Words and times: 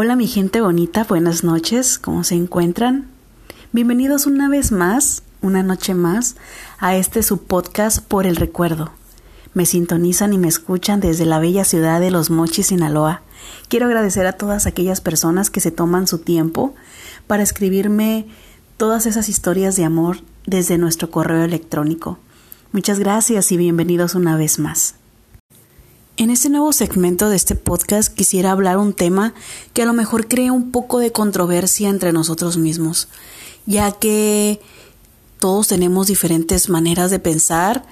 Hola 0.00 0.14
mi 0.14 0.28
gente 0.28 0.60
bonita, 0.60 1.02
buenas 1.02 1.42
noches, 1.42 1.98
¿cómo 1.98 2.22
se 2.22 2.36
encuentran? 2.36 3.08
Bienvenidos 3.72 4.26
una 4.26 4.48
vez 4.48 4.70
más, 4.70 5.24
una 5.42 5.64
noche 5.64 5.92
más, 5.92 6.36
a 6.78 6.94
este 6.94 7.24
su 7.24 7.42
podcast 7.42 7.98
por 7.98 8.24
el 8.24 8.36
recuerdo. 8.36 8.92
Me 9.54 9.66
sintonizan 9.66 10.32
y 10.32 10.38
me 10.38 10.46
escuchan 10.46 11.00
desde 11.00 11.26
la 11.26 11.40
bella 11.40 11.64
ciudad 11.64 11.98
de 11.98 12.12
Los 12.12 12.30
Mochis, 12.30 12.68
Sinaloa. 12.68 13.22
Quiero 13.66 13.86
agradecer 13.86 14.24
a 14.28 14.34
todas 14.34 14.66
aquellas 14.66 15.00
personas 15.00 15.50
que 15.50 15.58
se 15.58 15.72
toman 15.72 16.06
su 16.06 16.18
tiempo 16.18 16.76
para 17.26 17.42
escribirme 17.42 18.28
todas 18.76 19.04
esas 19.04 19.28
historias 19.28 19.74
de 19.74 19.82
amor 19.82 20.18
desde 20.46 20.78
nuestro 20.78 21.10
correo 21.10 21.42
electrónico. 21.42 22.20
Muchas 22.70 23.00
gracias 23.00 23.50
y 23.50 23.56
bienvenidos 23.56 24.14
una 24.14 24.36
vez 24.36 24.60
más. 24.60 24.94
En 26.18 26.30
este 26.30 26.48
nuevo 26.50 26.72
segmento 26.72 27.28
de 27.28 27.36
este 27.36 27.54
podcast 27.54 28.12
quisiera 28.12 28.50
hablar 28.50 28.78
un 28.78 28.92
tema 28.92 29.34
que 29.72 29.82
a 29.82 29.86
lo 29.86 29.92
mejor 29.92 30.26
crea 30.26 30.52
un 30.52 30.72
poco 30.72 30.98
de 30.98 31.12
controversia 31.12 31.88
entre 31.88 32.12
nosotros 32.12 32.56
mismos, 32.56 33.06
ya 33.66 33.92
que 33.92 34.60
todos 35.38 35.68
tenemos 35.68 36.08
diferentes 36.08 36.70
maneras 36.70 37.12
de 37.12 37.20
pensar 37.20 37.84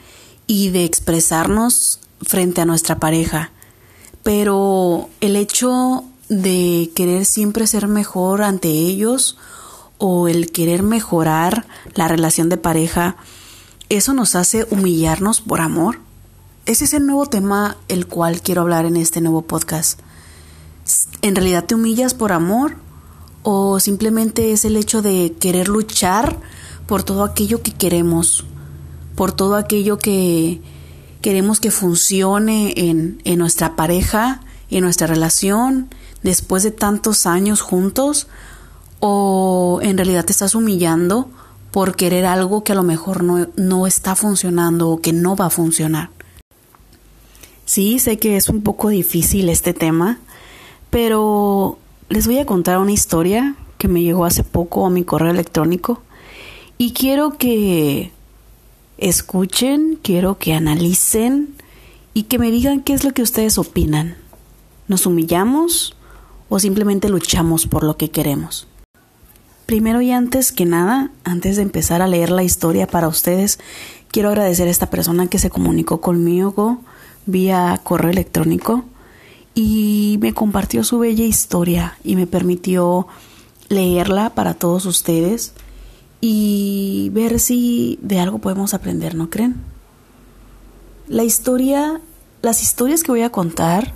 y 0.48 0.70
de 0.70 0.84
expresarnos 0.84 2.00
frente 2.20 2.60
a 2.60 2.64
nuestra 2.64 2.98
pareja. 2.98 3.52
Pero 4.24 5.08
el 5.20 5.36
hecho 5.36 6.02
de 6.28 6.90
querer 6.96 7.26
siempre 7.26 7.68
ser 7.68 7.86
mejor 7.86 8.42
ante 8.42 8.70
ellos 8.70 9.38
o 9.98 10.26
el 10.26 10.50
querer 10.50 10.82
mejorar 10.82 11.64
la 11.94 12.08
relación 12.08 12.48
de 12.48 12.56
pareja, 12.56 13.18
eso 13.88 14.14
nos 14.14 14.34
hace 14.34 14.66
humillarnos 14.72 15.40
por 15.40 15.60
amor. 15.60 16.05
Ese 16.66 16.84
es 16.84 16.94
el 16.94 17.06
nuevo 17.06 17.26
tema 17.26 17.76
el 17.86 18.08
cual 18.08 18.42
quiero 18.42 18.62
hablar 18.62 18.86
en 18.86 18.96
este 18.96 19.20
nuevo 19.20 19.42
podcast. 19.42 20.00
¿En 21.22 21.36
realidad 21.36 21.64
te 21.64 21.76
humillas 21.76 22.12
por 22.12 22.32
amor? 22.32 22.74
¿O 23.44 23.78
simplemente 23.78 24.50
es 24.50 24.64
el 24.64 24.76
hecho 24.76 25.00
de 25.00 25.36
querer 25.38 25.68
luchar 25.68 26.40
por 26.88 27.04
todo 27.04 27.22
aquello 27.22 27.62
que 27.62 27.72
queremos? 27.72 28.44
Por 29.14 29.30
todo 29.30 29.54
aquello 29.54 29.98
que 29.98 30.60
queremos 31.22 31.60
que 31.60 31.70
funcione 31.70 32.74
en, 32.76 33.20
nuestra 33.38 33.76
pareja, 33.76 34.40
en 34.68 34.82
nuestra 34.82 35.06
relación, 35.06 35.88
después 36.24 36.64
de 36.64 36.72
tantos 36.72 37.26
años 37.26 37.60
juntos? 37.60 38.26
¿O 38.98 39.78
en 39.82 39.98
realidad 39.98 40.24
te 40.24 40.32
estás 40.32 40.56
humillando 40.56 41.30
por 41.70 41.94
querer 41.94 42.26
algo 42.26 42.64
que 42.64 42.72
a 42.72 42.76
lo 42.76 42.82
mejor 42.82 43.22
no, 43.22 43.46
no 43.54 43.86
está 43.86 44.16
funcionando 44.16 44.90
o 44.90 45.00
que 45.00 45.12
no 45.12 45.36
va 45.36 45.46
a 45.46 45.50
funcionar? 45.50 46.15
Sí, 47.76 47.98
sé 47.98 48.16
que 48.16 48.38
es 48.38 48.48
un 48.48 48.62
poco 48.62 48.88
difícil 48.88 49.50
este 49.50 49.74
tema, 49.74 50.18
pero 50.88 51.78
les 52.08 52.26
voy 52.26 52.38
a 52.38 52.46
contar 52.46 52.78
una 52.78 52.92
historia 52.92 53.54
que 53.76 53.86
me 53.86 54.00
llegó 54.00 54.24
hace 54.24 54.44
poco 54.44 54.86
a 54.86 54.88
mi 54.88 55.04
correo 55.04 55.30
electrónico 55.30 56.00
y 56.78 56.94
quiero 56.94 57.36
que 57.36 58.12
escuchen, 58.96 59.98
quiero 60.00 60.38
que 60.38 60.54
analicen 60.54 61.54
y 62.14 62.22
que 62.22 62.38
me 62.38 62.50
digan 62.50 62.80
qué 62.80 62.94
es 62.94 63.04
lo 63.04 63.12
que 63.12 63.20
ustedes 63.20 63.58
opinan. 63.58 64.16
¿Nos 64.88 65.04
humillamos 65.04 65.94
o 66.48 66.58
simplemente 66.58 67.10
luchamos 67.10 67.66
por 67.66 67.84
lo 67.84 67.98
que 67.98 68.10
queremos? 68.10 68.68
Primero 69.66 70.00
y 70.00 70.12
antes 70.12 70.50
que 70.50 70.64
nada, 70.64 71.10
antes 71.24 71.56
de 71.56 71.62
empezar 71.62 72.00
a 72.00 72.08
leer 72.08 72.30
la 72.30 72.42
historia 72.42 72.86
para 72.86 73.08
ustedes, 73.08 73.58
quiero 74.10 74.30
agradecer 74.30 74.66
a 74.66 74.70
esta 74.70 74.88
persona 74.88 75.26
que 75.26 75.38
se 75.38 75.50
comunicó 75.50 76.00
conmigo 76.00 76.80
vía 77.26 77.80
correo 77.82 78.10
electrónico 78.10 78.84
y 79.54 80.18
me 80.20 80.32
compartió 80.32 80.84
su 80.84 80.98
bella 80.98 81.24
historia 81.24 81.98
y 82.04 82.16
me 82.16 82.26
permitió 82.26 83.08
leerla 83.68 84.34
para 84.34 84.54
todos 84.54 84.86
ustedes 84.86 85.54
y 86.20 87.10
ver 87.12 87.40
si 87.40 87.98
de 88.02 88.20
algo 88.20 88.38
podemos 88.38 88.74
aprender, 88.74 89.14
¿no 89.14 89.30
creen? 89.30 89.56
La 91.08 91.24
historia, 91.24 92.00
las 92.42 92.62
historias 92.62 93.02
que 93.02 93.12
voy 93.12 93.22
a 93.22 93.30
contar 93.30 93.94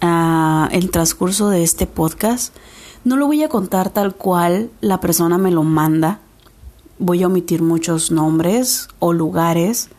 en 0.00 0.68
el 0.70 0.90
transcurso 0.90 1.48
de 1.48 1.62
este 1.62 1.86
podcast, 1.86 2.54
no 3.04 3.16
lo 3.16 3.26
voy 3.26 3.42
a 3.42 3.48
contar 3.48 3.90
tal 3.90 4.14
cual 4.14 4.70
la 4.80 5.00
persona 5.00 5.38
me 5.38 5.50
lo 5.50 5.64
manda. 5.64 6.20
Voy 6.98 7.22
a 7.22 7.26
omitir 7.26 7.62
muchos 7.62 8.10
nombres 8.10 8.88
o 8.98 9.12
lugares 9.12 9.90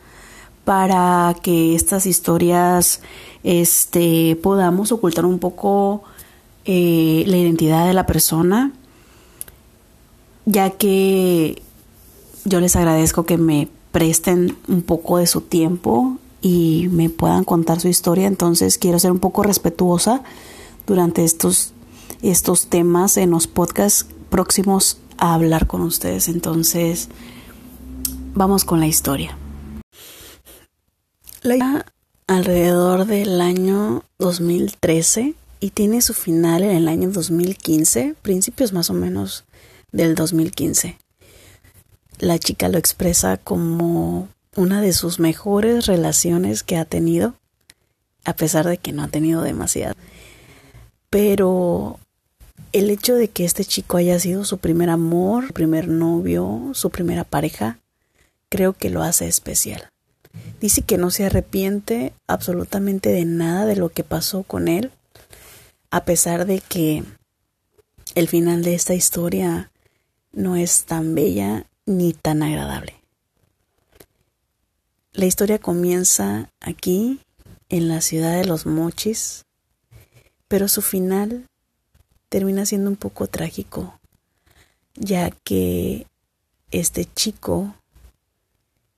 para 0.64 1.34
que 1.42 1.74
estas 1.74 2.06
historias 2.06 3.00
este, 3.42 4.36
podamos 4.42 4.92
ocultar 4.92 5.24
un 5.24 5.38
poco 5.38 6.02
eh, 6.64 7.24
la 7.26 7.36
identidad 7.36 7.86
de 7.86 7.94
la 7.94 8.06
persona, 8.06 8.72
ya 10.44 10.70
que 10.70 11.62
yo 12.44 12.60
les 12.60 12.76
agradezco 12.76 13.24
que 13.24 13.38
me 13.38 13.68
presten 13.92 14.56
un 14.68 14.82
poco 14.82 15.18
de 15.18 15.26
su 15.26 15.40
tiempo 15.40 16.16
y 16.42 16.88
me 16.92 17.10
puedan 17.10 17.44
contar 17.44 17.80
su 17.80 17.88
historia, 17.88 18.26
entonces 18.26 18.78
quiero 18.78 18.98
ser 18.98 19.10
un 19.10 19.18
poco 19.18 19.42
respetuosa 19.42 20.22
durante 20.86 21.24
estos, 21.24 21.72
estos 22.22 22.66
temas 22.66 23.16
en 23.16 23.30
los 23.30 23.46
podcasts 23.46 24.06
próximos 24.30 24.98
a 25.18 25.34
hablar 25.34 25.66
con 25.66 25.82
ustedes, 25.82 26.28
entonces 26.28 27.08
vamos 28.34 28.64
con 28.64 28.80
la 28.80 28.86
historia. 28.86 29.39
La 31.42 31.86
alrededor 32.26 33.06
del 33.06 33.40
año 33.40 34.04
2013 34.18 35.34
y 35.58 35.70
tiene 35.70 36.02
su 36.02 36.12
final 36.12 36.62
en 36.62 36.70
el 36.72 36.86
año 36.86 37.10
2015, 37.10 38.14
principios 38.20 38.74
más 38.74 38.90
o 38.90 38.92
menos 38.92 39.44
del 39.90 40.14
2015. 40.14 40.98
La 42.18 42.38
chica 42.38 42.68
lo 42.68 42.76
expresa 42.76 43.38
como 43.38 44.28
una 44.54 44.82
de 44.82 44.92
sus 44.92 45.18
mejores 45.18 45.86
relaciones 45.86 46.62
que 46.62 46.76
ha 46.76 46.84
tenido, 46.84 47.34
a 48.26 48.34
pesar 48.36 48.66
de 48.66 48.76
que 48.76 48.92
no 48.92 49.02
ha 49.02 49.08
tenido 49.08 49.40
demasiado. 49.40 49.94
Pero 51.08 51.98
el 52.72 52.90
hecho 52.90 53.14
de 53.14 53.28
que 53.28 53.46
este 53.46 53.64
chico 53.64 53.96
haya 53.96 54.20
sido 54.20 54.44
su 54.44 54.58
primer 54.58 54.90
amor, 54.90 55.46
su 55.46 55.52
primer 55.54 55.88
novio, 55.88 56.72
su 56.74 56.90
primera 56.90 57.24
pareja, 57.24 57.78
creo 58.50 58.74
que 58.74 58.90
lo 58.90 59.02
hace 59.02 59.26
especial. 59.26 59.89
Dice 60.60 60.82
que 60.82 60.98
no 60.98 61.10
se 61.10 61.24
arrepiente 61.24 62.12
absolutamente 62.26 63.08
de 63.08 63.24
nada 63.24 63.64
de 63.64 63.76
lo 63.76 63.88
que 63.88 64.04
pasó 64.04 64.42
con 64.42 64.68
él, 64.68 64.92
a 65.90 66.04
pesar 66.04 66.46
de 66.46 66.60
que 66.60 67.02
el 68.14 68.28
final 68.28 68.62
de 68.62 68.74
esta 68.74 68.94
historia 68.94 69.70
no 70.32 70.56
es 70.56 70.84
tan 70.84 71.14
bella 71.14 71.66
ni 71.86 72.12
tan 72.12 72.42
agradable. 72.42 72.94
La 75.12 75.26
historia 75.26 75.58
comienza 75.58 76.50
aquí, 76.60 77.20
en 77.70 77.88
la 77.88 78.00
ciudad 78.00 78.36
de 78.36 78.44
los 78.44 78.66
mochis, 78.66 79.46
pero 80.48 80.68
su 80.68 80.82
final 80.82 81.46
termina 82.28 82.66
siendo 82.66 82.90
un 82.90 82.96
poco 82.96 83.28
trágico, 83.28 83.98
ya 84.94 85.30
que 85.30 86.06
este 86.70 87.06
chico 87.06 87.74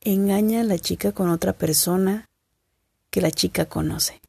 engaña 0.05 0.61
a 0.61 0.65
la 0.65 0.79
chica 0.79 1.13
con 1.13 1.31
otra 1.31 1.53
persona 1.53 2.29
que 3.11 3.21
la 3.21 3.31
chica 3.31 3.67
conoce. 3.67 4.21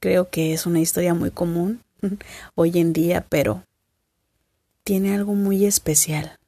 Creo 0.00 0.30
que 0.30 0.52
es 0.52 0.66
una 0.66 0.80
historia 0.80 1.14
muy 1.14 1.30
común 1.30 1.82
hoy 2.54 2.78
en 2.78 2.92
día, 2.92 3.26
pero 3.28 3.64
tiene 4.84 5.14
algo 5.14 5.34
muy 5.34 5.64
especial. 5.64 6.38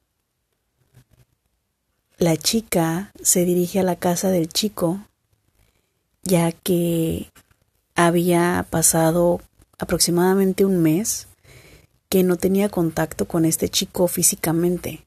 La 2.17 2.37
chica 2.37 3.11
se 3.21 3.45
dirige 3.45 3.79
a 3.79 3.83
la 3.83 3.95
casa 3.95 4.29
del 4.29 4.47
chico 4.47 4.99
ya 6.23 6.51
que 6.51 7.31
había 7.95 8.65
pasado 8.69 9.41
aproximadamente 9.79 10.65
un 10.65 10.81
mes 10.81 11.27
que 12.09 12.23
no 12.23 12.35
tenía 12.35 12.69
contacto 12.69 13.27
con 13.27 13.45
este 13.45 13.69
chico 13.69 14.07
físicamente 14.07 15.03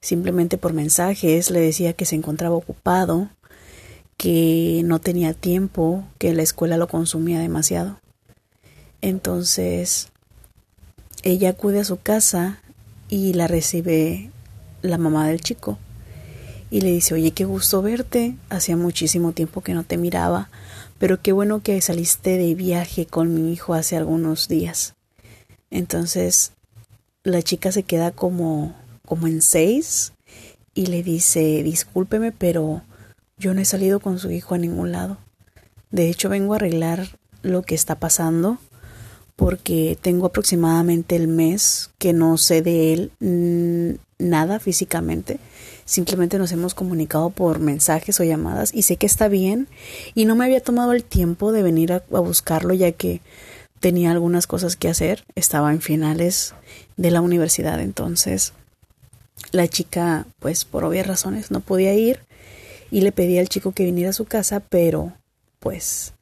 simplemente 0.00 0.58
por 0.58 0.72
mensajes, 0.72 1.50
le 1.50 1.60
decía 1.60 1.92
que 1.92 2.04
se 2.04 2.16
encontraba 2.16 2.54
ocupado, 2.54 3.30
que 4.16 4.82
no 4.84 4.98
tenía 5.00 5.34
tiempo, 5.34 6.04
que 6.18 6.34
la 6.34 6.42
escuela 6.42 6.76
lo 6.76 6.88
consumía 6.88 7.40
demasiado. 7.40 8.00
Entonces, 9.00 10.08
ella 11.22 11.50
acude 11.50 11.80
a 11.80 11.84
su 11.84 12.00
casa 12.00 12.60
y 13.08 13.32
la 13.32 13.46
recibe 13.46 14.30
la 14.82 14.98
mamá 14.98 15.28
del 15.28 15.40
chico 15.40 15.78
y 16.70 16.82
le 16.82 16.92
dice, 16.92 17.14
oye, 17.14 17.32
qué 17.32 17.44
gusto 17.44 17.82
verte, 17.82 18.36
hacía 18.48 18.76
muchísimo 18.76 19.32
tiempo 19.32 19.60
que 19.60 19.74
no 19.74 19.82
te 19.82 19.96
miraba, 19.96 20.50
pero 20.98 21.20
qué 21.20 21.32
bueno 21.32 21.62
que 21.62 21.80
saliste 21.80 22.38
de 22.38 22.54
viaje 22.54 23.06
con 23.06 23.34
mi 23.34 23.52
hijo 23.52 23.74
hace 23.74 23.96
algunos 23.96 24.48
días. 24.48 24.94
Entonces, 25.70 26.52
la 27.24 27.42
chica 27.42 27.72
se 27.72 27.82
queda 27.82 28.12
como 28.12 28.74
como 29.10 29.26
en 29.26 29.42
seis 29.42 30.12
y 30.72 30.86
le 30.86 31.02
dice, 31.02 31.64
discúlpeme, 31.64 32.30
pero 32.30 32.82
yo 33.38 33.54
no 33.54 33.60
he 33.60 33.64
salido 33.64 33.98
con 33.98 34.20
su 34.20 34.30
hijo 34.30 34.54
a 34.54 34.58
ningún 34.58 34.92
lado. 34.92 35.18
De 35.90 36.08
hecho, 36.08 36.28
vengo 36.28 36.52
a 36.52 36.56
arreglar 36.56 37.18
lo 37.42 37.62
que 37.62 37.74
está 37.74 37.96
pasando 37.96 38.58
porque 39.34 39.98
tengo 40.00 40.26
aproximadamente 40.26 41.16
el 41.16 41.26
mes 41.26 41.90
que 41.98 42.12
no 42.12 42.38
sé 42.38 42.62
de 42.62 42.92
él 42.92 43.98
nada 44.20 44.60
físicamente. 44.60 45.40
Simplemente 45.86 46.38
nos 46.38 46.52
hemos 46.52 46.74
comunicado 46.74 47.30
por 47.30 47.58
mensajes 47.58 48.20
o 48.20 48.22
llamadas 48.22 48.72
y 48.72 48.82
sé 48.82 48.96
que 48.96 49.06
está 49.06 49.26
bien 49.26 49.66
y 50.14 50.24
no 50.24 50.36
me 50.36 50.44
había 50.44 50.62
tomado 50.62 50.92
el 50.92 51.02
tiempo 51.02 51.50
de 51.50 51.64
venir 51.64 51.92
a, 51.94 52.04
buscarlo 52.20 52.74
ya 52.74 52.92
que 52.92 53.22
tenía 53.80 54.12
algunas 54.12 54.46
cosas 54.46 54.76
que 54.76 54.88
hacer. 54.88 55.24
Estaba 55.34 55.72
en 55.72 55.80
finales 55.80 56.54
de 56.96 57.10
la 57.10 57.22
universidad 57.22 57.80
entonces 57.80 58.52
la 59.52 59.68
chica 59.68 60.26
pues 60.38 60.64
por 60.64 60.84
obvias 60.84 61.06
razones 61.06 61.50
no 61.50 61.60
podía 61.60 61.94
ir 61.94 62.20
y 62.90 63.02
le 63.02 63.12
pedí 63.12 63.38
al 63.38 63.48
chico 63.48 63.72
que 63.72 63.84
viniera 63.84 64.10
a 64.10 64.14
su 64.14 64.24
casa 64.24 64.60
pero 64.60 65.12
pues 65.58 66.12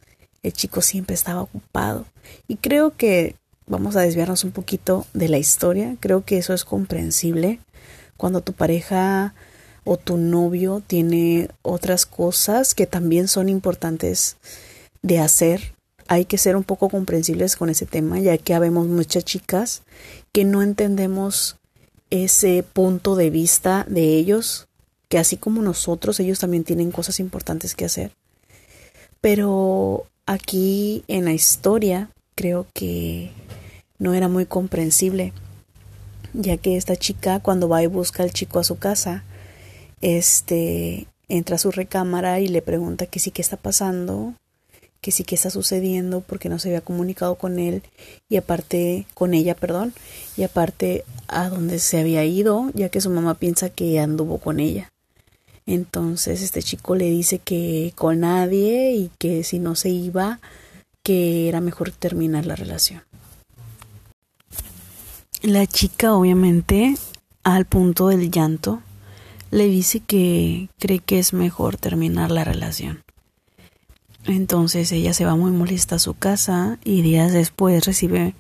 el 0.43 0.53
chico 0.53 0.83
siempre 0.83 1.15
estaba 1.15 1.43
ocupado 1.43 2.07
y 2.47 2.57
creo 2.57 2.97
que 2.97 3.35
vamos 3.67 3.97
a 3.97 4.01
desviarnos 4.01 4.45
un 4.45 4.53
poquito 4.53 5.07
de 5.15 5.29
la 5.29 5.39
historia 5.39 5.97
creo 6.01 6.25
que 6.25 6.39
eso 6.39 6.55
es 6.55 6.65
comprensible 6.65 7.61
cuando 8.17 8.41
tu 8.41 8.53
pareja 8.53 9.35
o 9.85 9.97
tu 9.97 10.19
novio 10.19 10.83
tiene 10.87 11.49
otras 11.63 12.05
cosas 12.05 12.75
que 12.75 12.87
también 12.87 13.27
son 13.27 13.49
importantes 13.49 14.37
de 15.01 15.19
hacer. 15.19 15.73
Hay 16.09 16.27
que 16.27 16.37
ser 16.37 16.57
un 16.57 16.65
poco 16.65 16.91
comprensibles 16.91 17.57
con 17.57 17.71
ese 17.71 17.87
tema, 17.87 18.19
ya 18.19 18.37
que 18.37 18.53
habemos 18.53 18.87
muchas 18.87 19.25
chicas 19.25 19.83
que 20.33 20.45
no 20.45 20.63
entendemos 20.63 21.57
ese 22.11 22.63
punto 22.63 23.17
de 23.17 23.31
vista 23.31 23.85
de 23.89 24.17
ellos, 24.17 24.69
que 25.09 25.19
así 25.19 25.37
como 25.37 25.63
nosotros, 25.63 26.21
ellos 26.21 26.39
también 26.39 26.65
tienen 26.65 26.91
cosas 26.91 27.21
importantes 27.21 27.75
que 27.75 27.85
hacer. 27.85 28.13
Pero 29.21 30.07
aquí 30.27 31.05
en 31.09 31.25
la 31.25 31.33
historia 31.33 32.11
creo 32.35 32.67
que 32.73 33.33
no 33.99 34.15
era 34.15 34.29
muy 34.29 34.47
comprensible 34.47 35.33
ya 36.33 36.57
que 36.57 36.77
esta 36.77 36.97
chica 36.97 37.41
cuando 37.41 37.69
va 37.69 37.83
y 37.83 37.87
busca 37.87 38.23
al 38.23 38.33
chico 38.33 38.59
a 38.59 38.65
su 38.65 38.79
casa, 38.79 39.25
este 40.01 41.07
entra 41.29 41.57
a 41.57 41.59
su 41.59 41.71
recámara 41.71 42.41
y 42.41 42.49
le 42.49 42.63
pregunta 42.63 43.07
que 43.07 43.19
sí 43.19 43.31
que 43.31 43.43
está 43.43 43.57
pasando, 43.57 44.35
que 45.01 45.11
sí 45.11 45.25
que 45.25 45.35
está 45.35 45.51
sucediendo 45.51 46.21
porque 46.21 46.49
no 46.49 46.59
se 46.59 46.69
había 46.69 46.81
comunicado 46.81 47.37
con 47.37 47.59
él 47.59 47.83
y 48.29 48.37
aparte 48.37 49.07
con 49.15 49.35
ella, 49.35 49.55
perdón, 49.55 49.95
y 50.37 50.43
aparte 50.43 51.05
a 51.29 51.49
dónde 51.49 51.79
se 51.79 52.01
había 52.01 52.25
ido, 52.25 52.71
ya 52.75 52.89
que 52.89 53.01
su 53.01 53.11
mamá 53.11 53.35
piensa 53.35 53.71
que 53.71 54.01
anduvo 54.01 54.39
con 54.39 54.61
ella. 54.61 54.91
Entonces 55.67 56.43
este 56.43 56.63
chico 56.63 56.95
le 56.95 57.11
dice 57.11 57.39
que 57.39 57.93
con 57.95 58.21
nadie 58.21 58.93
y 58.93 59.11
que 59.19 59.45
si 59.45 59.59
no 59.59 59.75
se 59.75 59.91
iba, 59.91 60.41
que 61.03 61.49
era 61.49 61.61
mejor 61.61 61.91
terminar 61.91 62.47
la 62.47 62.57
relación. 62.57 63.03
La 65.43 65.67
chica 65.67 66.15
obviamente 66.15 66.97
al 67.45 67.65
punto 67.65 68.09
del 68.09 68.31
llanto 68.31 68.83
le 69.51 69.67
dice 69.67 70.01
que 70.01 70.69
cree 70.79 70.99
que 70.99 71.19
es 71.19 71.33
mejor 71.33 71.77
terminar 71.77 72.31
la 72.31 72.45
relación. 72.45 73.03
Entonces 74.29 74.93
ella 74.93 75.15
se 75.15 75.25
va 75.25 75.37
muy 75.37 75.51
molesta 75.51 75.95
a 75.95 75.99
su 75.99 76.13
casa 76.13 76.79
y 76.85 77.01
días 77.01 77.33
después 77.33 77.87
recibe 77.87 78.35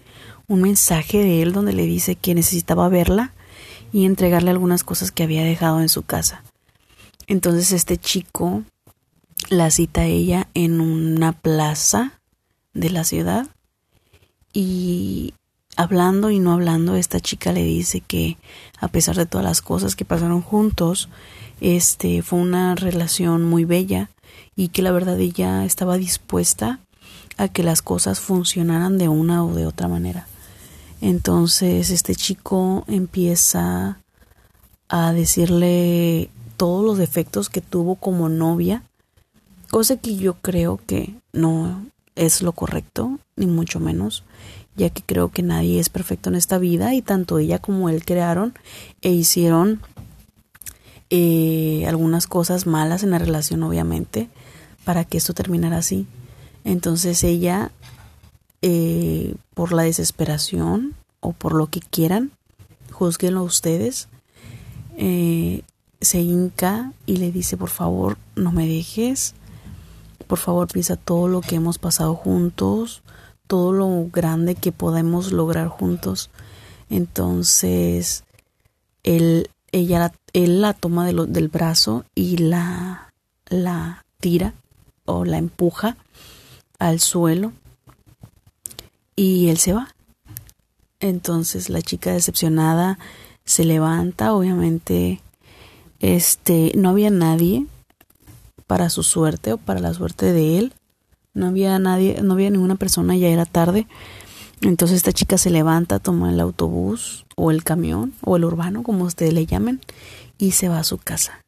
un 0.46 0.60
mensaje 0.60 1.18
de 1.18 1.40
él 1.40 1.54
donde 1.54 1.72
le 1.72 1.86
dice 1.86 2.14
que 2.14 2.34
necesitaba 2.34 2.90
verla 2.90 3.32
y 3.90 4.04
entregarle 4.04 4.50
algunas 4.50 4.84
cosas 4.84 5.10
que 5.10 5.22
había 5.22 5.42
dejado 5.44 5.80
en 5.80 5.88
su 5.88 6.02
casa. 6.02 6.42
Entonces 7.26 7.72
este 7.72 7.96
chico 7.96 8.64
la 9.48 9.70
cita 9.70 10.02
a 10.02 10.06
ella 10.06 10.48
en 10.52 10.82
una 10.82 11.32
plaza 11.32 12.20
de 12.74 12.90
la 12.90 13.04
ciudad 13.04 13.46
y 14.52 15.32
hablando 15.74 16.30
y 16.30 16.38
no 16.38 16.52
hablando, 16.52 16.96
esta 16.96 17.18
chica 17.18 17.52
le 17.52 17.64
dice 17.64 18.02
que 18.02 18.36
a 18.78 18.88
pesar 18.88 19.16
de 19.16 19.24
todas 19.24 19.44
las 19.44 19.62
cosas 19.62 19.96
que 19.96 20.04
pasaron 20.04 20.42
juntos, 20.42 21.08
este 21.62 22.20
fue 22.20 22.40
una 22.40 22.74
relación 22.74 23.44
muy 23.44 23.64
bella 23.64 24.10
y 24.58 24.70
que 24.70 24.82
la 24.82 24.90
verdad 24.90 25.20
ella 25.20 25.64
estaba 25.64 25.98
dispuesta 25.98 26.80
a 27.36 27.46
que 27.46 27.62
las 27.62 27.80
cosas 27.80 28.18
funcionaran 28.18 28.98
de 28.98 29.08
una 29.08 29.44
o 29.44 29.54
de 29.54 29.66
otra 29.66 29.86
manera. 29.86 30.26
Entonces 31.00 31.90
este 31.90 32.16
chico 32.16 32.82
empieza 32.88 34.00
a 34.88 35.12
decirle 35.12 36.28
todos 36.56 36.84
los 36.84 36.98
defectos 36.98 37.50
que 37.50 37.60
tuvo 37.60 37.94
como 37.94 38.28
novia, 38.28 38.82
cosa 39.70 39.96
que 39.96 40.16
yo 40.16 40.34
creo 40.34 40.80
que 40.84 41.14
no 41.32 41.86
es 42.16 42.42
lo 42.42 42.50
correcto, 42.50 43.20
ni 43.36 43.46
mucho 43.46 43.78
menos, 43.78 44.24
ya 44.74 44.90
que 44.90 45.02
creo 45.02 45.30
que 45.30 45.44
nadie 45.44 45.78
es 45.78 45.88
perfecto 45.88 46.30
en 46.30 46.34
esta 46.34 46.58
vida 46.58 46.94
y 46.94 47.02
tanto 47.02 47.38
ella 47.38 47.60
como 47.60 47.90
él 47.90 48.04
crearon 48.04 48.54
e 49.02 49.10
hicieron 49.10 49.80
eh, 51.10 51.84
algunas 51.86 52.26
cosas 52.26 52.66
malas 52.66 53.04
en 53.04 53.12
la 53.12 53.20
relación, 53.20 53.62
obviamente, 53.62 54.28
para 54.88 55.04
que 55.04 55.18
esto 55.18 55.34
terminara 55.34 55.76
así. 55.76 56.06
Entonces 56.64 57.22
ella, 57.22 57.72
eh, 58.62 59.34
por 59.52 59.72
la 59.72 59.82
desesperación 59.82 60.94
o 61.20 61.34
por 61.34 61.52
lo 61.52 61.66
que 61.66 61.80
quieran, 61.80 62.30
juzguenlo 62.90 63.42
ustedes, 63.42 64.08
eh, 64.96 65.60
se 66.00 66.22
hinca 66.22 66.94
y 67.04 67.18
le 67.18 67.30
dice, 67.32 67.58
por 67.58 67.68
favor, 67.68 68.16
no 68.34 68.50
me 68.50 68.66
dejes, 68.66 69.34
por 70.26 70.38
favor, 70.38 70.68
piensa 70.68 70.96
todo 70.96 71.28
lo 71.28 71.42
que 71.42 71.56
hemos 71.56 71.76
pasado 71.76 72.14
juntos, 72.14 73.02
todo 73.46 73.74
lo 73.74 74.06
grande 74.10 74.54
que 74.54 74.72
podemos 74.72 75.32
lograr 75.32 75.68
juntos. 75.68 76.30
Entonces, 76.88 78.24
él, 79.02 79.50
ella, 79.70 80.14
él 80.32 80.62
la 80.62 80.72
toma 80.72 81.04
del 81.04 81.48
brazo 81.48 82.06
y 82.14 82.38
la, 82.38 83.12
la 83.50 84.06
tira 84.18 84.54
o 85.08 85.24
la 85.24 85.38
empuja 85.38 85.96
al 86.78 87.00
suelo 87.00 87.52
y 89.16 89.48
él 89.48 89.58
se 89.58 89.72
va. 89.72 89.94
Entonces 91.00 91.70
la 91.70 91.82
chica 91.82 92.12
decepcionada 92.12 92.98
se 93.44 93.64
levanta, 93.64 94.34
obviamente 94.34 95.20
este 96.00 96.72
no 96.76 96.90
había 96.90 97.10
nadie 97.10 97.66
para 98.66 98.90
su 98.90 99.02
suerte 99.02 99.54
o 99.54 99.58
para 99.58 99.80
la 99.80 99.94
suerte 99.94 100.32
de 100.32 100.58
él 100.58 100.74
no 101.38 101.46
había 101.46 101.78
nadie, 101.78 102.20
no 102.22 102.34
había 102.34 102.50
ninguna 102.50 102.74
persona, 102.74 103.16
ya 103.16 103.28
era 103.28 103.46
tarde. 103.46 103.86
Entonces 104.60 104.96
esta 104.96 105.12
chica 105.12 105.38
se 105.38 105.50
levanta, 105.50 106.00
toma 106.00 106.30
el 106.30 106.40
autobús 106.40 107.26
o 107.36 107.50
el 107.50 107.62
camión 107.62 108.12
o 108.22 108.36
el 108.36 108.44
urbano, 108.44 108.82
como 108.82 109.04
ustedes 109.04 109.32
le 109.32 109.46
llamen, 109.46 109.80
y 110.36 110.50
se 110.50 110.68
va 110.68 110.80
a 110.80 110.84
su 110.84 110.98
casa. 110.98 111.44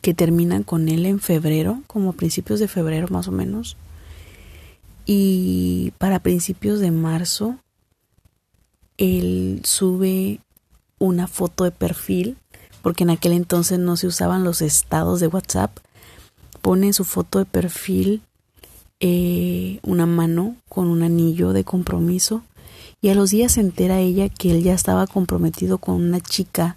Que 0.00 0.14
termina 0.14 0.62
con 0.62 0.88
él 0.88 1.06
en 1.06 1.20
febrero, 1.20 1.82
como 1.86 2.12
principios 2.12 2.60
de 2.60 2.68
febrero 2.68 3.08
más 3.10 3.28
o 3.28 3.32
menos. 3.32 3.76
Y 5.06 5.92
para 5.98 6.20
principios 6.20 6.80
de 6.80 6.90
marzo, 6.90 7.56
él 8.96 9.60
sube 9.64 10.40
una 10.98 11.26
foto 11.26 11.64
de 11.64 11.70
perfil, 11.70 12.36
porque 12.82 13.04
en 13.04 13.10
aquel 13.10 13.32
entonces 13.32 13.78
no 13.78 13.96
se 13.96 14.06
usaban 14.06 14.44
los 14.44 14.62
estados 14.62 15.20
de 15.20 15.28
WhatsApp, 15.28 15.78
pone 16.60 16.92
su 16.92 17.04
foto 17.04 17.38
de 17.38 17.44
perfil 17.44 18.22
eh, 19.00 19.78
una 19.82 20.06
mano 20.06 20.56
con 20.68 20.88
un 20.88 21.04
anillo 21.04 21.52
de 21.52 21.62
compromiso 21.62 22.42
y 23.00 23.10
a 23.10 23.14
los 23.14 23.30
días 23.30 23.52
se 23.52 23.60
entera 23.60 24.00
ella 24.00 24.28
que 24.28 24.50
él 24.50 24.64
ya 24.64 24.74
estaba 24.74 25.06
comprometido 25.06 25.78
con 25.78 25.94
una 25.94 26.20
chica 26.20 26.76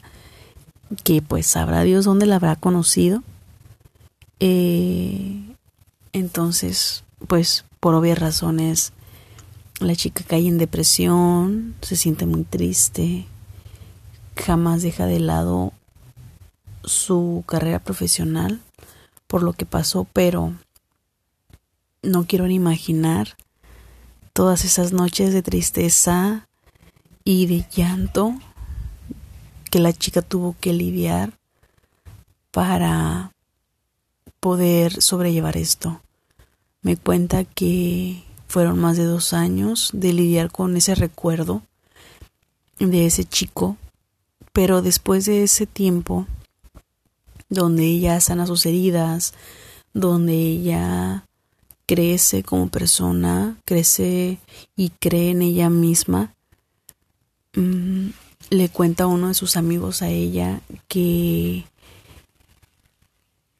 que 1.03 1.21
pues 1.21 1.47
sabrá 1.47 1.83
Dios 1.83 2.05
dónde 2.05 2.25
la 2.25 2.35
habrá 2.35 2.55
conocido. 2.55 3.23
Eh, 4.39 5.55
entonces, 6.13 7.03
pues 7.27 7.65
por 7.79 7.95
obvias 7.95 8.19
razones, 8.19 8.93
la 9.79 9.95
chica 9.95 10.23
cae 10.27 10.47
en 10.47 10.57
depresión, 10.57 11.75
se 11.81 11.95
siente 11.95 12.25
muy 12.25 12.43
triste, 12.43 13.25
jamás 14.35 14.81
deja 14.81 15.05
de 15.05 15.19
lado 15.19 15.73
su 16.83 17.43
carrera 17.47 17.79
profesional 17.79 18.61
por 19.27 19.43
lo 19.43 19.53
que 19.53 19.65
pasó, 19.65 20.05
pero 20.11 20.53
no 22.03 22.25
quiero 22.25 22.47
ni 22.47 22.55
imaginar 22.55 23.37
todas 24.33 24.65
esas 24.65 24.91
noches 24.91 25.33
de 25.33 25.41
tristeza 25.41 26.47
y 27.23 27.45
de 27.45 27.65
llanto 27.71 28.35
que 29.71 29.79
la 29.79 29.93
chica 29.93 30.21
tuvo 30.21 30.55
que 30.59 30.73
lidiar 30.73 31.33
para 32.51 33.31
poder 34.39 35.01
sobrellevar 35.01 35.57
esto. 35.57 36.01
Me 36.81 36.97
cuenta 36.97 37.45
que 37.45 38.23
fueron 38.47 38.77
más 38.79 38.97
de 38.97 39.05
dos 39.05 39.33
años 39.33 39.89
de 39.93 40.13
lidiar 40.13 40.51
con 40.51 40.75
ese 40.75 40.93
recuerdo 40.93 41.63
de 42.79 43.05
ese 43.05 43.23
chico, 43.23 43.77
pero 44.51 44.81
después 44.81 45.25
de 45.25 45.43
ese 45.43 45.65
tiempo 45.65 46.27
donde 47.47 47.85
ella 47.85 48.19
sana 48.19 48.47
sus 48.47 48.65
heridas, 48.65 49.33
donde 49.93 50.33
ella 50.33 51.25
crece 51.85 52.43
como 52.43 52.69
persona, 52.69 53.57
crece 53.65 54.39
y 54.75 54.89
cree 54.89 55.31
en 55.31 55.43
ella 55.43 55.69
misma. 55.69 56.33
Mm, 57.55 58.09
le 58.51 58.69
cuenta 58.69 59.05
a 59.05 59.07
uno 59.07 59.29
de 59.29 59.33
sus 59.33 59.55
amigos 59.55 60.01
a 60.01 60.09
ella 60.09 60.61
que 60.87 61.63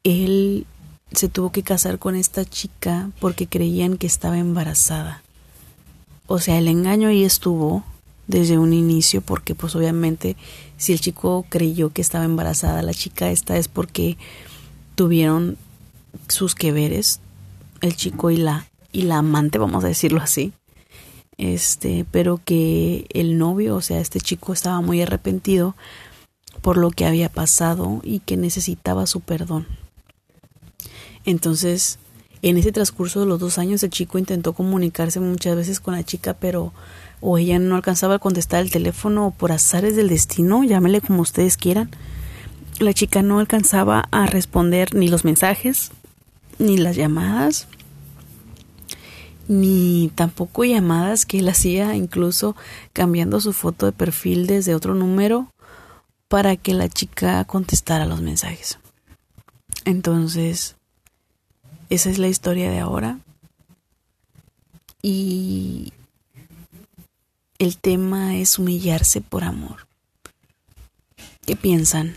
él 0.03 0.67
se 1.13 1.29
tuvo 1.29 1.51
que 1.51 1.63
casar 1.63 1.97
con 1.97 2.15
esta 2.15 2.45
chica 2.45 3.09
porque 3.19 3.47
creían 3.47 3.97
que 3.97 4.05
estaba 4.05 4.37
embarazada. 4.37 5.23
O 6.27 6.39
sea, 6.39 6.57
el 6.57 6.67
engaño 6.67 7.07
ahí 7.07 7.23
estuvo 7.23 7.83
desde 8.27 8.57
un 8.57 8.73
inicio 8.73 9.21
porque 9.21 9.55
pues 9.55 9.75
obviamente 9.75 10.35
si 10.77 10.93
el 10.93 10.99
chico 10.99 11.45
creyó 11.49 11.91
que 11.91 12.01
estaba 12.01 12.25
embarazada 12.25 12.81
la 12.81 12.93
chica 12.93 13.31
esta 13.31 13.57
es 13.57 13.67
porque 13.67 14.17
tuvieron 14.95 15.57
sus 16.27 16.53
que 16.53 16.71
veres 16.71 17.19
el 17.81 17.95
chico 17.95 18.29
y 18.29 18.37
la 18.37 18.67
y 18.91 19.03
la 19.03 19.19
amante, 19.19 19.57
vamos 19.57 19.85
a 19.85 19.87
decirlo 19.87 20.21
así. 20.21 20.51
Este, 21.41 22.05
pero 22.11 22.39
que 22.45 23.07
el 23.15 23.39
novio, 23.39 23.75
o 23.75 23.81
sea, 23.81 23.99
este 23.99 24.21
chico 24.21 24.53
estaba 24.53 24.79
muy 24.81 25.01
arrepentido 25.01 25.75
por 26.61 26.77
lo 26.77 26.91
que 26.91 27.07
había 27.07 27.29
pasado 27.29 27.99
y 28.03 28.19
que 28.19 28.37
necesitaba 28.37 29.07
su 29.07 29.21
perdón. 29.21 29.65
Entonces, 31.25 31.97
en 32.43 32.57
ese 32.57 32.71
transcurso 32.71 33.21
de 33.21 33.25
los 33.25 33.39
dos 33.39 33.57
años, 33.57 33.81
el 33.81 33.89
chico 33.89 34.19
intentó 34.19 34.53
comunicarse 34.53 35.19
muchas 35.19 35.55
veces 35.55 35.79
con 35.79 35.95
la 35.95 36.03
chica, 36.03 36.35
pero 36.35 36.73
o 37.21 37.39
ella 37.39 37.57
no 37.57 37.75
alcanzaba 37.75 38.15
a 38.15 38.19
contestar 38.19 38.61
el 38.61 38.69
teléfono 38.69 39.25
o 39.25 39.31
por 39.31 39.51
azares 39.51 39.95
del 39.95 40.09
destino, 40.09 40.63
llámele 40.63 41.01
como 41.01 41.23
ustedes 41.23 41.57
quieran. 41.57 41.89
La 42.77 42.93
chica 42.93 43.23
no 43.23 43.39
alcanzaba 43.39 44.07
a 44.11 44.27
responder 44.27 44.93
ni 44.93 45.07
los 45.07 45.25
mensajes, 45.25 45.89
ni 46.59 46.77
las 46.77 46.95
llamadas, 46.95 47.67
ni 49.51 50.09
tampoco 50.15 50.63
llamadas 50.63 51.25
que 51.25 51.39
él 51.39 51.49
hacía, 51.49 51.93
incluso 51.93 52.55
cambiando 52.93 53.41
su 53.41 53.51
foto 53.51 53.85
de 53.85 53.91
perfil 53.91 54.47
desde 54.47 54.75
otro 54.75 54.95
número 54.95 55.51
para 56.29 56.55
que 56.55 56.73
la 56.73 56.87
chica 56.87 57.43
contestara 57.43 58.05
los 58.05 58.21
mensajes. 58.21 58.79
Entonces, 59.83 60.77
esa 61.89 62.09
es 62.09 62.17
la 62.17 62.29
historia 62.29 62.71
de 62.71 62.79
ahora. 62.79 63.19
Y 65.01 65.91
el 67.59 67.75
tema 67.75 68.37
es 68.37 68.57
humillarse 68.57 69.19
por 69.19 69.43
amor. 69.43 69.85
¿Qué 71.45 71.57
piensan? 71.57 72.15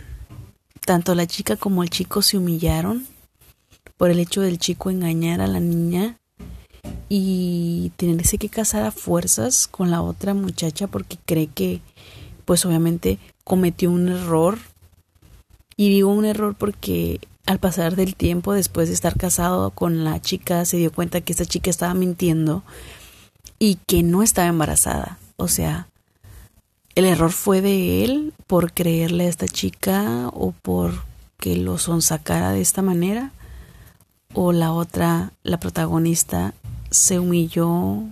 Tanto 0.85 1.15
la 1.15 1.27
chica 1.27 1.57
como 1.57 1.83
el 1.83 1.89
chico 1.89 2.21
se 2.21 2.37
humillaron 2.37 3.05
por 3.97 4.09
el 4.09 4.19
hecho 4.19 4.39
del 4.39 4.57
chico 4.57 4.89
engañar 4.89 5.41
a 5.41 5.47
la 5.47 5.59
niña 5.59 6.17
y 7.09 7.91
tenerse 7.97 8.37
que 8.37 8.49
casar 8.49 8.83
a 8.83 8.91
fuerzas 8.91 9.67
con 9.67 9.91
la 9.91 10.01
otra 10.01 10.33
muchacha 10.33 10.87
porque 10.87 11.17
cree 11.25 11.47
que 11.47 11.81
pues 12.45 12.65
obviamente 12.65 13.19
cometió 13.43 13.91
un 13.91 14.09
error 14.09 14.57
y 15.77 15.89
digo 15.89 16.11
un 16.11 16.25
error 16.25 16.55
porque 16.55 17.19
al 17.45 17.59
pasar 17.59 17.95
del 17.95 18.15
tiempo, 18.15 18.53
después 18.53 18.87
de 18.87 18.95
estar 18.95 19.17
casado 19.17 19.69
con 19.71 20.03
la 20.03 20.19
chica, 20.21 20.65
se 20.65 20.77
dio 20.77 20.91
cuenta 20.91 21.21
que 21.21 21.33
esta 21.33 21.45
chica 21.45 21.69
estaba 21.69 21.93
mintiendo 21.93 22.63
y 23.59 23.75
que 23.85 24.01
no 24.03 24.23
estaba 24.23 24.47
embarazada. 24.47 25.19
O 25.37 25.47
sea, 25.47 25.87
el 26.95 27.05
error 27.05 27.31
fue 27.31 27.61
de 27.61 28.03
él 28.03 28.33
por 28.47 28.73
creerle 28.73 29.25
a 29.25 29.29
esta 29.29 29.47
chica 29.47 30.29
o 30.33 30.53
por 30.53 31.03
que 31.37 31.55
lo 31.57 31.77
sonsacara 31.77 32.51
de 32.51 32.61
esta 32.61 32.81
manera. 32.81 33.31
O 34.33 34.51
la 34.51 34.71
otra, 34.71 35.31
la 35.43 35.59
protagonista, 35.59 36.53
se 36.95 37.19
humilló 37.19 38.03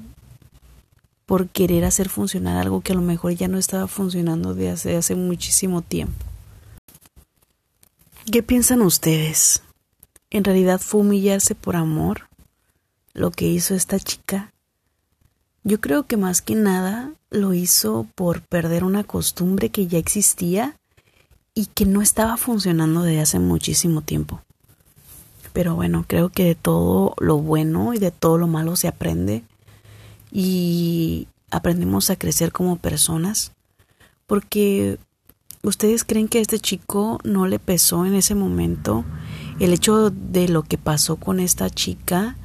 por 1.25 1.47
querer 1.49 1.85
hacer 1.85 2.09
funcionar 2.09 2.57
algo 2.57 2.81
que 2.81 2.91
a 2.91 2.95
lo 2.95 3.01
mejor 3.01 3.33
ya 3.33 3.47
no 3.47 3.57
estaba 3.57 3.87
funcionando 3.87 4.53
de 4.53 4.69
hace, 4.69 4.95
hace 4.95 5.15
muchísimo 5.15 5.81
tiempo. 5.81 6.25
¿Qué 8.31 8.43
piensan 8.43 8.81
ustedes? 8.81 9.63
¿En 10.29 10.43
realidad 10.43 10.79
fue 10.79 11.01
humillarse 11.01 11.55
por 11.55 11.75
amor 11.75 12.27
lo 13.13 13.31
que 13.31 13.45
hizo 13.45 13.75
esta 13.75 13.99
chica? 13.99 14.53
Yo 15.63 15.79
creo 15.79 16.03
que 16.03 16.17
más 16.17 16.41
que 16.41 16.55
nada 16.55 17.13
lo 17.29 17.53
hizo 17.53 18.07
por 18.15 18.41
perder 18.41 18.83
una 18.83 19.03
costumbre 19.03 19.69
que 19.69 19.87
ya 19.87 19.97
existía 19.97 20.75
y 21.53 21.67
que 21.67 21.85
no 21.85 22.01
estaba 22.01 22.37
funcionando 22.37 23.03
desde 23.03 23.21
hace 23.21 23.39
muchísimo 23.39 24.01
tiempo. 24.01 24.41
Pero 25.53 25.75
bueno, 25.75 26.05
creo 26.07 26.29
que 26.29 26.43
de 26.43 26.55
todo 26.55 27.13
lo 27.19 27.37
bueno 27.37 27.93
y 27.93 27.99
de 27.99 28.11
todo 28.11 28.37
lo 28.37 28.47
malo 28.47 28.75
se 28.75 28.87
aprende 28.87 29.43
y 30.31 31.27
aprendemos 31.51 32.09
a 32.09 32.15
crecer 32.15 32.51
como 32.51 32.77
personas 32.77 33.51
porque 34.25 34.97
¿Ustedes 35.65 36.03
creen 36.03 36.27
que 36.27 36.41
este 36.41 36.59
chico 36.59 37.19
no 37.23 37.47
le 37.47 37.57
pesó 37.57 38.05
en 38.05 38.15
ese 38.15 38.35
momento 38.35 39.05
el 39.61 39.71
hecho 39.71 40.09
de 40.09 40.49
lo 40.49 40.63
que 40.63 40.77
pasó 40.77 41.15
con 41.15 41.39
esta 41.39 41.69
chica 41.69 42.35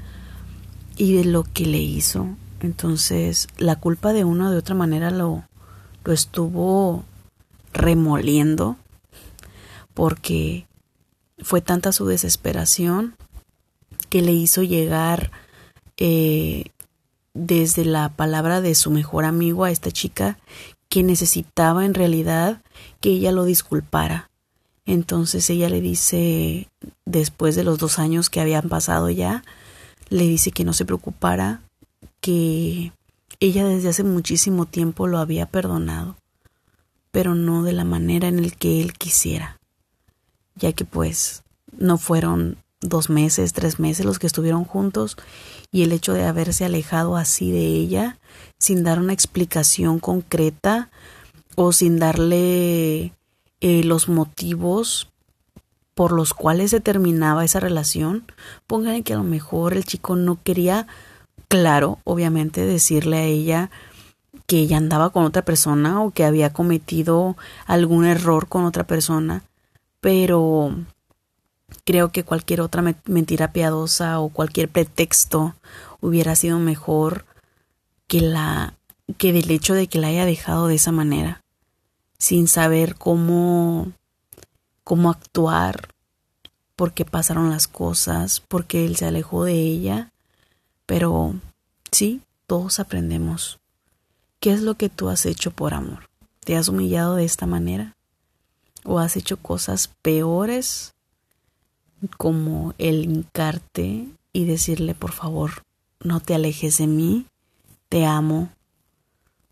y 0.97 1.15
de 1.15 1.25
lo 1.25 1.43
que 1.43 1.67
le 1.67 1.79
hizo? 1.79 2.29
Entonces, 2.61 3.49
la 3.59 3.75
culpa 3.75 4.13
de 4.13 4.23
una 4.23 4.47
o 4.47 4.51
de 4.53 4.59
otra 4.59 4.77
manera 4.77 5.11
lo, 5.11 5.43
lo 6.05 6.13
estuvo 6.13 7.05
remoliendo 7.73 8.77
porque 9.95 10.68
fue 11.43 11.61
tanta 11.61 11.93
su 11.93 12.07
desesperación 12.07 13.17
que 14.09 14.23
le 14.23 14.33
hizo 14.33 14.63
llegar 14.63 15.31
eh, 15.97 16.67
desde 17.35 17.85
la 17.85 18.09
palabra 18.11 18.61
de 18.61 18.75
su 18.75 18.91
mejor 18.91 19.25
amigo 19.25 19.65
a 19.65 19.71
esta 19.71 19.91
chica 19.91 20.39
que 20.89 21.03
necesitaba 21.03 21.85
en 21.85 21.95
realidad 21.95 22.63
que 23.01 23.11
ella 23.11 23.33
lo 23.33 23.45
disculpara. 23.45 24.31
Entonces 24.87 25.49
ella 25.51 25.69
le 25.69 25.81
dice, 25.81 26.69
después 27.05 27.55
de 27.57 27.65
los 27.65 27.79
dos 27.79 27.99
años 27.99 28.31
que 28.31 28.41
habían 28.41 28.69
pasado 28.69 29.11
ya, 29.11 29.45
le 30.09 30.23
dice 30.23 30.51
que 30.51 30.65
no 30.65 30.73
se 30.73 30.87
preocupara, 30.87 31.61
que 32.21 32.93
ella 33.41 33.67
desde 33.67 33.91
hace 33.91 34.03
muchísimo 34.03 34.65
tiempo 34.65 35.07
lo 35.07 35.19
había 35.19 35.47
perdonado, 35.47 36.17
pero 37.11 37.35
no 37.35 37.63
de 37.63 37.73
la 37.73 37.85
manera 37.85 38.29
en 38.29 38.39
el 38.39 38.57
que 38.57 38.81
él 38.81 38.95
quisiera, 38.95 39.58
ya 40.59 40.73
que 40.73 40.85
pues 40.85 41.43
no 41.77 41.99
fueron 41.99 42.59
dos 42.81 43.11
meses, 43.11 43.53
tres 43.53 43.81
meses 43.81 44.07
los 44.07 44.19
que 44.19 44.27
estuvieron 44.27 44.65
juntos 44.65 45.17
y 45.73 45.83
el 45.83 45.93
hecho 45.93 46.13
de 46.13 46.25
haberse 46.25 46.65
alejado 46.65 47.17
así 47.17 47.51
de 47.51 47.67
ella 47.67 48.19
sin 48.59 48.85
dar 48.85 48.99
una 48.99 49.13
explicación 49.13 49.99
concreta 49.99 50.91
o 51.57 51.73
sin 51.73 51.99
darle 51.99 53.13
eh, 53.61 53.83
los 53.85 54.09
motivos 54.09 55.09
por 55.95 56.13
los 56.13 56.33
cuales 56.33 56.71
se 56.71 56.81
terminaba 56.81 57.45
esa 57.45 57.59
relación, 57.59 58.23
pónganle 58.69 59.03
que 59.03 59.15
a 59.15 59.17
lo 59.17 59.25
mejor 59.25 59.75
el 59.75 59.85
chico 59.85 60.15
no 60.15 60.39
quería, 60.41 60.87
claro, 61.49 61.99
obviamente, 62.05 62.65
decirle 62.65 63.17
a 63.17 63.25
ella 63.25 63.71
que 64.47 64.59
ella 64.59 64.77
andaba 64.77 65.11
con 65.11 65.25
otra 65.25 65.45
persona 65.45 66.01
o 66.01 66.13
que 66.13 66.25
había 66.25 66.53
cometido 66.53 67.37
algún 67.67 68.05
error 68.05 68.47
con 68.47 68.65
otra 68.65 68.87
persona, 68.87 69.43
pero 70.01 70.75
creo 71.85 72.11
que 72.11 72.25
cualquier 72.25 72.61
otra 72.61 72.83
mentira 73.07 73.53
piadosa 73.53 74.21
o 74.21 74.29
cualquier 74.29 74.69
pretexto 74.69 75.55
hubiera 76.01 76.37
sido 76.37 76.59
mejor 76.59 77.25
que 78.07 78.21
la 78.21 78.75
que 79.17 79.33
del 79.33 79.51
hecho 79.51 79.75
de 79.75 79.87
que 79.87 79.99
la 79.99 80.09
haya 80.09 80.27
dejado 80.27 80.67
de 80.67 80.75
esa 80.75 80.93
manera, 80.93 81.43
sin 82.19 82.47
saber 82.49 82.95
cómo 82.95 83.93
cómo 84.85 85.11
actuar, 85.11 85.89
por 86.77 86.93
qué 86.93 87.05
pasaron 87.05 87.51
las 87.51 87.69
cosas, 87.69 88.41
por 88.41 88.65
qué 88.65 88.87
él 88.87 88.97
se 88.97 89.05
alejó 89.05 89.45
de 89.45 89.55
ella, 89.55 90.13
pero 90.87 91.35
sí, 91.91 92.23
todos 92.47 92.81
aprendemos. 92.81 93.59
¿Qué 94.41 94.53
es 94.53 94.63
lo 94.63 94.77
que 94.77 94.89
tú 94.89 95.11
has 95.11 95.27
hecho 95.27 95.51
por 95.51 95.75
amor? 95.75 96.09
¿Te 96.41 96.57
has 96.57 96.69
humillado 96.69 97.17
de 97.17 97.27
esta 97.27 97.45
manera? 97.45 97.98
¿O 98.91 99.01
has 99.01 99.19
hecho 99.19 99.37
cosas 99.37 99.89
peores 100.01 100.95
como 102.17 102.73
el 102.79 103.05
hincarte 103.05 104.09
y 104.33 104.47
decirle, 104.47 104.95
por 104.95 105.13
favor, 105.13 105.63
no 106.01 106.21
te 106.21 106.35
alejes 106.35 106.79
de 106.79 106.87
mí, 106.87 107.27
te 107.91 108.07
amo, 108.07 108.49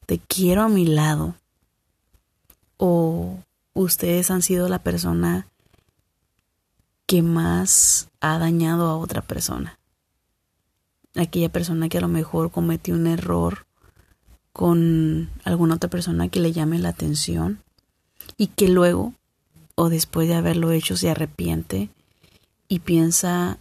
te 0.06 0.18
quiero 0.20 0.62
a 0.62 0.70
mi 0.70 0.86
lado. 0.86 1.34
O 2.78 3.38
ustedes 3.74 4.30
han 4.30 4.40
sido 4.40 4.70
la 4.70 4.78
persona 4.78 5.46
que 7.04 7.20
más 7.20 8.08
ha 8.20 8.38
dañado 8.38 8.86
a 8.86 8.96
otra 8.96 9.20
persona. 9.20 9.78
Aquella 11.14 11.50
persona 11.50 11.90
que 11.90 11.98
a 11.98 12.00
lo 12.00 12.08
mejor 12.08 12.50
cometió 12.50 12.94
un 12.94 13.06
error 13.06 13.66
con 14.54 15.28
alguna 15.44 15.74
otra 15.74 15.90
persona 15.90 16.30
que 16.30 16.40
le 16.40 16.52
llame 16.52 16.78
la 16.78 16.88
atención 16.88 17.62
y 18.38 18.46
que 18.46 18.68
luego 18.68 19.12
o 19.76 19.88
después 19.88 20.26
de 20.26 20.34
haberlo 20.34 20.72
hecho 20.72 20.96
se 20.96 21.10
arrepiente 21.10 21.90
y 22.66 22.80
piensa 22.80 23.60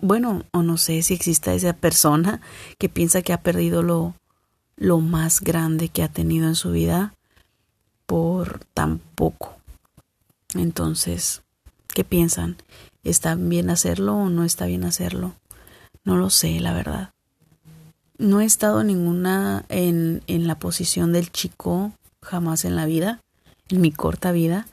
bueno, 0.00 0.44
o 0.52 0.62
no 0.62 0.76
sé 0.76 1.02
si 1.02 1.14
exista 1.14 1.54
esa 1.54 1.72
persona 1.72 2.40
que 2.78 2.88
piensa 2.88 3.22
que 3.22 3.32
ha 3.32 3.42
perdido 3.42 3.82
lo, 3.82 4.14
lo 4.76 5.00
más 5.00 5.40
grande 5.40 5.88
que 5.88 6.02
ha 6.02 6.08
tenido 6.08 6.46
en 6.46 6.54
su 6.54 6.70
vida 6.70 7.14
por 8.06 8.60
tan 8.74 8.98
poco. 8.98 9.56
Entonces, 10.54 11.42
¿qué 11.88 12.04
piensan? 12.04 12.56
¿Está 13.02 13.34
bien 13.34 13.70
hacerlo 13.70 14.16
o 14.16 14.30
no 14.30 14.44
está 14.44 14.66
bien 14.66 14.84
hacerlo? 14.84 15.34
No 16.04 16.16
lo 16.16 16.30
sé, 16.30 16.60
la 16.60 16.72
verdad. 16.72 17.10
No 18.18 18.40
he 18.40 18.44
estado 18.44 18.84
ninguna 18.84 19.64
en, 19.68 20.22
en 20.26 20.46
la 20.46 20.58
posición 20.58 21.12
del 21.12 21.30
chico 21.30 21.92
jamás 22.22 22.64
en 22.64 22.76
la 22.76 22.86
vida, 22.86 23.20
en 23.68 23.80
mi 23.80 23.92
corta 23.92 24.32
vida, 24.32 24.66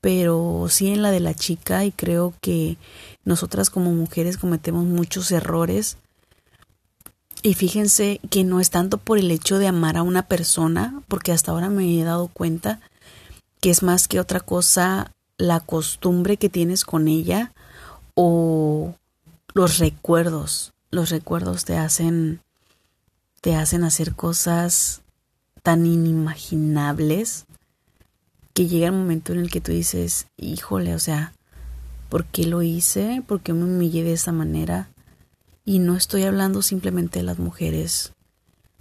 pero 0.00 0.66
sí 0.68 0.88
en 0.88 1.02
la 1.02 1.10
de 1.10 1.20
la 1.20 1.34
chica 1.34 1.84
y 1.84 1.92
creo 1.92 2.34
que 2.40 2.76
nosotras 3.24 3.70
como 3.70 3.92
mujeres 3.92 4.36
cometemos 4.36 4.84
muchos 4.84 5.30
errores 5.30 5.96
y 7.42 7.54
fíjense 7.54 8.20
que 8.30 8.44
no 8.44 8.60
es 8.60 8.70
tanto 8.70 8.98
por 8.98 9.18
el 9.18 9.30
hecho 9.32 9.58
de 9.58 9.66
amar 9.66 9.96
a 9.96 10.02
una 10.02 10.22
persona, 10.22 11.02
porque 11.08 11.32
hasta 11.32 11.50
ahora 11.50 11.70
me 11.70 11.98
he 11.98 12.04
dado 12.04 12.28
cuenta 12.28 12.80
que 13.60 13.70
es 13.70 13.82
más 13.82 14.06
que 14.06 14.20
otra 14.20 14.38
cosa 14.38 15.12
la 15.38 15.58
costumbre 15.58 16.36
que 16.36 16.48
tienes 16.48 16.84
con 16.84 17.08
ella 17.08 17.52
o 18.14 18.94
los 19.54 19.78
recuerdos. 19.78 20.72
Los 20.90 21.10
recuerdos 21.10 21.64
te 21.64 21.76
hacen 21.76 22.40
te 23.40 23.56
hacen 23.56 23.82
hacer 23.82 24.14
cosas 24.14 25.02
tan 25.64 25.84
inimaginables 25.84 27.46
que 28.54 28.66
llega 28.66 28.86
el 28.86 28.92
momento 28.92 29.32
en 29.32 29.40
el 29.40 29.50
que 29.50 29.60
tú 29.60 29.72
dices, 29.72 30.26
híjole, 30.36 30.94
o 30.94 30.98
sea, 30.98 31.32
¿por 32.08 32.24
qué 32.26 32.46
lo 32.46 32.62
hice? 32.62 33.22
¿Por 33.26 33.40
qué 33.40 33.52
me 33.52 33.64
humillé 33.64 34.04
de 34.04 34.12
esa 34.12 34.32
manera? 34.32 34.88
Y 35.64 35.78
no 35.78 35.96
estoy 35.96 36.24
hablando 36.24 36.60
simplemente 36.62 37.20
de 37.20 37.24
las 37.24 37.38
mujeres, 37.38 38.12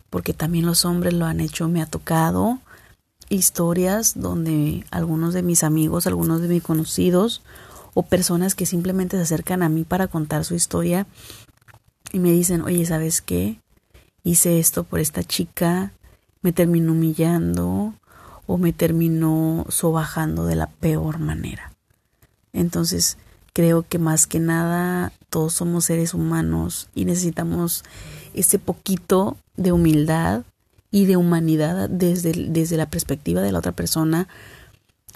porque 0.09 0.33
también 0.33 0.65
los 0.65 0.83
hombres 0.83 1.13
lo 1.13 1.25
han 1.25 1.39
hecho. 1.39 1.69
Me 1.69 1.81
ha 1.81 1.85
tocado 1.85 2.59
historias 3.29 4.19
donde 4.19 4.85
algunos 4.91 5.33
de 5.33 5.43
mis 5.43 5.63
amigos, 5.63 6.05
algunos 6.05 6.41
de 6.41 6.49
mis 6.49 6.63
conocidos 6.63 7.41
o 7.93 8.03
personas 8.03 8.55
que 8.55 8.65
simplemente 8.65 9.17
se 9.17 9.23
acercan 9.23 9.63
a 9.63 9.69
mí 9.69 9.83
para 9.83 10.07
contar 10.07 10.43
su 10.43 10.55
historia 10.55 11.07
y 12.11 12.19
me 12.19 12.31
dicen, 12.31 12.61
oye, 12.61 12.85
¿sabes 12.85 13.21
qué? 13.21 13.59
Hice 14.23 14.59
esto 14.59 14.83
por 14.83 14.99
esta 14.99 15.23
chica, 15.23 15.93
me 16.41 16.51
terminó 16.51 16.91
humillando 16.91 17.93
o 18.51 18.58
me 18.58 18.74
terminó 18.74 19.65
sobajando 19.70 20.46
de 20.46 20.58
la 20.58 20.67
peor 20.67 21.20
manera. 21.20 21.72
Entonces, 22.51 23.17
creo 23.53 23.88
que 23.88 23.98
más 23.98 24.27
que 24.27 24.41
nada 24.41 25.13
todos 25.29 25.53
somos 25.53 25.86
seres 25.86 26.13
humanos 26.13 26.89
y 26.93 27.05
necesitamos 27.05 27.86
ese 28.34 28.60
poquito 28.60 29.38
de 29.55 29.72
humildad 29.72 30.43
y 30.91 31.05
de 31.05 31.15
humanidad 31.15 31.88
desde, 31.88 32.34
desde 32.50 32.75
la 32.75 32.89
perspectiva 32.89 33.39
de 33.39 33.53
la 33.53 33.60
otra 33.60 33.72
persona 33.72 34.27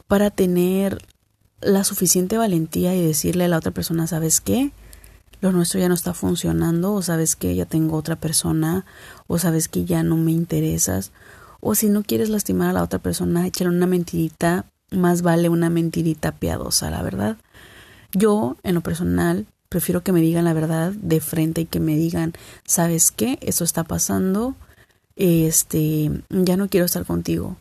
para 0.08 0.30
tener 0.30 1.06
la 1.60 1.84
suficiente 1.84 2.38
valentía 2.38 2.96
y 2.96 3.06
decirle 3.06 3.44
a 3.44 3.48
la 3.50 3.58
otra 3.58 3.72
persona, 3.72 4.08
¿sabes 4.08 4.40
qué? 4.40 4.72
Lo 5.42 5.52
nuestro 5.52 5.82
ya 5.82 5.90
no 5.90 5.96
está 5.96 6.14
funcionando, 6.14 6.94
o 6.94 7.02
sabes 7.02 7.36
que 7.36 7.54
ya 7.54 7.66
tengo 7.66 7.98
otra 7.98 8.16
persona, 8.16 8.86
o 9.28 9.40
sabes 9.40 9.68
que 9.68 9.84
ya 9.84 10.04
no 10.04 10.16
me 10.16 10.32
interesas, 10.32 11.12
o 11.60 11.76
si 11.76 11.90
no 11.90 12.04
quieres 12.04 12.30
lastimar 12.30 12.70
a 12.70 12.74
la 12.74 12.84
otra 12.84 13.00
persona, 13.00 13.48
échale 13.48 13.70
una 13.70 13.88
mentirita, 13.88 14.66
más 14.92 15.22
vale 15.22 15.50
una 15.50 15.70
mentirita 15.70 16.32
piadosa, 16.34 16.90
la 16.90 17.02
verdad. 17.02 17.38
Yo, 18.14 18.58
en 18.64 18.76
lo 18.76 18.82
personal, 18.82 19.48
Prefiero 19.76 20.04
que 20.04 20.14
me 20.14 20.22
digan 20.22 20.46
la 20.46 20.54
verdad 20.54 20.94
de 20.94 21.20
frente 21.20 21.62
y 21.62 21.66
que 21.66 21.82
me 21.82 21.98
digan, 21.98 22.34
¿sabes 22.66 23.12
qué? 23.12 23.38
Eso 23.42 23.64
está 23.64 23.84
pasando. 23.84 24.56
Este, 25.18 26.12
ya 26.30 26.56
no 26.56 26.70
quiero 26.70 26.86
estar 26.86 27.06
contigo. 27.06 27.58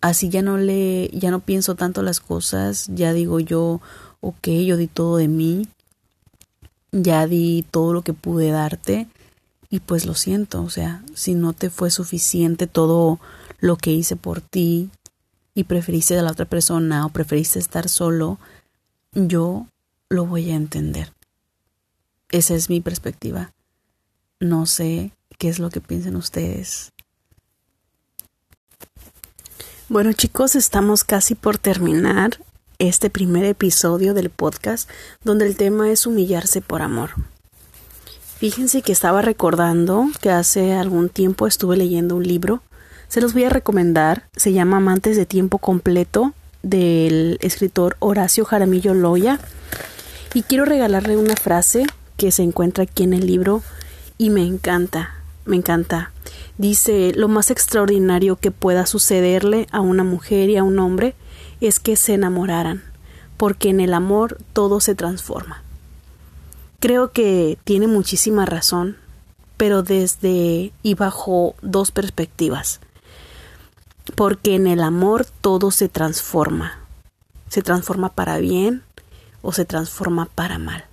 Así 0.00 0.30
ya 0.30 0.42
no 0.42 0.56
le, 0.58 1.08
ya 1.12 1.30
no 1.30 1.38
pienso 1.38 1.74
tanto 1.74 2.02
las 2.02 2.18
cosas, 2.18 2.88
ya 2.92 3.12
digo 3.12 3.40
yo, 3.40 3.80
ok, 4.20 4.48
yo 4.66 4.76
di 4.76 4.86
todo 4.86 5.16
de 5.16 5.28
mí, 5.28 5.68
ya 6.92 7.26
di 7.26 7.64
todo 7.70 7.92
lo 7.92 8.02
que 8.02 8.14
pude 8.14 8.50
darte 8.50 9.06
y 9.70 9.80
pues 9.80 10.06
lo 10.06 10.14
siento, 10.14 10.62
o 10.62 10.70
sea, 10.70 11.02
si 11.14 11.34
no 11.34 11.52
te 11.52 11.70
fue 11.70 11.90
suficiente 11.90 12.66
todo 12.66 13.20
lo 13.60 13.76
que 13.76 13.92
hice 13.92 14.16
por 14.16 14.40
ti 14.40 14.90
y 15.54 15.64
preferiste 15.64 16.18
a 16.18 16.22
la 16.22 16.30
otra 16.30 16.46
persona 16.46 17.04
o 17.04 17.10
preferiste 17.10 17.58
estar 17.58 17.88
solo, 17.88 18.38
yo 19.12 19.66
lo 20.08 20.24
voy 20.24 20.50
a 20.50 20.54
entender. 20.54 21.12
Esa 22.30 22.54
es 22.54 22.70
mi 22.70 22.80
perspectiva. 22.80 23.52
No 24.40 24.66
sé 24.66 25.12
qué 25.38 25.48
es 25.48 25.58
lo 25.58 25.70
que 25.70 25.80
piensen 25.80 26.16
ustedes. 26.16 26.92
Bueno 29.88 30.12
chicos, 30.12 30.54
estamos 30.54 31.04
casi 31.04 31.34
por 31.34 31.58
terminar 31.58 32.42
este 32.78 33.10
primer 33.10 33.44
episodio 33.44 34.14
del 34.14 34.30
podcast 34.30 34.88
donde 35.24 35.46
el 35.46 35.56
tema 35.56 35.90
es 35.90 36.06
humillarse 36.06 36.60
por 36.60 36.82
amor. 36.82 37.10
Fíjense 38.38 38.82
que 38.82 38.92
estaba 38.92 39.20
recordando 39.20 40.06
que 40.20 40.30
hace 40.30 40.72
algún 40.74 41.08
tiempo 41.08 41.48
estuve 41.48 41.76
leyendo 41.76 42.14
un 42.14 42.22
libro. 42.22 42.62
Se 43.08 43.20
los 43.20 43.32
voy 43.32 43.42
a 43.42 43.50
recomendar. 43.50 44.28
Se 44.36 44.52
llama 44.52 44.76
Amantes 44.76 45.16
de 45.16 45.26
Tiempo 45.26 45.58
Completo 45.58 46.34
del 46.62 47.38
escritor 47.40 47.96
Horacio 47.98 48.44
Jaramillo 48.44 48.94
Loya. 48.94 49.40
Y 50.34 50.42
quiero 50.42 50.64
regalarle 50.64 51.16
una 51.16 51.34
frase 51.34 51.86
que 52.16 52.30
se 52.30 52.44
encuentra 52.44 52.84
aquí 52.84 53.02
en 53.02 53.12
el 53.12 53.26
libro 53.26 53.64
y 54.18 54.30
me 54.30 54.46
encanta, 54.46 55.16
me 55.44 55.56
encanta. 55.56 56.12
Dice, 56.58 57.12
lo 57.16 57.26
más 57.26 57.50
extraordinario 57.50 58.36
que 58.36 58.52
pueda 58.52 58.86
sucederle 58.86 59.66
a 59.72 59.80
una 59.80 60.04
mujer 60.04 60.48
y 60.48 60.56
a 60.56 60.62
un 60.62 60.78
hombre 60.78 61.16
es 61.60 61.80
que 61.80 61.96
se 61.96 62.14
enamoraran, 62.14 62.84
porque 63.36 63.70
en 63.70 63.80
el 63.80 63.94
amor 63.94 64.38
todo 64.52 64.78
se 64.78 64.94
transforma. 64.94 65.64
Creo 66.80 67.10
que 67.10 67.58
tiene 67.64 67.88
muchísima 67.88 68.46
razón, 68.46 68.96
pero 69.56 69.82
desde 69.82 70.72
y 70.84 70.94
bajo 70.94 71.56
dos 71.60 71.90
perspectivas. 71.90 72.78
Porque 74.14 74.54
en 74.54 74.68
el 74.68 74.80
amor 74.80 75.26
todo 75.40 75.72
se 75.72 75.88
transforma. 75.88 76.78
Se 77.48 77.62
transforma 77.62 78.10
para 78.10 78.38
bien 78.38 78.84
o 79.42 79.52
se 79.52 79.64
transforma 79.64 80.26
para 80.26 80.58
mal. 80.58 80.84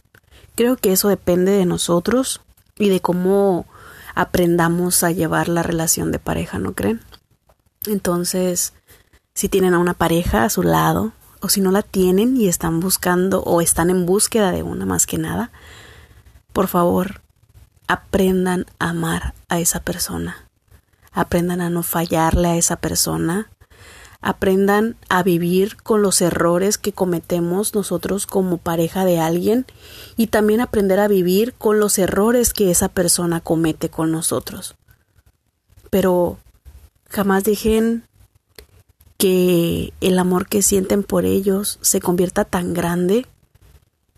Creo 0.56 0.76
que 0.76 0.92
eso 0.92 1.08
depende 1.08 1.52
de 1.52 1.68
nosotros 1.68 2.42
y 2.80 2.90
de 2.90 3.00
cómo 3.00 3.68
aprendamos 4.16 5.04
a 5.04 5.12
llevar 5.12 5.50
la 5.50 5.62
relación 5.62 6.12
de 6.12 6.18
pareja, 6.18 6.58
¿no 6.58 6.74
creen? 6.74 7.02
Entonces, 7.86 8.74
si 9.36 9.50
tienen 9.50 9.76
a 9.76 9.80
una 9.80 9.94
pareja 9.94 10.46
a 10.46 10.50
su 10.50 10.64
lado, 10.64 11.14
o 11.42 11.50
si 11.50 11.62
no 11.62 11.72
la 11.72 11.84
tienen 11.84 12.36
y 12.38 12.48
están 12.48 12.80
buscando 12.80 13.44
o 13.44 13.62
están 13.62 13.90
en 13.90 14.06
búsqueda 14.06 14.52
de 14.52 14.64
una 14.64 14.86
más 14.86 15.06
que 15.06 15.18
nada, 15.18 15.52
por 16.56 16.70
favor, 16.70 17.22
aprendan 17.86 18.66
a 18.80 18.92
amar 18.92 19.34
a 19.50 19.60
esa 19.60 19.82
persona. 19.82 20.48
Aprendan 21.12 21.60
a 21.60 21.70
no 21.70 21.84
fallarle 21.84 22.48
a 22.48 22.56
esa 22.56 22.78
persona 22.78 23.50
aprendan 24.22 24.96
a 25.08 25.22
vivir 25.22 25.78
con 25.78 26.02
los 26.02 26.20
errores 26.20 26.80
que 26.80 26.94
cometemos 26.94 27.76
nosotros 27.76 28.26
como 28.26 28.58
pareja 28.58 29.06
de 29.06 29.20
alguien 29.20 29.68
y 30.18 30.28
también 30.28 30.62
aprender 30.62 31.00
a 31.00 31.08
vivir 31.08 31.54
con 31.54 31.80
los 31.80 32.00
errores 32.00 32.52
que 32.52 32.72
esa 32.72 32.90
persona 32.90 33.40
comete 33.42 33.90
con 33.90 34.12
nosotros. 34.12 34.76
Pero 35.92 36.40
jamás 37.08 37.44
dejen 37.44 38.04
que 39.18 39.94
el 40.02 40.18
amor 40.18 40.48
que 40.48 40.64
sienten 40.64 41.04
por 41.04 41.26
ellos 41.26 41.78
se 41.82 42.02
convierta 42.02 42.46
tan 42.46 42.74
grande 42.74 43.28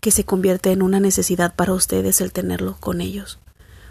que 0.00 0.10
se 0.10 0.24
convierte 0.24 0.72
en 0.72 0.82
una 0.82 1.00
necesidad 1.00 1.54
para 1.54 1.72
ustedes 1.72 2.20
el 2.20 2.32
tenerlo 2.32 2.76
con 2.78 3.00
ellos. 3.00 3.38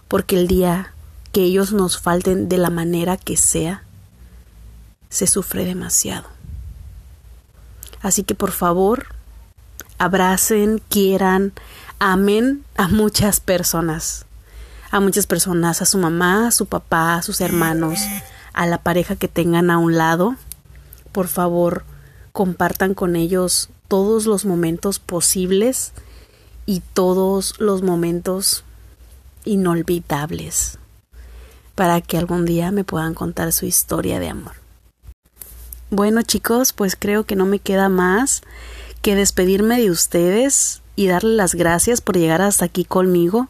Porque 0.08 0.38
el 0.39 0.48
día 0.48 0.93
que 1.32 1.43
ellos 1.43 1.74
nos 1.74 2.00
falten 2.00 2.50
de 2.50 2.58
la 2.58 2.70
manera 2.70 3.17
que 3.17 3.38
sea, 3.38 3.84
se 5.10 5.28
sufre 5.28 5.65
demasiado. 5.65 6.28
Así 8.02 8.24
que 8.24 8.36
por 8.36 8.52
favor, 8.52 9.08
abracen, 9.98 10.82
quieran, 10.89 11.54
amen 12.00 12.63
a 12.76 12.88
muchas 12.88 13.39
personas. 13.39 14.26
A 14.89 15.02
muchas 15.02 15.28
personas, 15.28 15.82
a 15.82 15.86
su 15.86 15.98
mamá, 15.98 16.48
a 16.48 16.52
su 16.52 16.65
papá, 16.65 17.15
a 17.15 17.22
sus 17.22 17.41
hermanos, 17.41 18.00
a 18.54 18.65
la 18.65 18.78
pareja 18.78 19.17
que 19.17 19.28
tengan 19.28 19.70
a 19.70 19.78
un 19.78 19.98
lado. 19.98 20.36
Por 21.12 21.28
favor, 21.28 21.84
compartan 22.32 22.93
con 22.93 23.17
ellos 23.17 23.70
todos 23.88 24.26
los 24.26 24.45
momentos 24.45 25.00
posibles 25.00 25.93
y 26.65 26.82
todos 26.93 27.60
los 27.60 27.82
momentos 27.82 28.63
inolvidables 29.45 30.78
para 31.76 32.02
que 32.02 32.17
algún 32.17 32.45
día 32.45 32.71
me 32.71 32.84
puedan 32.84 33.13
contar 33.13 33.54
su 33.54 33.65
historia 33.65 34.19
de 34.19 34.30
amor. 34.30 34.54
Bueno 35.89 36.21
chicos, 36.21 36.73
pues 36.73 36.95
creo 36.95 37.23
que 37.23 37.36
no 37.36 37.45
me 37.45 37.60
queda 37.60 37.88
más 37.88 38.41
que 39.02 39.15
despedirme 39.15 39.80
de 39.80 39.91
ustedes. 39.91 40.82
y 41.00 41.06
darle 41.06 41.36
las 41.36 41.54
gracias 41.54 42.02
por 42.02 42.17
llegar 42.17 42.41
hasta 42.41 42.65
aquí 42.65 42.84
conmigo. 42.84 43.50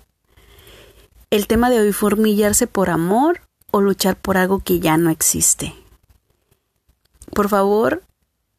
El 1.30 1.47
tema 1.47 1.69
de 1.69 1.80
hoy 1.80 1.93
fue 1.93 2.13
humillarse 2.13 2.67
por 2.67 2.89
amor 2.89 3.39
o 3.71 3.80
luchar 3.80 4.17
por 4.17 4.36
algo 4.36 4.60
que 4.60 4.82
ya 4.82 4.97
no 4.97 5.10
existe. 5.10 5.73
Por 7.34 7.47
favor, 7.47 8.04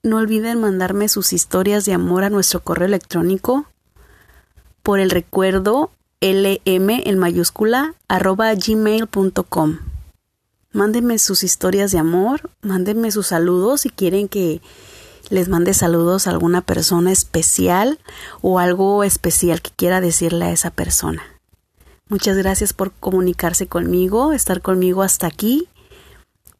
no 0.02 0.16
olviden 0.16 0.60
mandarme 0.60 1.08
sus 1.08 1.32
historias 1.32 1.84
de 1.84 1.92
amor 1.92 2.24
a 2.24 2.30
nuestro 2.30 2.60
correo 2.60 2.86
electrónico 2.86 3.66
por 4.82 5.00
el 5.00 5.10
recuerdo 5.10 5.90
lm 6.20 6.90
en 7.04 7.18
mayúscula 7.18 7.94
arroba 8.08 8.52
gmail.com. 8.54 9.78
Mándenme 10.72 11.18
sus 11.18 11.44
historias 11.44 11.92
de 11.92 11.98
amor, 11.98 12.50
mándenme 12.60 13.10
sus 13.10 13.28
saludos 13.28 13.82
si 13.82 13.90
quieren 13.90 14.28
que 14.28 14.60
les 15.30 15.48
mande 15.48 15.74
saludos 15.74 16.26
a 16.26 16.30
alguna 16.30 16.60
persona 16.62 17.12
especial 17.12 17.98
o 18.40 18.58
algo 18.58 19.04
especial 19.04 19.60
que 19.60 19.70
quiera 19.70 20.00
decirle 20.00 20.46
a 20.46 20.52
esa 20.52 20.70
persona. 20.70 21.22
Muchas 22.08 22.36
gracias 22.36 22.72
por 22.72 22.92
comunicarse 22.92 23.66
conmigo, 23.66 24.32
estar 24.32 24.62
conmigo 24.62 25.02
hasta 25.02 25.26
aquí. 25.26 25.68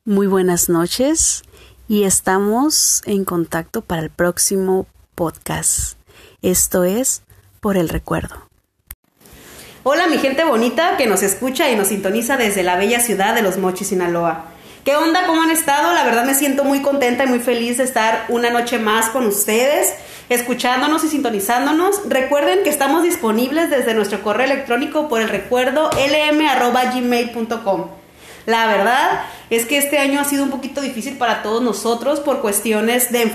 Muy 0.05 0.27
buenas 0.27 0.69
noches 0.69 1.43
y 1.89 2.05
estamos 2.05 3.03
en 3.07 3.25
contacto 3.25 3.81
para 3.81 4.03
el 4.03 4.11
próximo 4.11 4.87
podcast. 5.15 5.97
Esto 6.43 6.85
es 6.85 7.23
Por 7.61 7.79
el 7.79 7.89
Recuerdo. 7.89 8.37
Hola 9.85 10.07
mi 10.07 10.19
gente 10.19 10.45
bonita 10.45 10.99
que 10.99 11.07
nos 11.07 11.23
escucha 11.23 11.71
y 11.71 11.77
nos 11.77 11.89
sintoniza 11.89 12.37
desde 12.37 12.63
la 12.63 12.77
bella 12.77 13.01
ciudad 13.01 13.35
de 13.35 13.41
Los 13.41 13.57
Mochis, 13.57 13.89
Sinaloa. 13.89 14.45
¿Qué 14.85 14.97
onda? 14.97 15.27
¿Cómo 15.27 15.43
han 15.43 15.51
estado? 15.51 15.95
La 15.95 16.05
verdad 16.05 16.27
me 16.27 16.35
siento 16.35 16.63
muy 16.63 16.83
contenta 16.83 17.25
y 17.25 17.27
muy 17.27 17.41
feliz 17.41 17.79
de 17.79 17.85
estar 17.85 18.27
una 18.29 18.51
noche 18.51 18.79
más 18.79 19.09
con 19.09 19.27
ustedes, 19.27 19.95
escuchándonos 20.29 21.05
y 21.05 21.09
sintonizándonos. 21.09 22.03
Recuerden 22.07 22.65
que 22.65 22.71
estamos 22.71 23.03
disponibles 23.03 23.71
desde 23.71 23.95
nuestro 23.95 24.23
correo 24.23 24.45
electrónico 24.45 25.09
por 25.09 25.23
el 25.23 25.31
recuerdo 25.31 25.89
lm.gmail.com. 25.91 27.89
La 28.49 28.67
verdad 28.67 29.25
es 29.51 29.67
que 29.67 29.77
este 29.77 29.99
año 29.99 30.19
ha 30.19 30.25
sido 30.25 30.43
un 30.43 30.49
poquito 30.49 30.81
difícil 30.81 31.19
para 31.19 31.43
todos 31.43 31.61
nosotros 31.61 32.21
por 32.21 32.41
cuestiones 32.41 33.13
de, 33.13 33.27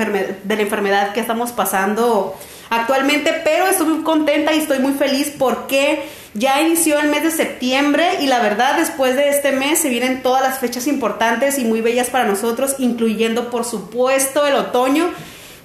de 0.43 0.55
la 0.55 0.61
enfermedad 0.63 1.13
que 1.13 1.19
estamos 1.19 1.51
pasando 1.51 2.35
actualmente, 2.71 3.31
pero 3.43 3.67
estoy 3.67 3.89
muy 3.89 4.03
contenta 4.03 4.55
y 4.55 4.57
estoy 4.57 4.79
muy 4.79 4.93
feliz 4.93 5.31
porque 5.37 6.03
ya 6.33 6.61
inició 6.61 6.99
el 6.99 7.09
mes 7.09 7.21
de 7.21 7.29
septiembre 7.29 8.21
y 8.21 8.25
la 8.25 8.39
verdad 8.39 8.75
después 8.75 9.15
de 9.15 9.29
este 9.29 9.51
mes 9.51 9.77
se 9.77 9.89
vienen 9.89 10.23
todas 10.23 10.41
las 10.41 10.57
fechas 10.57 10.87
importantes 10.87 11.59
y 11.59 11.63
muy 11.63 11.81
bellas 11.81 12.09
para 12.09 12.25
nosotros, 12.25 12.77
incluyendo 12.79 13.51
por 13.51 13.65
supuesto 13.65 14.47
el 14.47 14.55
otoño 14.55 15.11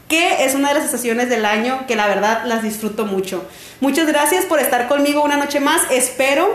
que 0.08 0.44
es 0.44 0.54
una 0.54 0.68
de 0.68 0.74
las 0.74 0.84
estaciones 0.84 1.30
del 1.30 1.46
año 1.46 1.86
que 1.86 1.96
la 1.96 2.06
verdad 2.06 2.42
las 2.44 2.62
disfruto 2.62 3.06
mucho. 3.06 3.46
Muchas 3.80 4.06
gracias 4.06 4.44
por 4.44 4.60
estar 4.60 4.88
conmigo 4.88 5.24
una 5.24 5.38
noche 5.38 5.58
más. 5.58 5.82
Espero, 5.90 6.48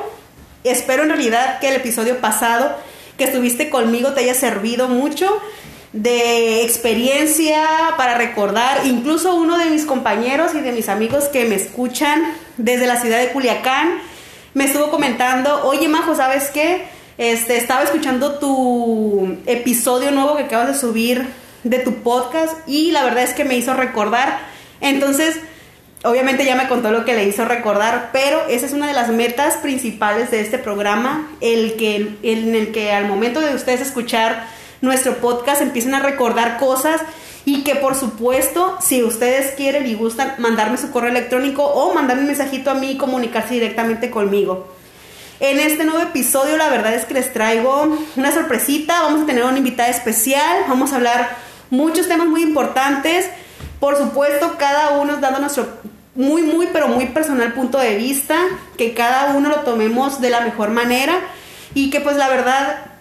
espero 0.63 1.04
en 1.04 1.10
realidad 1.10 1.60
que 1.60 1.69
el 1.69 1.76
episodio 1.76 2.19
pasado 2.19 2.76
que 3.17 3.26
estuviste 3.26 3.69
conmigo 3.69 4.13
te 4.13 4.21
haya 4.21 4.34
servido 4.34 4.88
mucho 4.88 5.30
de 5.91 6.63
experiencia 6.63 7.63
para 7.97 8.17
recordar, 8.17 8.82
incluso 8.86 9.36
uno 9.36 9.60
de 9.60 9.65
mis 9.65 9.86
compañeros 9.86 10.56
y 10.56 10.62
de 10.62 10.71
mis 10.71 10.89
amigos 10.89 11.26
que 11.26 11.45
me 11.45 11.56
escuchan 11.56 12.23
desde 12.58 12.88
la 12.88 12.99
ciudad 12.99 13.19
de 13.19 13.30
Culiacán 13.30 14.02
me 14.54 14.65
estuvo 14.65 14.89
comentando, 14.89 15.65
oye 15.65 15.88
Majo, 15.88 16.15
¿sabes 16.15 16.52
qué? 16.52 16.86
Este, 17.17 17.58
estaba 17.58 17.84
escuchando 17.84 18.38
tu 18.39 19.38
episodio 19.45 20.12
nuevo 20.12 20.36
que 20.36 20.43
acabas 20.43 20.67
de 20.67 20.73
subir 20.76 21.28
de 21.63 21.80
tu 21.80 21.95
podcast 22.04 22.58
y 22.67 22.91
la 22.91 23.04
verdad 23.04 23.23
es 23.23 23.34
que 23.34 23.45
me 23.45 23.56
hizo 23.56 23.73
recordar. 23.73 24.39
Entonces, 24.80 25.39
obviamente 26.04 26.46
ya 26.46 26.56
me 26.56 26.68
contó 26.68 26.92
lo 26.92 27.06
que 27.06 27.13
le 27.13 27.26
hizo 27.26 27.46
recordar, 27.46 28.10
pero 28.12 28.46
esa 28.48 28.66
es 28.66 28.74
una 28.74 28.88
de 28.88 28.94
las 28.94 29.10
metas 29.10 29.56
principales 29.58 30.32
de 30.32 30.42
este 30.42 30.58
programa, 30.58 31.30
el 31.42 31.76
que, 31.76 32.16
en 32.24 32.56
el 32.56 32.72
que 32.72 32.92
al 32.92 33.08
momento 33.08 33.39
de 33.39 33.56
ustedes 33.56 33.82
escuchar 33.82 34.46
nuestro 34.82 35.18
podcast 35.18 35.62
empiecen 35.62 35.96
a 35.96 36.00
recordar 36.00 36.58
cosas 36.58 37.02
y 37.46 37.63
que 37.63 37.76
por 37.76 37.96
supuesto, 37.96 38.78
si 38.82 39.04
ustedes 39.04 39.54
quieren 39.56 39.88
y 39.88 39.96
gustan, 39.96 40.36
mandarme 40.38 40.78
su 40.78 40.92
correo 40.92 41.10
electrónico 41.10 41.63
o 41.63 41.94
mandarme 41.94 42.22
un 42.22 42.28
mensajito 42.28 42.72
a 42.72 42.74
mí 42.74 42.92
y 42.92 42.98
comunicarse 42.98 43.54
directamente 43.54 44.10
conmigo. 44.10 44.68
En 45.39 45.60
este 45.60 45.84
nuevo 45.84 46.02
episodio 46.02 46.58
la 46.58 46.70
verdad 46.70 46.94
es 46.94 47.06
que 47.06 47.13
les 47.13 47.34
traigo 47.34 47.98
una 48.16 48.32
sorpresita, 48.32 49.02
vamos 49.02 49.24
a 49.24 49.26
tener 49.26 49.44
una 49.44 49.58
invitada 49.58 49.89
especial, 49.89 50.63
vamos 50.68 50.94
a 50.94 50.98
hablar 50.98 51.36
muchos 51.70 52.08
temas 52.08 52.28
muy 52.28 52.44
importantes, 52.44 53.30
por 53.80 53.98
supuesto 53.98 54.56
cada 54.58 54.92
uno 55.00 55.18
dando 55.18 55.39
nuestro 55.39 55.68
muy, 56.15 56.43
muy, 56.43 56.67
pero 56.71 56.88
muy 56.88 57.08
personal 57.08 57.54
punto 57.54 57.78
de 57.78 57.95
vista, 57.95 58.38
que 58.78 58.93
cada 58.93 59.34
uno 59.34 59.49
lo 59.49 59.62
tomemos 59.62 60.21
de 60.21 60.30
la 60.30 60.41
mejor 60.41 60.69
manera 60.69 61.19
y 61.73 61.89
que 61.89 62.02
pues 62.02 62.17
la 62.17 62.30
verdad 62.30 62.93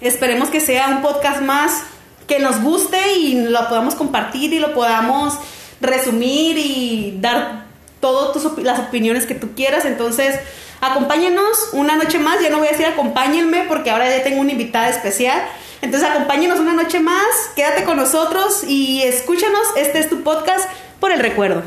Esperemos 0.00 0.50
que 0.50 0.60
sea 0.60 0.88
un 0.88 1.00
podcast 1.00 1.40
más 1.40 1.82
que 2.26 2.38
nos 2.38 2.60
guste 2.60 3.14
y 3.18 3.46
lo 3.48 3.66
podamos 3.68 3.94
compartir 3.94 4.52
y 4.52 4.58
lo 4.58 4.74
podamos 4.74 5.34
resumir 5.80 6.58
y 6.58 7.16
dar 7.20 7.64
todas 8.00 8.44
las 8.58 8.78
opiniones 8.78 9.24
que 9.24 9.34
tú 9.34 9.54
quieras. 9.54 9.86
Entonces, 9.86 10.38
acompáñenos 10.82 11.70
una 11.72 11.96
noche 11.96 12.18
más. 12.18 12.42
Ya 12.42 12.50
no 12.50 12.58
voy 12.58 12.68
a 12.68 12.72
decir 12.72 12.84
acompáñenme 12.84 13.64
porque 13.68 13.90
ahora 13.90 14.10
ya 14.10 14.22
tengo 14.22 14.42
una 14.42 14.52
invitada 14.52 14.90
especial. 14.90 15.40
Entonces, 15.80 16.10
acompáñenos 16.10 16.60
una 16.60 16.74
noche 16.74 17.00
más. 17.00 17.24
Quédate 17.54 17.84
con 17.84 17.96
nosotros 17.96 18.64
y 18.68 19.02
escúchanos. 19.02 19.62
Este 19.76 19.98
es 19.98 20.10
tu 20.10 20.22
podcast 20.22 20.68
por 21.00 21.10
el 21.10 21.20
recuerdo. 21.20 21.62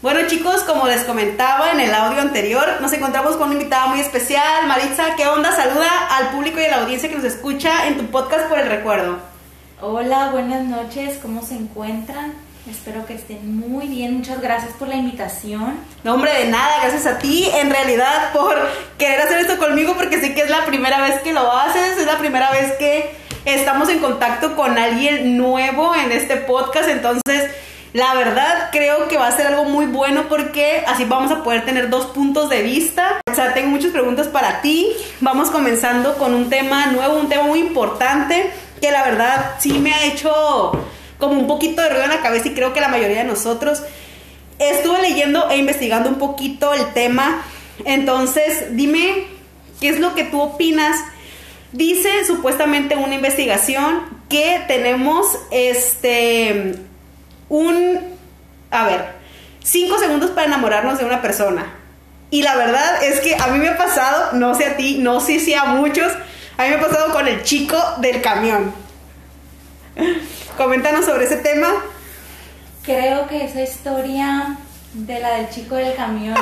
Bueno 0.00 0.20
chicos, 0.28 0.62
como 0.62 0.86
les 0.86 1.02
comentaba 1.02 1.72
en 1.72 1.80
el 1.80 1.92
audio 1.92 2.20
anterior, 2.20 2.64
nos 2.80 2.92
encontramos 2.92 3.36
con 3.36 3.48
una 3.48 3.54
invitada 3.54 3.88
muy 3.88 3.98
especial. 3.98 4.68
Maritza, 4.68 5.16
¿qué 5.16 5.26
onda? 5.26 5.50
Saluda 5.50 5.90
al 6.16 6.28
público 6.28 6.60
y 6.60 6.66
a 6.66 6.68
la 6.68 6.82
audiencia 6.82 7.08
que 7.08 7.16
nos 7.16 7.24
escucha 7.24 7.88
en 7.88 7.98
tu 7.98 8.06
podcast 8.06 8.46
por 8.48 8.60
el 8.60 8.68
recuerdo. 8.68 9.18
Hola, 9.80 10.28
buenas 10.30 10.62
noches, 10.62 11.18
¿cómo 11.20 11.42
se 11.42 11.54
encuentran? 11.54 12.32
Espero 12.70 13.06
que 13.06 13.14
estén 13.14 13.58
muy 13.58 13.88
bien, 13.88 14.18
muchas 14.18 14.40
gracias 14.40 14.70
por 14.74 14.86
la 14.86 14.94
invitación. 14.94 15.80
No, 16.04 16.14
hombre, 16.14 16.32
de 16.32 16.44
nada, 16.44 16.78
gracias 16.82 17.06
a 17.06 17.18
ti, 17.18 17.50
en 17.52 17.68
realidad, 17.68 18.32
por 18.32 18.54
querer 18.98 19.20
hacer 19.20 19.40
esto 19.40 19.58
conmigo, 19.58 19.94
porque 19.96 20.20
sé 20.20 20.32
que 20.32 20.42
es 20.42 20.50
la 20.50 20.64
primera 20.64 21.00
vez 21.00 21.22
que 21.22 21.32
lo 21.32 21.52
haces, 21.52 21.98
es 21.98 22.06
la 22.06 22.18
primera 22.18 22.52
vez 22.52 22.70
que 22.74 23.16
estamos 23.44 23.88
en 23.88 23.98
contacto 23.98 24.54
con 24.54 24.78
alguien 24.78 25.36
nuevo 25.36 25.92
en 25.96 26.12
este 26.12 26.36
podcast, 26.36 26.88
entonces 26.88 27.50
la 27.92 28.14
verdad 28.14 28.68
creo 28.70 29.08
que 29.08 29.16
va 29.16 29.28
a 29.28 29.36
ser 29.36 29.46
algo 29.46 29.64
muy 29.64 29.86
bueno 29.86 30.28
porque 30.28 30.84
así 30.86 31.04
vamos 31.04 31.32
a 31.32 31.42
poder 31.42 31.64
tener 31.64 31.88
dos 31.88 32.06
puntos 32.06 32.50
de 32.50 32.62
vista. 32.62 33.20
O 33.30 33.34
sea, 33.34 33.54
tengo 33.54 33.70
muchas 33.70 33.92
preguntas 33.92 34.28
para 34.28 34.60
ti. 34.60 34.88
Vamos 35.20 35.50
comenzando 35.50 36.14
con 36.18 36.34
un 36.34 36.50
tema 36.50 36.86
nuevo, 36.86 37.18
un 37.18 37.28
tema 37.28 37.44
muy 37.44 37.60
importante 37.60 38.50
que 38.80 38.90
la 38.90 39.04
verdad 39.04 39.54
sí 39.58 39.72
me 39.78 39.92
ha 39.92 40.04
hecho 40.04 40.72
como 41.18 41.32
un 41.32 41.46
poquito 41.46 41.82
de 41.82 41.88
ruido 41.88 42.04
en 42.04 42.10
la 42.10 42.20
cabeza 42.20 42.48
y 42.48 42.54
creo 42.54 42.72
que 42.72 42.80
la 42.80 42.88
mayoría 42.88 43.18
de 43.18 43.24
nosotros 43.24 43.82
estuve 44.58 45.02
leyendo 45.02 45.48
e 45.50 45.56
investigando 45.56 46.08
un 46.08 46.16
poquito 46.16 46.74
el 46.74 46.92
tema. 46.92 47.42
Entonces, 47.84 48.76
dime 48.76 49.24
qué 49.80 49.88
es 49.88 49.98
lo 49.98 50.14
que 50.14 50.24
tú 50.24 50.40
opinas. 50.40 51.00
Dice 51.72 52.24
supuestamente 52.26 52.96
una 52.96 53.14
investigación 53.14 54.02
que 54.28 54.62
tenemos 54.68 55.26
este 55.50 56.87
un, 57.48 58.00
a 58.70 58.84
ver, 58.84 59.12
cinco 59.62 59.98
segundos 59.98 60.30
para 60.30 60.46
enamorarnos 60.46 60.98
de 60.98 61.04
una 61.04 61.22
persona. 61.22 61.74
Y 62.30 62.42
la 62.42 62.56
verdad 62.56 63.02
es 63.02 63.20
que 63.20 63.36
a 63.36 63.46
mí 63.48 63.58
me 63.58 63.68
ha 63.68 63.78
pasado, 63.78 64.32
no 64.34 64.54
sé 64.54 64.66
a 64.66 64.76
ti, 64.76 64.98
no 64.98 65.20
sé 65.20 65.40
si 65.40 65.54
a 65.54 65.64
muchos, 65.64 66.12
a 66.56 66.64
mí 66.64 66.70
me 66.70 66.76
ha 66.76 66.80
pasado 66.80 67.12
con 67.12 67.26
el 67.26 67.42
chico 67.42 67.76
del 67.98 68.20
camión. 68.20 68.72
Coméntanos 70.56 71.04
sobre 71.04 71.24
ese 71.24 71.36
tema. 71.36 71.68
Creo 72.82 73.26
que 73.26 73.44
esa 73.44 73.62
historia 73.62 74.58
de 74.92 75.20
la 75.20 75.36
del 75.36 75.50
chico 75.50 75.76
del 75.76 75.94
camión 75.94 76.36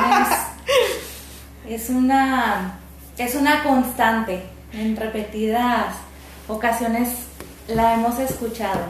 es, 1.67 1.81
es 1.83 1.89
una 1.89 2.79
es 3.17 3.35
una 3.35 3.63
constante. 3.63 4.43
En 4.73 4.95
repetidas 4.95 5.95
ocasiones 6.47 7.09
la 7.67 7.93
hemos 7.93 8.19
escuchado. 8.19 8.81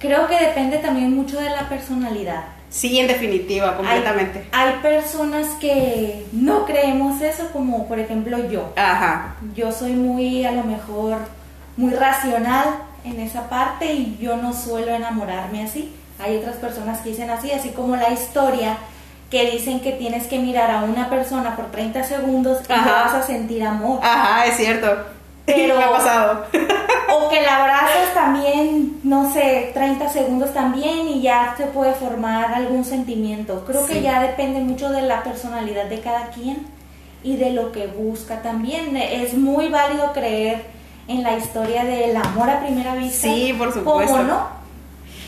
Creo 0.00 0.26
que 0.26 0.40
depende 0.40 0.78
también 0.78 1.14
mucho 1.14 1.38
de 1.38 1.50
la 1.50 1.68
personalidad. 1.68 2.42
Sí, 2.70 2.98
en 2.98 3.06
definitiva, 3.06 3.76
completamente. 3.76 4.46
Hay, 4.52 4.74
personas 4.80 5.46
que 5.60 6.24
no 6.32 6.64
creemos 6.64 7.20
eso, 7.20 7.50
como 7.52 7.86
por 7.86 7.98
ejemplo 7.98 8.48
yo. 8.48 8.72
Ajá. 8.76 9.34
Yo 9.54 9.70
soy 9.72 9.92
muy, 9.92 10.44
a 10.46 10.52
lo 10.52 10.62
mejor, 10.64 11.18
muy 11.76 11.92
racional 11.92 12.66
en 13.04 13.20
esa 13.20 13.50
parte 13.50 13.92
y 13.92 14.16
yo 14.18 14.36
no 14.36 14.54
suelo 14.54 14.94
enamorarme 14.94 15.64
así. 15.64 15.94
Hay 16.18 16.36
otras 16.36 16.56
personas 16.56 17.00
que 17.00 17.10
dicen 17.10 17.28
así, 17.28 17.52
así 17.52 17.70
como 17.70 17.96
la 17.96 18.10
historia 18.10 18.78
que 19.30 19.50
dicen 19.50 19.80
que 19.80 19.92
tienes 19.92 20.26
que 20.26 20.38
mirar 20.38 20.70
a 20.70 20.82
una 20.82 21.10
persona 21.10 21.56
por 21.56 21.70
30 21.70 22.04
segundos 22.04 22.58
y 22.68 22.72
vas 22.72 23.12
a 23.12 23.22
sentir 23.22 23.64
amor. 23.64 24.00
Ajá, 24.02 24.46
es 24.46 24.56
cierto. 24.56 25.04
Pero, 25.44 25.76
Me 25.78 25.84
ha 25.84 25.90
pasado. 25.90 26.46
O 27.12 27.28
que 27.28 27.42
la 27.42 27.56
abrazas 27.56 28.14
también, 28.14 29.00
no 29.02 29.32
sé, 29.32 29.70
30 29.74 30.08
segundos 30.08 30.52
también 30.52 31.08
y 31.08 31.22
ya 31.22 31.54
se 31.56 31.64
puede 31.66 31.94
formar 31.94 32.52
algún 32.54 32.84
sentimiento. 32.84 33.64
Creo 33.66 33.86
que 33.86 34.02
ya 34.02 34.22
depende 34.22 34.60
mucho 34.60 34.90
de 34.90 35.02
la 35.02 35.22
personalidad 35.22 35.86
de 35.86 36.00
cada 36.00 36.30
quien 36.30 36.66
y 37.22 37.36
de 37.36 37.50
lo 37.50 37.72
que 37.72 37.86
busca 37.86 38.42
también. 38.42 38.96
Es 38.96 39.34
muy 39.34 39.68
válido 39.68 40.12
creer 40.12 40.64
en 41.08 41.22
la 41.22 41.36
historia 41.36 41.84
del 41.84 42.16
amor 42.16 42.48
a 42.48 42.60
primera 42.60 42.94
vista. 42.94 43.28
Sí, 43.28 43.54
por 43.56 43.72
supuesto. 43.72 44.12
¿Cómo 44.12 44.24
no? 44.24 44.48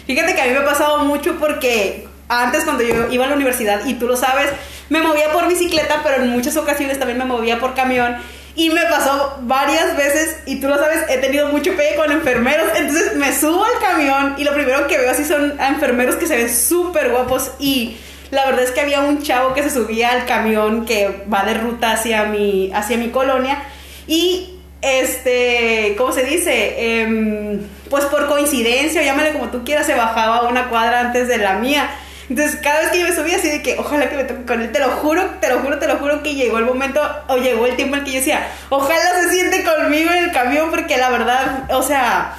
Fíjate 0.07 0.35
que 0.35 0.41
a 0.43 0.47
mí 0.47 0.51
me 0.53 0.59
ha 0.59 0.65
pasado 0.65 1.05
mucho 1.05 1.39
porque 1.39 2.09
antes 2.29 2.65
cuando 2.65 2.83
yo 2.83 3.11
iba 3.11 3.25
a 3.25 3.29
la 3.29 3.35
universidad, 3.35 3.85
y 3.85 3.95
tú 3.95 4.07
lo 4.07 4.17
sabes, 4.17 4.51
me 4.89 5.01
movía 5.01 5.33
por 5.33 5.49
bicicleta, 5.49 6.01
pero 6.03 6.23
en 6.23 6.31
muchas 6.31 6.57
ocasiones 6.57 6.99
también 6.99 7.19
me 7.19 7.25
movía 7.25 7.59
por 7.59 7.75
camión. 7.75 8.17
Y 8.55 8.69
me 8.69 8.83
pasó 8.83 9.39
varias 9.43 9.97
veces, 9.97 10.37
y 10.45 10.61
tú 10.61 10.69
lo 10.69 10.77
sabes, 10.77 11.05
he 11.09 11.19
tenido 11.19 11.49
mucho 11.49 11.75
pegue 11.75 11.97
con 11.97 12.13
enfermeros. 12.13 12.67
Entonces 12.77 13.15
me 13.17 13.35
subo 13.35 13.65
al 13.65 13.79
camión 13.81 14.35
y 14.37 14.45
lo 14.45 14.53
primero 14.53 14.87
que 14.87 14.99
veo 14.99 15.11
así 15.11 15.25
son 15.25 15.59
enfermeros 15.61 16.17
que 16.17 16.27
se 16.27 16.37
ven 16.37 16.55
súper 16.55 17.11
guapos. 17.11 17.53
Y 17.59 17.97
la 18.31 18.45
verdad 18.47 18.65
es 18.65 18.71
que 18.71 18.81
había 18.81 19.01
un 19.01 19.23
chavo 19.23 19.55
que 19.55 19.63
se 19.63 19.71
subía 19.71 20.11
al 20.11 20.27
camión 20.27 20.85
que 20.85 21.25
va 21.33 21.45
de 21.45 21.55
ruta 21.55 21.93
hacia 21.93 22.25
mi, 22.25 22.71
hacia 22.75 22.99
mi 22.99 23.09
colonia. 23.09 23.63
Y 24.07 24.59
este, 24.83 25.95
¿cómo 25.97 26.13
se 26.13 26.25
dice? 26.25 27.01
Em, 27.01 27.61
pues 27.89 28.05
por 28.07 28.27
coincidencia, 28.27 29.03
llámale 29.03 29.33
como 29.33 29.49
tú 29.49 29.65
quieras, 29.65 29.87
se 29.87 29.95
bajaba 29.95 30.49
una 30.49 30.69
cuadra 30.69 31.01
antes 31.01 31.29
de 31.29 31.39
la 31.39 31.55
mía. 31.55 31.89
Entonces, 32.33 32.59
cada 32.63 32.81
vez 32.81 32.93
que 32.93 33.01
yo 33.01 33.07
me 33.07 33.15
subía 33.15 33.37
así 33.37 33.51
de 33.51 33.61
que, 33.61 33.79
ojalá 33.79 34.09
que 34.09 34.17
me 34.17 34.25
toque 34.25 34.47
con 34.47 34.63
él, 34.63 34.73
te 34.73 34.79
lo 34.79 34.89
juro, 34.89 35.23
te 35.39 35.51
lo 35.51 35.59
juro, 35.59 35.79
te 35.79 35.87
lo 35.87 35.99
juro 35.99 36.23
que 36.23 36.35
llegó 36.35 36.57
el 36.57 36.65
momento 36.65 36.99
o 37.29 37.37
llegó 37.37 37.67
el 37.67 37.77
tiempo 37.77 37.97
en 37.97 38.05
que 38.05 38.13
yo 38.13 38.19
decía, 38.21 38.51
ojalá 38.71 39.21
se 39.21 39.29
siente 39.35 39.63
conmigo 39.63 40.11
en 40.11 40.25
el 40.25 40.33
camión, 40.33 40.71
porque 40.71 40.97
la 40.97 41.11
verdad, 41.11 41.71
o 41.75 41.83
sea, 41.83 42.39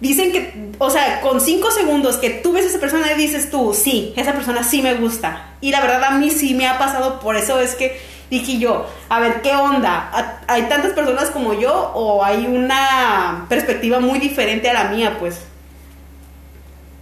dicen 0.00 0.32
que, 0.32 0.70
o 0.78 0.88
sea, 0.88 1.20
con 1.20 1.42
cinco 1.42 1.70
segundos 1.70 2.16
que 2.16 2.30
tú 2.30 2.54
ves 2.54 2.64
a 2.64 2.68
esa 2.68 2.80
persona 2.80 3.12
y 3.12 3.16
dices 3.18 3.50
tú, 3.50 3.74
sí, 3.74 4.14
esa 4.16 4.32
persona 4.32 4.64
sí 4.64 4.80
me 4.80 4.94
gusta. 4.94 5.50
Y 5.60 5.70
la 5.70 5.82
verdad 5.82 6.02
a 6.04 6.10
mí 6.12 6.30
sí 6.30 6.54
me 6.54 6.66
ha 6.66 6.78
pasado, 6.78 7.20
por 7.20 7.36
eso 7.36 7.60
es 7.60 7.74
que 7.74 8.00
dije 8.30 8.56
yo, 8.56 8.88
a 9.10 9.20
ver, 9.20 9.42
¿qué 9.42 9.54
onda? 9.54 10.40
¿Hay 10.48 10.62
tantas 10.62 10.92
personas 10.92 11.28
como 11.28 11.52
yo 11.52 11.92
o 11.94 12.24
hay 12.24 12.46
una 12.46 13.44
perspectiva 13.50 14.00
muy 14.00 14.18
diferente 14.18 14.70
a 14.70 14.72
la 14.72 14.84
mía, 14.84 15.18
pues? 15.18 15.40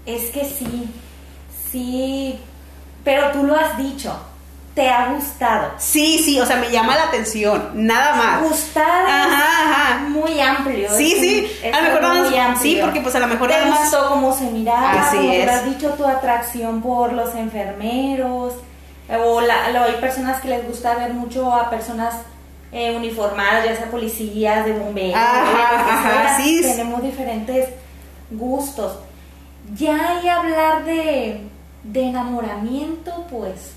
Es 0.04 0.32
que 0.32 0.44
sí, 0.44 0.88
sí, 1.74 2.38
pero 3.02 3.32
tú 3.32 3.42
lo 3.42 3.56
has 3.56 3.76
dicho, 3.76 4.16
te 4.76 4.88
ha 4.88 5.08
gustado. 5.12 5.72
Sí, 5.78 6.20
sí, 6.24 6.38
o 6.40 6.46
sea, 6.46 6.54
me 6.56 6.70
llama 6.70 6.94
la 6.94 7.04
atención, 7.04 7.70
nada 7.74 8.14
más. 8.14 8.42
Gustar 8.48 9.04
Ajá, 9.06 9.42
ajá. 9.62 9.98
muy 10.08 10.40
amplio. 10.40 10.88
Sí, 10.96 11.16
sí, 11.20 11.50
un- 11.68 11.74
a 11.74 11.78
lo 11.80 11.84
mejor 11.88 12.02
nada 12.02 12.14
muy 12.28 12.38
amplio. 12.38 12.62
sí, 12.62 12.78
porque 12.80 13.00
pues 13.00 13.14
a 13.16 13.18
lo 13.18 13.26
mejor 13.26 13.48
te 13.48 13.54
nada 13.54 13.70
más- 13.70 13.80
gustó 13.90 14.08
cómo 14.08 14.32
se 14.36 14.44
miraba, 14.44 14.92
Así 15.08 15.16
como 15.16 15.32
es. 15.32 15.44
tú 15.44 15.50
has 15.50 15.64
dicho 15.64 15.88
tu 15.94 16.06
atracción 16.06 16.80
por 16.80 17.12
los 17.12 17.34
enfermeros, 17.34 18.54
o 19.24 19.40
la, 19.40 19.70
lo- 19.70 19.82
hay 19.84 19.94
personas 20.00 20.40
que 20.40 20.48
les 20.48 20.64
gusta 20.66 20.94
ver 20.94 21.12
mucho 21.12 21.52
a 21.52 21.70
personas 21.70 22.14
eh, 22.72 22.96
uniformadas, 22.96 23.64
ya 23.66 23.76
sea 23.76 23.90
policías, 23.90 24.64
de 24.64 24.72
bomberos, 24.72 25.14
Ajá, 25.16 26.24
ajá, 26.28 26.36
sí. 26.42 26.60
tenemos 26.62 27.02
diferentes 27.02 27.68
gustos. 28.30 28.98
Ya 29.76 29.94
hay 30.18 30.28
hablar 30.28 30.84
de, 30.84 31.40
de 31.84 32.02
enamoramiento, 32.08 33.26
pues 33.30 33.72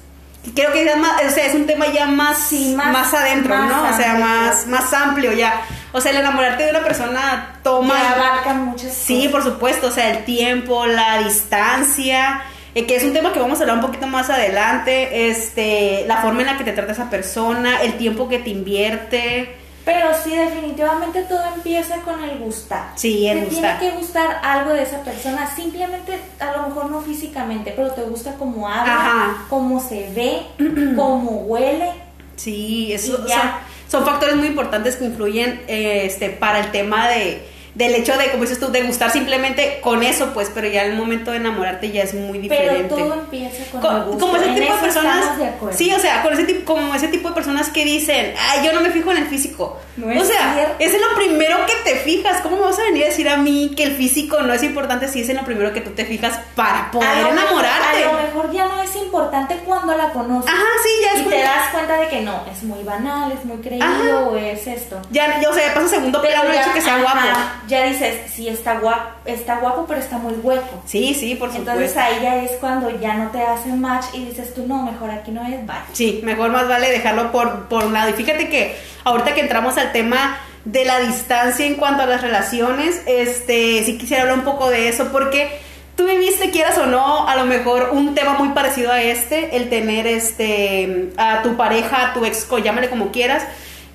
Creo 0.56 0.72
que 0.72 0.96
más, 0.96 1.24
o 1.26 1.30
sea, 1.30 1.46
es 1.46 1.56
un 1.56 1.66
tema 1.66 1.88
ya 1.88 2.06
más, 2.06 2.38
Sí, 2.38 2.74
más- 2.74 2.94
más, 2.94 3.14
adentro, 3.14 3.54
más 3.54 3.70
¿no? 3.70 3.90
O 3.90 3.98
sea, 3.98 4.14
más, 4.16 4.66
más 4.68 4.94
amplio 4.94 5.34
ya. 5.34 5.62
O 5.92 6.00
sea, 6.00 6.12
el 6.12 6.18
enamorarte 6.20 6.64
de 6.64 6.70
una 6.70 6.84
persona 6.84 7.60
toma... 7.64 7.96
ya 7.96 8.14
abarcan 8.14 8.64
muchas 8.66 8.94
Sí, 8.94 9.18
cosas. 9.28 9.32
por 9.32 9.44
supuesto, 9.44 9.88
o 9.88 9.92
sea, 9.92 10.10
el 10.12 10.24
tiempo, 10.24 10.86
la 10.86 11.18
distancia, 11.24 12.42
eh, 12.76 12.86
que 12.86 12.96
es 12.96 13.04
un 13.04 13.12
tema 13.12 13.34
que 13.34 13.40
vamos 13.40 13.58
a 13.60 13.64
hablar 13.64 13.76
un 13.78 13.82
poquito 13.82 14.08
más 14.08 14.30
adelante, 14.30 15.30
este, 15.30 16.06
la 16.08 16.18
forma 16.22 16.42
en 16.42 16.48
la 16.48 16.58
que 16.58 16.64
te 16.64 16.72
trata 16.72 16.94
esa 16.94 17.10
persona, 17.10 17.82
el 17.82 17.98
tiempo 17.98 18.30
que 18.30 18.40
te 18.40 18.50
invierte. 18.50 19.57
Pero 19.88 20.10
sí, 20.22 20.36
definitivamente 20.36 21.22
todo 21.22 21.40
empieza 21.56 21.96
con 22.02 22.22
el 22.22 22.40
gustar. 22.40 22.92
Sí, 22.96 23.26
el 23.26 23.40
te 23.40 23.46
gustar. 23.46 23.80
tiene 23.80 23.94
que 23.94 24.00
gustar 24.02 24.42
algo 24.44 24.74
de 24.74 24.84
esa 24.84 25.02
persona, 25.02 25.50
simplemente, 25.56 26.20
a 26.40 26.58
lo 26.58 26.68
mejor 26.68 26.92
no 26.92 27.00
físicamente, 27.00 27.72
pero 27.74 27.92
te 27.92 28.02
gusta 28.02 28.34
cómo 28.38 28.68
habla, 28.68 28.94
Ajá. 28.94 29.46
cómo 29.50 29.80
se 29.80 30.12
ve, 30.14 30.42
cómo 30.98 31.44
huele. 31.44 31.90
Sí, 32.36 32.92
eso 32.92 33.16
son, 33.30 33.42
son 33.88 34.06
factores 34.06 34.36
muy 34.36 34.48
importantes 34.48 34.98
que 34.98 35.06
influyen 35.06 35.62
eh, 35.70 36.02
este, 36.04 36.32
para 36.32 36.60
el 36.60 36.72
tema 36.72 37.08
de 37.08 37.48
del 37.78 37.94
hecho 37.94 38.18
de, 38.18 38.32
como 38.32 38.42
dices 38.42 38.60
tú, 38.60 38.72
de 38.72 38.82
gustar 38.82 39.12
simplemente 39.12 39.80
con 39.82 40.02
eso, 40.02 40.34
pues, 40.34 40.50
pero 40.54 40.68
ya 40.68 40.82
el 40.84 40.96
momento 40.96 41.30
de 41.30 41.38
enamorarte 41.38 41.92
ya 41.92 42.02
es 42.02 42.14
muy 42.16 42.40
diferente. 42.40 42.86
Pero 42.90 42.96
todo 43.06 43.14
empieza 43.20 43.72
con 43.72 43.82
Co- 43.82 43.92
el 43.92 44.04
gusto. 44.06 44.20
como 44.20 44.36
ese 44.38 44.48
En 44.48 44.56
tipo 44.56 44.74
de 44.74 44.80
personas 44.80 45.38
de 45.38 45.52
sí 45.74 45.94
o 45.94 46.00
sea 46.00 46.24
con 46.24 46.34
ese 46.34 46.46
tipo 46.46 46.74
como 46.74 46.96
ese 46.96 47.08
tipo 47.10 47.28
de 47.30 47.36
personas 47.36 47.70
que 47.70 47.86
dicen 47.86 48.34
ay 48.50 48.66
yo 48.66 48.74
no 48.74 48.82
me 48.82 48.90
fijo 48.90 49.12
en 49.12 49.18
el 49.18 49.28
físico 49.28 49.80
No 49.96 50.08
o 50.22 50.26
sea 50.26 50.54
cierto. 50.56 50.76
es 50.80 50.94
en 50.94 51.02
lo 51.02 51.16
primero 51.16 51.58
que 51.68 51.74
te 51.92 51.98
fijas 52.00 52.42
cómo 52.42 52.56
me 52.58 52.64
vas 52.64 52.80
a 52.80 52.84
venir 52.84 53.04
a 53.04 53.08
decir 53.08 53.30
a 53.30 53.38
mí 53.38 53.74
que 53.78 53.84
el 53.84 53.96
físico 53.96 54.42
no 54.42 54.54
es 54.54 54.64
importante 54.64 55.08
si 55.08 55.22
es 55.22 55.30
en 55.30 55.38
lo 55.38 55.44
primero 55.44 55.72
que 55.74 55.82
tú 55.82 55.92
te 55.92 56.06
fijas 56.06 56.40
para 56.56 56.90
poder 56.92 57.08
A 57.08 57.22
lo 57.22 57.32
mejor- 57.32 57.40
enamorarte 57.44 58.04
a 58.04 58.12
lo 58.12 58.22
mejor 58.22 58.52
ya 58.52 58.66
no 58.68 58.82
es 58.82 58.96
importante 58.96 59.56
cuando 59.66 59.96
la 59.96 60.10
conoces. 60.12 60.50
ajá 60.50 60.64
sí 60.84 60.90
ya 61.04 61.20
es 61.20 61.28
y 61.28 61.30
te 61.30 61.42
das 61.42 61.70
cuenta 61.72 61.98
de 62.00 62.08
que 62.08 62.22
no, 62.22 62.42
es 62.52 62.64
muy 62.64 62.84
banal, 62.84 63.32
es 63.32 63.46
muy 63.46 63.58
creído 63.58 64.30
o 64.30 64.36
es 64.38 64.66
esto. 64.68 65.00
ya, 65.12 65.40
ya, 65.42 65.50
o 65.50 65.54
sea 65.54 65.68
ya 65.68 65.74
pasa 65.74 65.88
segundo 65.90 66.22
plano 66.22 66.50
el 66.50 66.56
hecho 66.60 66.74
que 66.74 66.82
sea 66.82 66.96
ajá, 66.96 67.02
guapo 67.04 67.28
Ya 67.68 67.86
dices, 67.86 68.32
sí 68.32 68.48
está 68.48 68.80
guapo, 68.80 69.10
está 69.26 69.60
guapo, 69.60 69.86
pero 69.88 70.00
está 70.00 70.18
muy 70.18 70.34
hueco. 70.34 70.82
sí 70.86 71.14
sí 71.14 71.36
por 71.36 71.50
supuesto 71.50 71.72
Entonces 71.72 71.98
ahí 71.98 72.20
ya 72.22 72.44
es 72.44 72.52
cuando 72.54 72.90
ya 73.00 73.16
no 73.16 73.30
te 73.30 73.42
hacen 73.42 73.80
match 73.82 74.06
y 74.14 74.26
dices 74.26 74.54
tú, 74.54 74.66
no, 74.66 74.84
mejor 74.84 75.12
aquí 75.12 75.32
no 75.32 75.46
es, 75.46 75.66
bye. 75.66 75.76
Sí, 75.94 76.22
mejor 76.24 76.52
más 76.52 76.68
vale 76.68 76.90
dejarlo 76.90 77.32
por, 77.32 77.68
por 77.68 77.86
un 77.86 77.94
lado. 77.94 78.10
Y 78.10 78.14
fíjate 78.14 78.50
que 78.50 78.76
ahorita 79.04 79.34
que 79.34 79.42
entramos 79.42 79.78
al 79.78 79.92
tema 79.92 80.40
de 80.66 80.84
la 80.86 81.00
distancia 81.00 81.66
en 81.66 81.76
cuanto 81.76 82.04
a 82.04 82.06
las 82.06 82.22
relaciones, 82.22 83.02
este, 83.06 83.84
sí 83.84 83.98
quisiera 83.98 84.24
hablar 84.24 84.40
un 84.40 84.46
poco 84.46 84.70
de 84.70 84.90
eso 84.90 85.10
porque 85.12 85.60
tú 85.96 86.06
viviste, 86.06 86.52
quieras 86.52 86.78
o 86.78 86.86
no, 86.86 87.28
a 87.28 87.36
lo 87.36 87.46
mejor 87.46 87.90
un 87.92 88.14
tema 88.16 88.34
muy 88.34 88.50
parecido 88.50 88.92
a 88.92 89.02
este, 89.02 89.56
el 89.58 89.70
tener 89.70 90.06
este, 90.08 91.10
a 91.18 91.42
tu 91.42 91.58
pareja, 91.58 92.10
a 92.10 92.14
tu 92.14 92.26
ex, 92.26 92.48
llámale 92.64 92.90
como 92.90 93.12
quieras, 93.12 93.44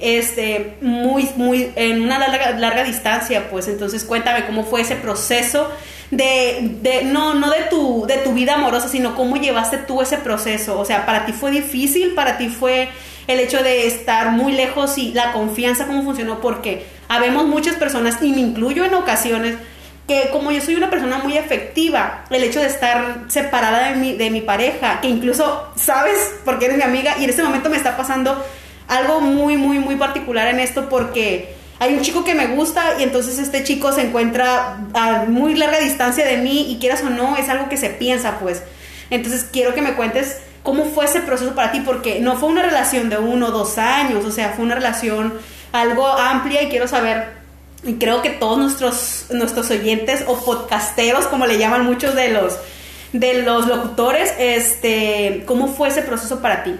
este, 0.02 0.74
muy, 0.80 1.28
muy, 1.36 1.70
en 1.76 2.02
una 2.02 2.18
larga, 2.18 2.50
larga 2.58 2.82
distancia, 2.82 3.48
pues 3.50 3.68
entonces 3.68 4.04
cuéntame 4.04 4.44
cómo 4.44 4.64
fue 4.64 4.80
ese 4.80 4.96
proceso 4.96 5.70
de, 6.10 6.76
de 6.82 7.04
no, 7.04 7.34
no 7.34 7.50
de 7.50 7.62
tu, 7.70 8.04
de 8.06 8.18
tu 8.18 8.32
vida 8.32 8.54
amorosa, 8.54 8.88
sino 8.88 9.14
cómo 9.14 9.36
llevaste 9.36 9.78
tú 9.78 10.02
ese 10.02 10.18
proceso, 10.18 10.78
o 10.78 10.84
sea, 10.84 11.06
para 11.06 11.24
ti 11.24 11.32
fue 11.32 11.52
difícil, 11.52 12.14
para 12.14 12.36
ti 12.36 12.48
fue 12.48 12.88
el 13.28 13.38
hecho 13.38 13.62
de 13.62 13.86
estar 13.86 14.32
muy 14.32 14.52
lejos 14.52 14.98
y 14.98 15.12
la 15.12 15.32
confianza, 15.32 15.86
cómo 15.86 16.02
funcionó, 16.02 16.40
porque 16.40 16.84
habemos 17.08 17.46
muchas 17.46 17.76
personas, 17.76 18.20
y 18.20 18.32
me 18.32 18.40
incluyo 18.40 18.84
en 18.84 18.94
ocasiones, 18.94 19.54
que 20.08 20.30
como 20.32 20.50
yo 20.50 20.60
soy 20.60 20.74
una 20.74 20.90
persona 20.90 21.18
muy 21.18 21.38
efectiva, 21.38 22.24
el 22.30 22.42
hecho 22.42 22.58
de 22.58 22.66
estar 22.66 23.20
separada 23.28 23.90
de 23.90 23.96
mi, 23.96 24.14
de 24.14 24.30
mi 24.30 24.40
pareja, 24.40 25.00
que 25.00 25.08
incluso 25.08 25.68
sabes 25.76 26.16
porque 26.44 26.64
eres 26.64 26.76
mi 26.76 26.82
amiga 26.82 27.14
y 27.20 27.24
en 27.24 27.30
este 27.30 27.44
momento 27.44 27.70
me 27.70 27.76
está 27.76 27.96
pasando 27.96 28.44
algo 28.88 29.20
muy, 29.20 29.56
muy, 29.56 29.78
muy 29.78 29.96
particular 29.96 30.48
en 30.48 30.60
esto 30.60 30.88
porque 30.88 31.54
hay 31.78 31.94
un 31.94 32.02
chico 32.02 32.24
que 32.24 32.34
me 32.34 32.46
gusta 32.48 33.00
y 33.00 33.02
entonces 33.02 33.38
este 33.38 33.64
chico 33.64 33.92
se 33.92 34.02
encuentra 34.02 34.78
a 34.94 35.24
muy 35.26 35.54
larga 35.54 35.80
distancia 35.80 36.24
de 36.24 36.36
mí 36.36 36.70
y 36.70 36.78
quieras 36.78 37.02
o 37.02 37.10
no, 37.10 37.36
es 37.36 37.48
algo 37.48 37.68
que 37.68 37.76
se 37.76 37.90
piensa 37.90 38.38
pues. 38.38 38.62
Entonces 39.10 39.46
quiero 39.50 39.74
que 39.74 39.82
me 39.82 39.94
cuentes 39.94 40.38
cómo 40.62 40.84
fue 40.84 41.06
ese 41.06 41.20
proceso 41.20 41.54
para 41.54 41.72
ti 41.72 41.80
porque 41.80 42.20
no 42.20 42.36
fue 42.36 42.48
una 42.48 42.62
relación 42.62 43.10
de 43.10 43.18
uno 43.18 43.48
o 43.48 43.50
dos 43.50 43.78
años, 43.78 44.24
o 44.24 44.30
sea, 44.30 44.50
fue 44.50 44.64
una 44.64 44.74
relación 44.74 45.34
algo 45.72 46.06
amplia 46.06 46.62
y 46.62 46.68
quiero 46.68 46.86
saber 46.86 47.42
y 47.84 47.94
creo 47.94 48.22
que 48.22 48.30
todos 48.30 48.58
nuestros, 48.58 49.26
nuestros 49.30 49.70
oyentes 49.70 50.24
o 50.28 50.36
podcasteros, 50.44 51.26
como 51.26 51.46
le 51.46 51.58
llaman 51.58 51.84
muchos 51.84 52.14
de 52.14 52.28
los, 52.28 52.56
de 53.12 53.42
los 53.42 53.66
locutores, 53.66 54.32
este, 54.38 55.42
¿cómo 55.46 55.66
fue 55.66 55.88
ese 55.88 56.02
proceso 56.02 56.40
para 56.40 56.62
ti? 56.62 56.76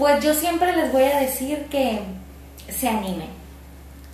Pues 0.00 0.24
yo 0.24 0.32
siempre 0.32 0.74
les 0.74 0.90
voy 0.90 1.02
a 1.02 1.20
decir 1.20 1.66
que 1.66 2.00
se 2.70 2.88
animen. 2.88 3.28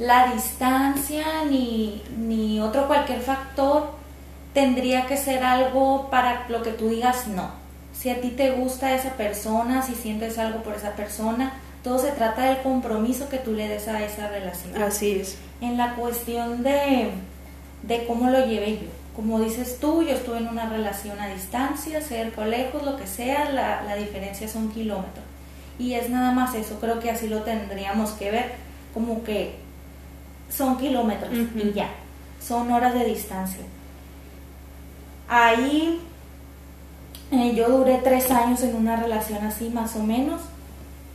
La 0.01 0.33
distancia 0.35 1.45
ni, 1.49 2.03
ni 2.19 2.59
otro 2.59 2.89
cualquier 2.89 3.21
factor 3.21 3.91
tendría 4.53 5.07
que 5.07 5.17
ser 5.17 5.45
algo 5.45 6.11
para 6.11 6.49
lo 6.49 6.65
que 6.65 6.73
tú 6.73 6.89
digas 6.89 7.29
no. 7.29 7.51
Si 7.93 8.11
a 8.11 8.21
ti 8.21 8.31
te 8.31 8.51
gusta 8.51 8.97
esa 8.97 9.11
persona, 9.11 9.81
si 9.83 9.95
sientes 9.95 10.39
algo 10.39 10.65
por 10.65 10.75
esa 10.75 10.97
persona, 10.97 11.53
todo 11.85 12.01
se 12.01 12.11
trata 12.11 12.47
del 12.47 12.63
compromiso 12.63 13.29
que 13.29 13.39
tú 13.39 13.53
le 13.53 13.69
des 13.69 13.87
a 13.87 14.03
esa 14.03 14.27
relación. 14.27 14.83
Así 14.83 15.21
es. 15.21 15.39
En 15.61 15.77
la 15.77 15.95
cuestión 15.95 16.65
de, 16.65 17.13
de 17.85 18.07
cómo 18.07 18.29
lo 18.29 18.45
llevé 18.45 18.73
yo. 18.73 18.89
Como 19.15 19.39
dices 19.39 19.79
tú, 19.79 20.03
yo 20.03 20.17
estuve 20.17 20.39
en 20.39 20.49
una 20.49 20.69
relación 20.69 21.21
a 21.21 21.29
distancia, 21.29 22.01
cerca 22.01 22.41
o 22.41 22.45
lejos, 22.45 22.83
lo 22.83 22.97
que 22.97 23.07
sea, 23.07 23.53
la, 23.53 23.85
la 23.85 23.95
diferencia 23.95 24.47
es 24.49 24.57
un 24.57 24.73
kilómetro. 24.73 25.36
Y 25.79 25.95
es 25.95 26.09
nada 26.09 26.33
más 26.33 26.55
eso, 26.55 26.79
creo 26.81 27.01
que 27.01 27.11
así 27.11 27.29
lo 27.29 27.43
tendríamos 27.43 28.13
que 28.13 28.31
ver, 28.31 28.53
como 28.95 29.23
que 29.25 29.57
son 30.49 30.79
kilómetros 30.79 31.33
y 31.33 31.73
ya, 31.73 31.89
son 32.41 32.73
horas 32.73 32.95
de 32.95 33.05
distancia. 33.05 33.63
Ahí 35.29 36.01
eh, 37.31 37.55
yo 37.55 37.69
duré 37.69 38.01
tres 38.03 38.31
años 38.31 38.63
en 38.63 38.77
una 38.77 38.97
relación 38.97 39.45
así 39.45 39.69
más 39.69 39.97
o 39.97 40.03
menos 40.03 40.43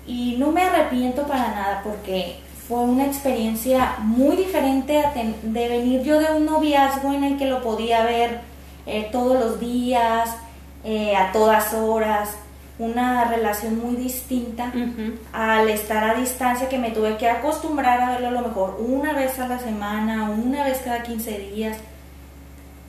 y 0.06 0.36
no 0.38 0.52
me 0.52 0.63
arrepiento 0.63 1.24
para 1.26 1.52
nada 1.52 1.82
porque 1.84 2.39
fue 2.67 2.80
una 2.80 3.06
experiencia 3.06 3.95
muy 4.00 4.36
diferente 4.36 5.04
de 5.43 5.67
venir 5.67 6.04
yo 6.04 6.19
de 6.19 6.34
un 6.34 6.45
noviazgo 6.45 7.13
en 7.13 7.24
el 7.24 7.38
que 7.38 7.45
lo 7.45 7.62
podía 7.62 8.04
ver 8.04 8.41
eh, 8.86 9.10
todos 9.12 9.39
los 9.39 9.60
días, 9.60 10.36
eh, 10.84 11.15
a 11.15 11.32
todas 11.32 11.74
horas, 11.74 12.30
una 12.81 13.25
relación 13.25 13.79
muy 13.79 13.95
distinta 13.95 14.71
al 15.31 15.69
estar 15.69 16.03
a 16.03 16.15
distancia 16.15 16.67
que 16.67 16.79
me 16.79 16.91
tuve 16.91 17.17
que 17.17 17.29
acostumbrar 17.29 18.01
a 18.01 18.11
verlo 18.11 18.29
a 18.29 18.31
lo 18.31 18.41
mejor 18.41 18.77
una 18.79 19.13
vez 19.13 19.37
a 19.39 19.47
la 19.47 19.59
semana, 19.59 20.31
una 20.31 20.63
vez 20.63 20.79
cada 20.83 21.03
15 21.03 21.37
días, 21.53 21.77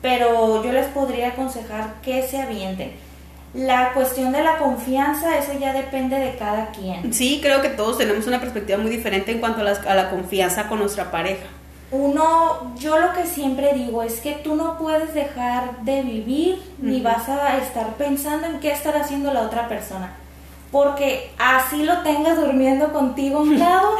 pero 0.01 0.63
yo 0.63 0.71
les 0.71 0.87
podría 0.87 1.29
aconsejar 1.29 1.95
que 2.01 2.27
se 2.27 2.41
avienten. 2.41 2.91
La 3.53 3.93
cuestión 3.93 4.31
de 4.31 4.43
la 4.43 4.57
confianza, 4.57 5.37
eso 5.37 5.51
ya 5.59 5.73
depende 5.73 6.17
de 6.17 6.35
cada 6.37 6.71
quien. 6.71 7.13
Sí, 7.13 7.39
creo 7.41 7.61
que 7.61 7.69
todos 7.69 7.99
tenemos 7.99 8.25
una 8.25 8.39
perspectiva 8.39 8.79
muy 8.79 8.89
diferente 8.89 9.31
en 9.31 9.39
cuanto 9.39 9.61
a 9.61 9.95
la 9.95 10.09
confianza 10.09 10.67
con 10.67 10.79
nuestra 10.79 11.11
pareja 11.11 11.45
uno, 11.93 12.73
yo 12.79 12.97
lo 12.97 13.13
que 13.13 13.27
siempre 13.27 13.73
digo 13.73 14.01
es 14.01 14.19
que 14.19 14.31
tú 14.31 14.55
no 14.55 14.79
puedes 14.79 15.13
dejar 15.13 15.83
de 15.83 16.01
vivir 16.01 16.59
ni 16.79 17.01
vas 17.01 17.29
a 17.29 17.59
estar 17.59 17.93
pensando 17.97 18.47
en 18.47 18.59
qué 18.59 18.71
estar 18.71 18.97
haciendo 18.97 19.31
la 19.31 19.41
otra 19.41 19.67
persona. 19.67 20.11
Porque 20.71 21.31
así 21.37 21.83
lo 21.83 21.99
tengas 21.99 22.35
durmiendo 22.35 22.91
contigo 22.91 23.37
a 23.37 23.41
un 23.43 23.59
lado. 23.59 23.95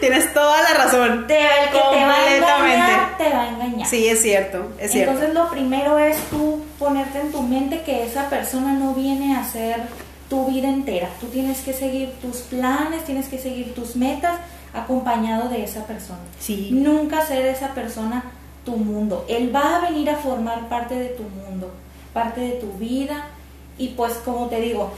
Tienes 0.00 0.32
toda 0.32 0.62
la 0.62 0.84
razón. 0.84 1.26
Te, 1.26 1.38
el 1.38 1.70
que 1.70 1.78
te 1.78 2.04
va 2.06 2.16
a 2.16 2.36
engañar, 2.36 3.18
te 3.18 3.28
va 3.28 3.42
a 3.42 3.48
engañar. 3.50 3.86
Sí, 3.86 4.08
es 4.08 4.22
cierto, 4.22 4.72
es 4.78 4.92
cierto. 4.92 5.12
Entonces 5.12 5.34
lo 5.34 5.50
primero 5.50 5.98
es 5.98 6.16
tú 6.30 6.62
ponerte 6.78 7.20
en 7.20 7.30
tu 7.30 7.42
mente 7.42 7.82
que 7.82 8.04
esa 8.04 8.30
persona 8.30 8.72
no 8.72 8.94
viene 8.94 9.36
a 9.36 9.44
ser 9.44 9.82
tu 10.30 10.46
vida 10.46 10.68
entera. 10.68 11.10
Tú 11.20 11.26
tienes 11.26 11.60
que 11.60 11.74
seguir 11.74 12.10
tus 12.22 12.38
planes, 12.38 13.04
tienes 13.04 13.28
que 13.28 13.38
seguir 13.38 13.74
tus 13.74 13.96
metas 13.96 14.38
acompañado 14.74 15.48
de 15.48 15.64
esa 15.64 15.86
persona. 15.86 16.20
Sí. 16.38 16.70
Nunca 16.72 17.24
ser 17.24 17.46
esa 17.46 17.74
persona 17.74 18.24
tu 18.64 18.76
mundo. 18.76 19.24
Él 19.28 19.54
va 19.54 19.76
a 19.76 19.90
venir 19.90 20.10
a 20.10 20.16
formar 20.16 20.68
parte 20.68 20.94
de 20.94 21.08
tu 21.10 21.22
mundo, 21.22 21.70
parte 22.12 22.40
de 22.40 22.52
tu 22.52 22.72
vida 22.72 23.26
y 23.78 23.88
pues 23.88 24.14
como 24.24 24.46
te 24.48 24.60
digo, 24.60 24.92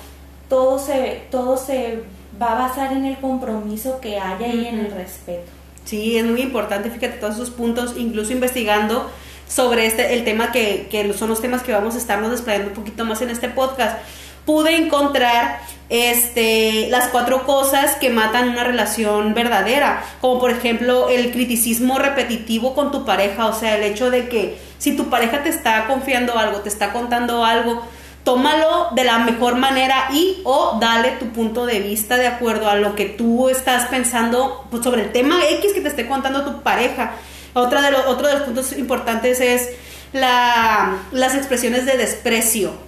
todo 0.48 0.78
se, 0.78 1.26
todo 1.30 1.56
se 1.56 2.02
va 2.40 2.52
a 2.52 2.68
basar 2.68 2.92
en 2.92 3.04
el 3.04 3.16
compromiso 3.18 4.00
que 4.00 4.18
haya 4.18 4.46
y 4.48 4.66
en 4.66 4.78
el 4.78 4.90
respeto. 4.92 5.50
Sí, 5.84 6.16
es 6.16 6.24
muy 6.24 6.42
importante, 6.42 6.90
fíjate 6.90 7.18
todos 7.18 7.36
esos 7.36 7.50
puntos, 7.50 7.94
incluso 7.96 8.32
investigando 8.32 9.08
sobre 9.48 9.86
este, 9.86 10.14
el 10.14 10.24
tema 10.24 10.50
que, 10.50 10.88
que 10.90 11.12
son 11.12 11.28
los 11.28 11.40
temas 11.40 11.62
que 11.62 11.72
vamos 11.72 11.94
a 11.94 11.98
estarnos 11.98 12.32
desplegando 12.32 12.70
un 12.70 12.74
poquito 12.74 13.04
más 13.04 13.22
en 13.22 13.30
este 13.30 13.48
podcast 13.48 13.98
pude 14.46 14.76
encontrar 14.76 15.60
este, 15.88 16.88
las 16.88 17.08
cuatro 17.08 17.44
cosas 17.44 17.96
que 17.96 18.10
matan 18.10 18.48
una 18.48 18.64
relación 18.64 19.34
verdadera, 19.34 20.02
como 20.20 20.40
por 20.40 20.50
ejemplo 20.50 21.08
el 21.08 21.32
criticismo 21.32 21.98
repetitivo 21.98 22.74
con 22.74 22.90
tu 22.90 23.04
pareja, 23.04 23.46
o 23.46 23.52
sea, 23.52 23.76
el 23.76 23.82
hecho 23.82 24.10
de 24.10 24.28
que 24.28 24.58
si 24.78 24.96
tu 24.96 25.10
pareja 25.10 25.42
te 25.42 25.48
está 25.48 25.86
confiando 25.86 26.38
algo, 26.38 26.60
te 26.60 26.68
está 26.68 26.92
contando 26.92 27.44
algo, 27.44 27.82
tómalo 28.24 28.88
de 28.92 29.04
la 29.04 29.18
mejor 29.18 29.56
manera 29.56 30.08
y 30.12 30.38
o 30.44 30.78
dale 30.80 31.12
tu 31.12 31.26
punto 31.26 31.66
de 31.66 31.80
vista 31.80 32.16
de 32.16 32.26
acuerdo 32.26 32.68
a 32.68 32.76
lo 32.76 32.96
que 32.96 33.06
tú 33.06 33.48
estás 33.48 33.88
pensando 33.88 34.66
pues, 34.70 34.82
sobre 34.82 35.02
el 35.02 35.12
tema 35.12 35.38
X 35.58 35.72
que 35.72 35.80
te 35.80 35.88
esté 35.88 36.08
contando 36.08 36.44
tu 36.44 36.62
pareja. 36.62 37.12
Otra 37.52 37.80
de 37.82 37.96
otro 37.96 38.26
de 38.26 38.34
los 38.34 38.42
puntos 38.42 38.72
importantes 38.76 39.40
es 39.40 39.70
la, 40.12 40.98
las 41.12 41.34
expresiones 41.34 41.86
de 41.86 41.96
desprecio 41.96 42.85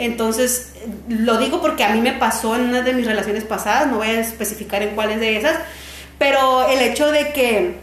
entonces, 0.00 0.72
lo 1.08 1.36
digo 1.36 1.60
porque 1.60 1.84
a 1.84 1.90
mí 1.90 2.00
me 2.00 2.12
pasó 2.12 2.56
en 2.56 2.62
una 2.62 2.80
de 2.80 2.94
mis 2.94 3.04
relaciones 3.04 3.44
pasadas, 3.44 3.86
no 3.86 3.98
voy 3.98 4.08
a 4.08 4.20
especificar 4.20 4.82
en 4.82 4.94
cuáles 4.94 5.20
de 5.20 5.36
esas, 5.36 5.58
pero 6.18 6.66
el 6.70 6.80
hecho 6.80 7.12
de 7.12 7.32
que, 7.32 7.74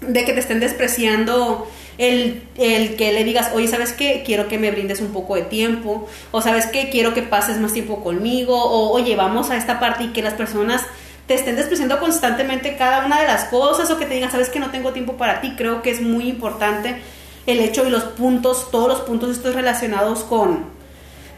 de 0.00 0.24
que 0.24 0.32
te 0.32 0.40
estén 0.40 0.60
despreciando 0.60 1.70
el, 1.98 2.42
el, 2.56 2.96
que 2.96 3.12
le 3.12 3.22
digas, 3.22 3.50
oye, 3.54 3.68
¿sabes 3.68 3.92
qué? 3.92 4.22
Quiero 4.24 4.48
que 4.48 4.56
me 4.56 4.70
brindes 4.70 5.02
un 5.02 5.08
poco 5.08 5.34
de 5.34 5.42
tiempo, 5.42 6.08
o 6.30 6.40
¿sabes 6.40 6.64
qué? 6.68 6.88
Quiero 6.88 7.12
que 7.12 7.20
pases 7.20 7.58
más 7.58 7.74
tiempo 7.74 8.02
conmigo, 8.02 8.56
o 8.56 8.90
oye, 8.90 9.14
vamos 9.14 9.50
a 9.50 9.58
esta 9.58 9.78
parte 9.78 10.04
y 10.04 10.12
que 10.14 10.22
las 10.22 10.32
personas 10.32 10.82
te 11.26 11.34
estén 11.34 11.56
despreciando 11.56 12.00
constantemente 12.00 12.78
cada 12.78 13.04
una 13.04 13.20
de 13.20 13.26
las 13.26 13.44
cosas, 13.44 13.90
o 13.90 13.98
que 13.98 14.06
te 14.06 14.14
digan, 14.14 14.30
¿sabes 14.30 14.48
que 14.48 14.58
no 14.58 14.70
tengo 14.70 14.92
tiempo 14.92 15.18
para 15.18 15.42
ti? 15.42 15.52
Creo 15.54 15.82
que 15.82 15.90
es 15.90 16.00
muy 16.00 16.30
importante 16.30 16.96
el 17.44 17.60
hecho 17.60 17.86
y 17.86 17.90
los 17.90 18.04
puntos, 18.04 18.70
todos 18.70 18.88
los 18.88 19.00
puntos 19.00 19.32
estos 19.32 19.54
relacionados 19.54 20.20
con 20.20 20.77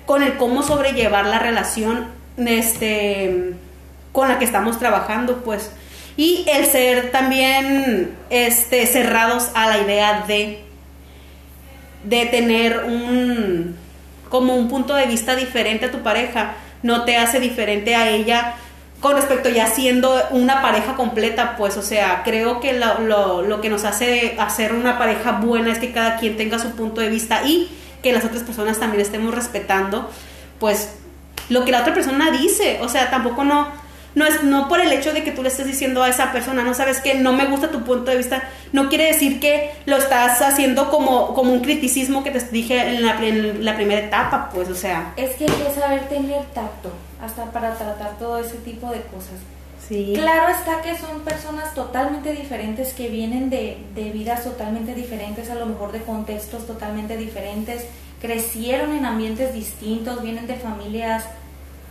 con 0.06 0.22
el 0.22 0.36
cómo 0.36 0.62
sobrellevar 0.62 1.26
la 1.26 1.38
relación 1.38 2.06
este, 2.36 3.54
con 4.12 4.28
la 4.28 4.38
que 4.38 4.44
estamos 4.44 4.78
trabajando, 4.78 5.42
pues. 5.44 5.70
Y 6.16 6.44
el 6.48 6.66
ser 6.66 7.10
también 7.10 8.10
este, 8.28 8.86
cerrados 8.86 9.50
a 9.54 9.68
la 9.68 9.78
idea 9.78 10.24
de, 10.26 10.62
de 12.04 12.26
tener 12.26 12.84
un, 12.84 13.76
como 14.28 14.56
un 14.56 14.68
punto 14.68 14.94
de 14.94 15.06
vista 15.06 15.36
diferente 15.36 15.86
a 15.86 15.90
tu 15.90 16.02
pareja, 16.02 16.54
no 16.82 17.04
te 17.04 17.16
hace 17.16 17.40
diferente 17.40 17.94
a 17.94 18.10
ella 18.10 18.54
con 19.00 19.16
respecto 19.16 19.48
ya 19.48 19.66
siendo 19.66 20.14
una 20.30 20.60
pareja 20.60 20.94
completa, 20.94 21.56
pues, 21.56 21.76
o 21.78 21.82
sea, 21.82 22.22
creo 22.22 22.60
que 22.60 22.74
lo, 22.74 23.00
lo, 23.00 23.42
lo, 23.42 23.60
que 23.62 23.70
nos 23.70 23.84
hace 23.84 24.36
hacer 24.38 24.74
una 24.74 24.98
pareja 24.98 25.32
buena 25.32 25.72
es 25.72 25.78
que 25.78 25.90
cada 25.90 26.18
quien 26.18 26.36
tenga 26.36 26.58
su 26.58 26.72
punto 26.72 27.00
de 27.00 27.08
vista 27.08 27.42
y 27.46 27.70
que 28.02 28.12
las 28.12 28.24
otras 28.24 28.42
personas 28.42 28.78
también 28.78 29.00
estemos 29.00 29.34
respetando, 29.34 30.10
pues, 30.58 30.94
lo 31.48 31.64
que 31.64 31.72
la 31.72 31.80
otra 31.80 31.94
persona 31.94 32.30
dice. 32.30 32.78
O 32.82 32.88
sea, 32.88 33.10
tampoco 33.10 33.44
no, 33.44 33.68
no 34.14 34.26
es 34.26 34.42
no 34.42 34.68
por 34.68 34.80
el 34.80 34.92
hecho 34.92 35.12
de 35.12 35.22
que 35.22 35.32
tú 35.32 35.42
le 35.42 35.48
estés 35.48 35.66
diciendo 35.66 36.02
a 36.02 36.08
esa 36.08 36.32
persona, 36.32 36.62
no 36.62 36.74
sabes 36.74 37.00
que 37.00 37.14
no 37.14 37.32
me 37.32 37.46
gusta 37.46 37.70
tu 37.70 37.84
punto 37.84 38.10
de 38.10 38.16
vista, 38.16 38.42
no 38.72 38.88
quiere 38.88 39.06
decir 39.06 39.40
que 39.40 39.70
lo 39.86 39.96
estás 39.96 40.40
haciendo 40.42 40.90
como, 40.90 41.34
como 41.34 41.52
un 41.52 41.60
criticismo 41.60 42.24
que 42.24 42.30
te 42.30 42.40
dije 42.50 42.96
en 42.96 43.04
la, 43.04 43.16
primera 43.76 44.00
etapa, 44.00 44.50
pues, 44.52 44.68
o 44.68 44.74
sea. 44.74 45.12
Es 45.16 45.36
que 45.36 45.44
hay 45.44 45.50
que 45.50 45.80
saber 45.80 46.08
tener 46.08 46.44
tacto, 46.46 46.92
hasta 47.22 47.44
para 47.52 47.74
tratar 47.74 48.18
todo 48.18 48.38
ese 48.38 48.56
tipo 48.58 48.90
de 48.90 49.02
cosas. 49.02 49.38
Sí. 49.88 50.12
Claro 50.14 50.52
está 50.52 50.82
que 50.82 50.96
son 50.96 51.20
personas 51.22 51.74
totalmente 51.74 52.32
diferentes 52.32 52.92
que 52.92 53.08
vienen 53.08 53.50
de, 53.50 53.78
de 53.94 54.10
vidas 54.10 54.44
totalmente 54.44 54.94
diferentes, 54.94 55.50
a 55.50 55.54
lo 55.54 55.66
mejor 55.66 55.92
de 55.92 56.02
contextos 56.02 56.66
totalmente 56.66 57.16
diferentes, 57.16 57.86
crecieron 58.20 58.94
en 58.94 59.04
ambientes 59.04 59.52
distintos, 59.54 60.22
vienen 60.22 60.46
de 60.46 60.56
familias 60.56 61.24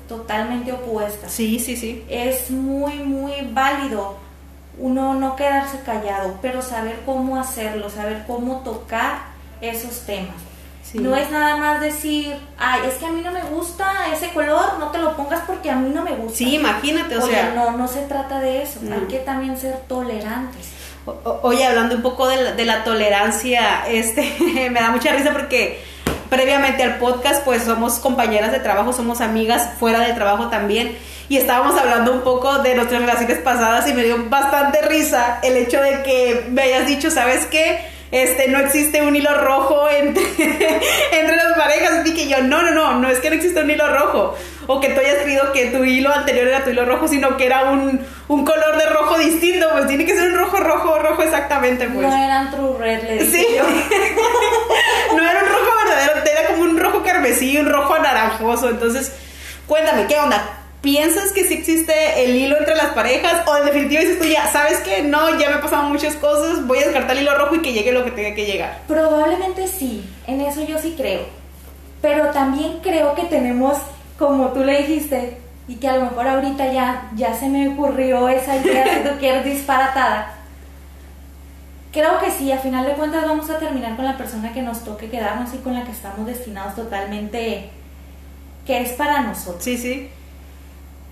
totalmente 0.08 0.71
opuestas. 0.71 1.32
Sí, 1.32 1.60
sí, 1.60 1.75
sí. 1.75 2.04
Es 2.10 2.52
muy, 2.52 2.95
muy 2.99 3.34
válido 3.52 4.17
uno 4.80 5.13
no 5.13 5.36
quedarse 5.36 5.82
callado, 5.82 6.39
pero 6.41 6.62
saber 6.62 7.02
cómo 7.06 7.38
hacerlo, 7.38 7.89
saber 7.89 8.23
cómo 8.25 8.62
tocar 8.62 9.23
esos 9.62 10.02
temas. 10.06 10.48
No 10.93 11.15
es 11.15 11.30
nada 11.30 11.58
más 11.58 11.82
decir, 11.82 12.36
ay, 12.58 12.82
es 12.88 12.95
que 12.95 13.06
a 13.06 13.12
mí 13.12 13.21
no 13.21 13.32
me 13.32 13.41
gusta 13.43 14.08
ese 14.13 14.30
color, 14.30 14.80
no 14.80 14.88
te 14.88 14.97
lo 14.97 15.15
pongas 15.15 15.41
porque 15.45 15.69
a 15.69 15.75
mí 15.75 15.91
no 15.93 16.04
me 16.04 16.12
gusta. 16.12 16.38
Sí, 16.38 16.56
imagínate, 16.56 17.17
o 17.17 17.21
sea. 17.21 17.54
No, 17.56 17.71
no 17.71 17.88
se 17.88 18.02
trata 18.02 18.39
de 18.39 18.63
eso, 18.63 18.80
hay 18.91 19.08
que 19.08 19.19
también 19.19 19.58
ser 19.58 19.78
tolerantes. 19.88 20.69
oye, 21.43 21.65
hablando 21.65 21.95
un 21.95 22.02
poco 22.02 22.28
de 22.28 22.38
la, 22.38 22.52
de 22.54 22.65
la 22.65 22.84
tolerancia, 22.84 23.88
este, 23.88 24.36
me 24.71 24.80
da 24.80 24.91
mucha 24.91 25.13
risa 25.13 25.32
porque 25.32 25.80
previamente 26.30 26.84
al 26.84 26.97
podcast, 26.97 27.43
pues 27.43 27.63
somos 27.63 27.99
compañeras 27.99 28.52
de 28.52 28.60
trabajo, 28.60 28.93
somos 28.93 29.21
amigas 29.21 29.71
fuera 29.80 29.99
del 29.99 30.15
trabajo 30.15 30.47
también. 30.47 30.97
Y 31.28 31.38
estábamos 31.38 31.80
hablando 31.80 32.12
un 32.12 32.21
poco 32.21 32.60
de 32.60 32.73
nuestras 32.73 33.02
relaciones 33.02 33.38
pasadas 33.39 33.88
y 33.88 33.93
me 33.93 34.04
dio 34.04 34.30
bastante 34.30 34.82
risa 34.82 35.39
el 35.43 35.58
hecho 35.58 35.80
de 35.80 36.02
que 36.02 36.47
me 36.49 36.63
hayas 36.63 36.88
dicho, 36.88 37.12
¿sabes 37.12 37.45
qué? 37.45 37.80
Este, 38.12 38.48
no 38.48 38.60
existe 38.60 39.02
un 39.02 39.15
hilo 39.15 39.34
rojo 39.36 39.88
entre, 39.89 40.24
entre 41.12 41.36
las 41.36 41.54
parejas. 41.58 42.06
Y 42.06 42.13
que 42.13 42.28
yo, 42.28 42.41
no, 42.41 42.62
no, 42.63 42.72
no, 42.72 43.00
no 43.00 43.10
es 43.10 43.19
que 43.19 43.30
no 43.30 43.36
existe 43.36 43.62
un 43.62 43.69
hilo 43.69 43.88
rojo. 43.88 44.36
O 44.67 44.80
que 44.80 44.90
tú 44.90 45.00
hayas 45.00 45.23
creído 45.23 45.52
que 45.52 45.65
tu 45.67 45.83
hilo 45.83 46.13
anterior 46.13 46.48
era 46.48 46.63
tu 46.63 46.69
hilo 46.69 46.86
rojo, 46.86 47.08
sino 47.08 47.38
que 47.38 47.46
era 47.48 47.63
un, 47.71 48.06
un 48.27 48.46
color 48.46 48.77
de 48.77 48.86
rojo 48.88 49.17
distinto. 49.17 49.67
Pues 49.71 49.88
tiene 49.88 50.06
que 50.06 50.15
ser 50.15 50.31
un 50.31 50.38
rojo, 50.38 50.58
rojo, 50.58 51.00
rojo 51.00 51.23
exactamente, 51.23 51.88
pues. 51.88 52.08
No 52.08 52.15
eran 52.15 52.52
true 52.52 52.77
red, 52.77 53.04
le 53.04 53.25
Sí. 53.25 53.48
no 55.15 55.23
era 55.29 55.40
un 55.44 55.50
rojo 55.50 55.71
verdadero, 55.83 56.13
era 56.25 56.48
como 56.50 56.63
un 56.63 56.79
rojo 56.79 57.04
carmesí, 57.04 57.58
un 57.58 57.69
rojo 57.69 57.94
anaranjoso. 57.96 58.69
Entonces, 58.69 59.12
cuéntame, 59.67 60.06
¿qué 60.08 60.17
onda? 60.19 60.58
¿Piensas 60.82 61.34
que 61.34 61.44
sí 61.44 61.56
existe 61.56 62.23
el 62.23 62.38
hilo 62.38 62.58
entre 62.58 62.73
las 62.75 62.94
parejas? 62.94 63.46
¿O 63.48 63.58
en 63.58 63.65
definitiva 63.65 64.00
dices 64.00 64.19
tú 64.19 64.25
ya, 64.25 64.48
sabes 64.48 64.80
que 64.80 65.04
no, 65.04 65.38
ya 65.38 65.50
me 65.50 65.56
han 65.56 65.62
pasado 65.62 65.90
muchas 65.90 66.15
cosas, 66.15 66.65
voy 66.65 66.77
a 66.77 66.86
descartar 66.86 67.17
el 67.17 67.23
hilo 67.23 67.38
rojo 67.38 67.56
y 67.56 67.62
que 67.62 67.73
llegue 67.73 67.92
lo 67.92 68.06
que 68.06 68.12
tenga 68.12 68.34
que 68.34 68.46
llegar? 68.46 68.80
Probablemente 68.88 69.67
sí, 69.67 70.10
en 70.25 70.40
eso 70.40 70.65
yo 70.65 70.80
sí 70.80 70.94
creo. 70.96 71.23
Pero 72.02 72.27
también 72.32 72.80
creo 72.82 73.13
que 73.13 73.23
tenemos, 73.23 73.77
como 74.17 74.54
tú 74.54 74.63
le 74.63 74.84
dijiste, 74.84 75.38
y 75.67 75.75
que 75.75 75.90
a 75.90 75.98
lo 75.98 76.06
mejor 76.06 76.27
ahorita 76.27 76.71
ya, 76.71 77.12
ya 77.13 77.34
se 77.34 77.50
me 77.50 77.67
ocurrió 77.67 78.30
esa 78.30 78.56
idea, 78.56 78.86
si 78.86 79.10
tú 79.10 79.19
quieres, 79.19 79.44
disparatada. 79.44 80.34
creo 81.92 82.19
que 82.19 82.32
sí, 82.32 82.54
a 82.54 82.58
final 82.58 82.86
de 82.86 82.94
cuentas 82.94 83.25
vamos 83.25 83.50
a 83.50 83.60
terminar 83.60 83.98
con 83.98 84.06
la 84.06 84.17
persona 84.17 84.54
que 84.54 84.62
nos 84.62 84.86
toque 84.86 85.10
quedarnos 85.10 85.54
y 85.54 85.58
con 85.58 85.73
la 85.73 85.84
que 85.84 85.92
estamos 85.92 86.25
destinados 86.25 86.75
totalmente, 86.75 87.69
que 88.65 88.82
es 88.82 88.94
para 88.94 89.21
nosotros. 89.23 89.62
Sí, 89.62 89.77
sí. 89.77 90.10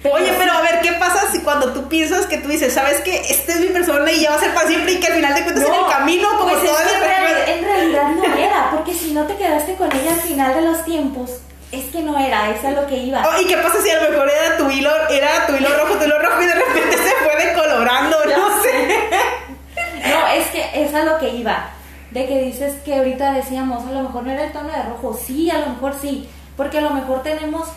Oye, 0.03 0.33
pero 0.37 0.53
a 0.53 0.61
ver, 0.61 0.79
¿qué 0.81 0.93
pasa 0.93 1.31
si 1.31 1.39
cuando 1.39 1.73
tú 1.73 1.87
piensas 1.87 2.25
que 2.27 2.37
tú 2.37 2.49
dices, 2.49 2.73
sabes 2.73 3.01
que 3.01 3.15
esta 3.17 3.53
es 3.53 3.59
mi 3.59 3.67
persona 3.67 4.11
y 4.11 4.21
ya 4.21 4.29
va 4.29 4.35
a 4.37 4.39
ser 4.39 4.53
para 4.53 4.67
siempre 4.67 4.93
y 4.93 4.99
que 4.99 5.07
al 5.07 5.13
final 5.13 5.33
de 5.33 5.43
cuentas 5.43 5.65
en 5.65 5.73
el 5.73 5.85
camino, 5.87 6.29
como 6.37 6.51
pues 6.51 6.63
es 6.63 6.69
todas 6.69 6.93
en, 6.93 7.57
en 7.57 7.65
realidad 7.65 8.03
no 8.09 8.37
era, 8.37 8.71
porque 8.71 8.93
si 8.93 9.11
no 9.11 9.25
te 9.25 9.35
quedaste 9.35 9.75
con 9.75 9.91
ella 9.91 10.13
al 10.13 10.21
final 10.21 10.53
de 10.53 10.61
los 10.61 10.85
tiempos, 10.85 11.31
es 11.71 11.85
que 11.85 12.01
no 12.01 12.17
era, 12.17 12.49
eso 12.51 12.69
es 12.69 12.75
lo 12.75 12.87
que 12.87 12.97
iba. 12.97 13.23
Oh, 13.27 13.41
¿Y 13.41 13.45
qué 13.45 13.57
pasa 13.57 13.81
si 13.81 13.89
a 13.89 14.01
lo 14.01 14.09
mejor 14.11 14.29
era 14.29 14.57
tu 14.57 14.69
hilo, 14.69 14.89
era 15.09 15.47
tu 15.47 15.55
hilo 15.55 15.69
rojo, 15.77 15.95
tu 15.95 16.05
hilo 16.05 16.19
rojo 16.19 16.41
y 16.41 16.45
de 16.45 16.53
repente 16.53 16.97
se 16.97 17.15
fue 17.15 17.45
decolorando? 17.45 18.17
No 18.25 18.61
sé. 18.61 18.99
No, 20.09 20.27
es 20.27 20.47
que 20.47 20.83
es 20.83 20.93
a 20.93 21.03
lo 21.03 21.17
que 21.17 21.29
iba. 21.29 21.69
De 22.11 22.25
que 22.25 22.39
dices 22.43 22.75
que 22.85 22.95
ahorita 22.95 23.33
decíamos, 23.33 23.85
a 23.85 23.91
lo 23.91 24.03
mejor 24.03 24.23
no 24.23 24.31
era 24.31 24.45
el 24.45 24.53
tono 24.53 24.69
de 24.69 24.81
rojo. 24.83 25.19
Sí, 25.21 25.51
a 25.51 25.59
lo 25.59 25.67
mejor 25.67 25.95
sí. 25.99 26.29
Porque 26.55 26.77
a 26.77 26.81
lo 26.81 26.91
mejor 26.91 27.21
tenemos 27.21 27.67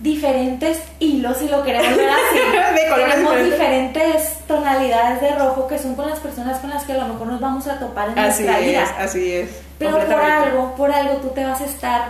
diferentes 0.00 0.80
hilos, 0.98 1.36
si 1.36 1.48
lo 1.48 1.62
queremos 1.62 1.96
ver 1.96 2.08
así. 2.08 2.38
De 2.74 2.88
colores 2.88 3.14
tenemos 3.14 3.34
diferentes. 3.36 3.52
diferentes 3.58 4.38
tonalidades 4.46 5.20
de 5.20 5.30
rojo 5.36 5.68
que 5.68 5.78
son 5.78 5.94
con 5.94 6.08
las 6.08 6.18
personas 6.18 6.58
con 6.58 6.70
las 6.70 6.84
que 6.84 6.92
a 6.92 6.96
lo 6.98 7.06
mejor 7.08 7.26
nos 7.26 7.40
vamos 7.40 7.66
a 7.68 7.78
topar 7.78 8.08
en 8.08 8.18
Así 8.18 8.42
nuestra 8.44 8.60
es, 8.60 8.66
vida. 8.66 8.84
así 8.98 9.32
es. 9.32 9.50
Pero 9.78 9.98
por 9.98 10.14
algo, 10.14 10.74
por 10.74 10.90
algo 10.92 11.14
tú 11.16 11.28
te 11.28 11.44
vas 11.44 11.60
a 11.60 11.64
estar 11.66 12.04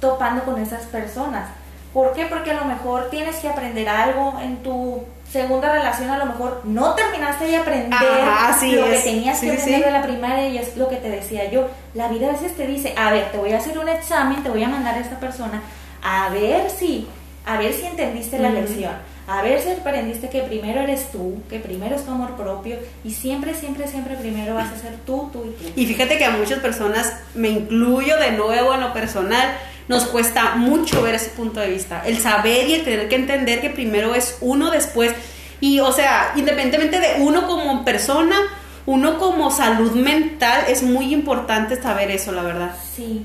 topando 0.00 0.42
con 0.44 0.60
esas 0.60 0.82
personas. 0.84 1.48
¿Por 1.92 2.12
qué? 2.12 2.26
Porque 2.26 2.50
a 2.50 2.54
lo 2.54 2.64
mejor 2.64 3.08
tienes 3.10 3.36
que 3.36 3.48
aprender 3.48 3.88
algo 3.88 4.34
en 4.42 4.56
tu 4.62 5.04
segunda 5.30 5.70
relación, 5.72 6.10
a 6.10 6.18
lo 6.18 6.26
mejor 6.26 6.62
no 6.64 6.94
terminaste 6.94 7.44
de 7.46 7.56
aprender 7.56 7.92
Ajá, 7.92 8.56
lo 8.66 8.84
que 8.86 8.98
tenías 8.98 9.38
Sí, 9.38 9.46
que 9.46 9.52
aprender 9.52 9.78
sí. 9.78 9.84
de 9.84 9.90
la 9.90 10.02
primaria 10.02 10.48
y 10.48 10.58
es 10.58 10.76
lo 10.76 10.88
que 10.88 10.96
te 10.96 11.08
decía 11.08 11.48
yo. 11.50 11.68
La 11.94 12.08
vida 12.08 12.28
a 12.28 12.32
veces 12.32 12.56
te 12.56 12.66
dice, 12.66 12.94
a 12.96 13.12
ver, 13.12 13.30
te 13.30 13.38
voy 13.38 13.52
a 13.52 13.58
hacer 13.58 13.78
un 13.78 13.88
examen, 13.88 14.42
te 14.42 14.48
voy 14.50 14.62
a 14.64 14.68
mandar 14.68 14.94
a 14.96 15.00
esta 15.00 15.20
persona, 15.20 15.62
a 16.02 16.28
ver 16.30 16.68
si, 16.70 17.08
a 17.46 17.58
ver 17.58 17.72
si 17.74 17.84
entendiste 17.86 18.38
la 18.38 18.50
lección. 18.50 18.92
A 19.26 19.40
ver 19.40 19.60
si 19.60 19.70
aprendiste 19.70 20.28
que 20.28 20.42
primero 20.42 20.80
eres 20.80 21.10
tú, 21.10 21.40
que 21.48 21.58
primero 21.58 21.96
es 21.96 22.04
tu 22.04 22.10
amor 22.10 22.36
propio 22.36 22.76
y 23.04 23.10
siempre, 23.10 23.54
siempre, 23.54 23.88
siempre 23.88 24.16
primero 24.16 24.54
vas 24.54 24.70
a 24.70 24.78
ser 24.78 24.96
tú, 25.06 25.30
tú 25.32 25.44
y 25.46 25.50
tú. 25.50 25.80
Y 25.80 25.86
fíjate 25.86 26.18
que 26.18 26.26
a 26.26 26.30
muchas 26.30 26.58
personas, 26.58 27.14
me 27.34 27.48
incluyo 27.48 28.18
de 28.18 28.32
nuevo 28.32 28.74
en 28.74 28.80
lo 28.82 28.92
personal, 28.92 29.56
nos 29.88 30.04
cuesta 30.06 30.56
mucho 30.56 31.00
ver 31.00 31.14
ese 31.14 31.30
punto 31.30 31.60
de 31.60 31.70
vista. 31.70 32.02
El 32.04 32.18
saber 32.18 32.68
y 32.68 32.74
el 32.74 32.84
tener 32.84 33.08
que 33.08 33.16
entender 33.16 33.62
que 33.62 33.70
primero 33.70 34.14
es 34.14 34.36
uno 34.42 34.70
después. 34.70 35.14
Y 35.58 35.80
o 35.80 35.92
sea, 35.92 36.32
independientemente 36.36 37.00
de 37.00 37.22
uno 37.22 37.46
como 37.46 37.82
persona, 37.82 38.36
uno 38.84 39.18
como 39.18 39.50
salud 39.50 39.92
mental, 39.92 40.64
es 40.68 40.82
muy 40.82 41.14
importante 41.14 41.80
saber 41.80 42.10
eso, 42.10 42.30
la 42.32 42.42
verdad. 42.42 42.72
Sí, 42.94 43.24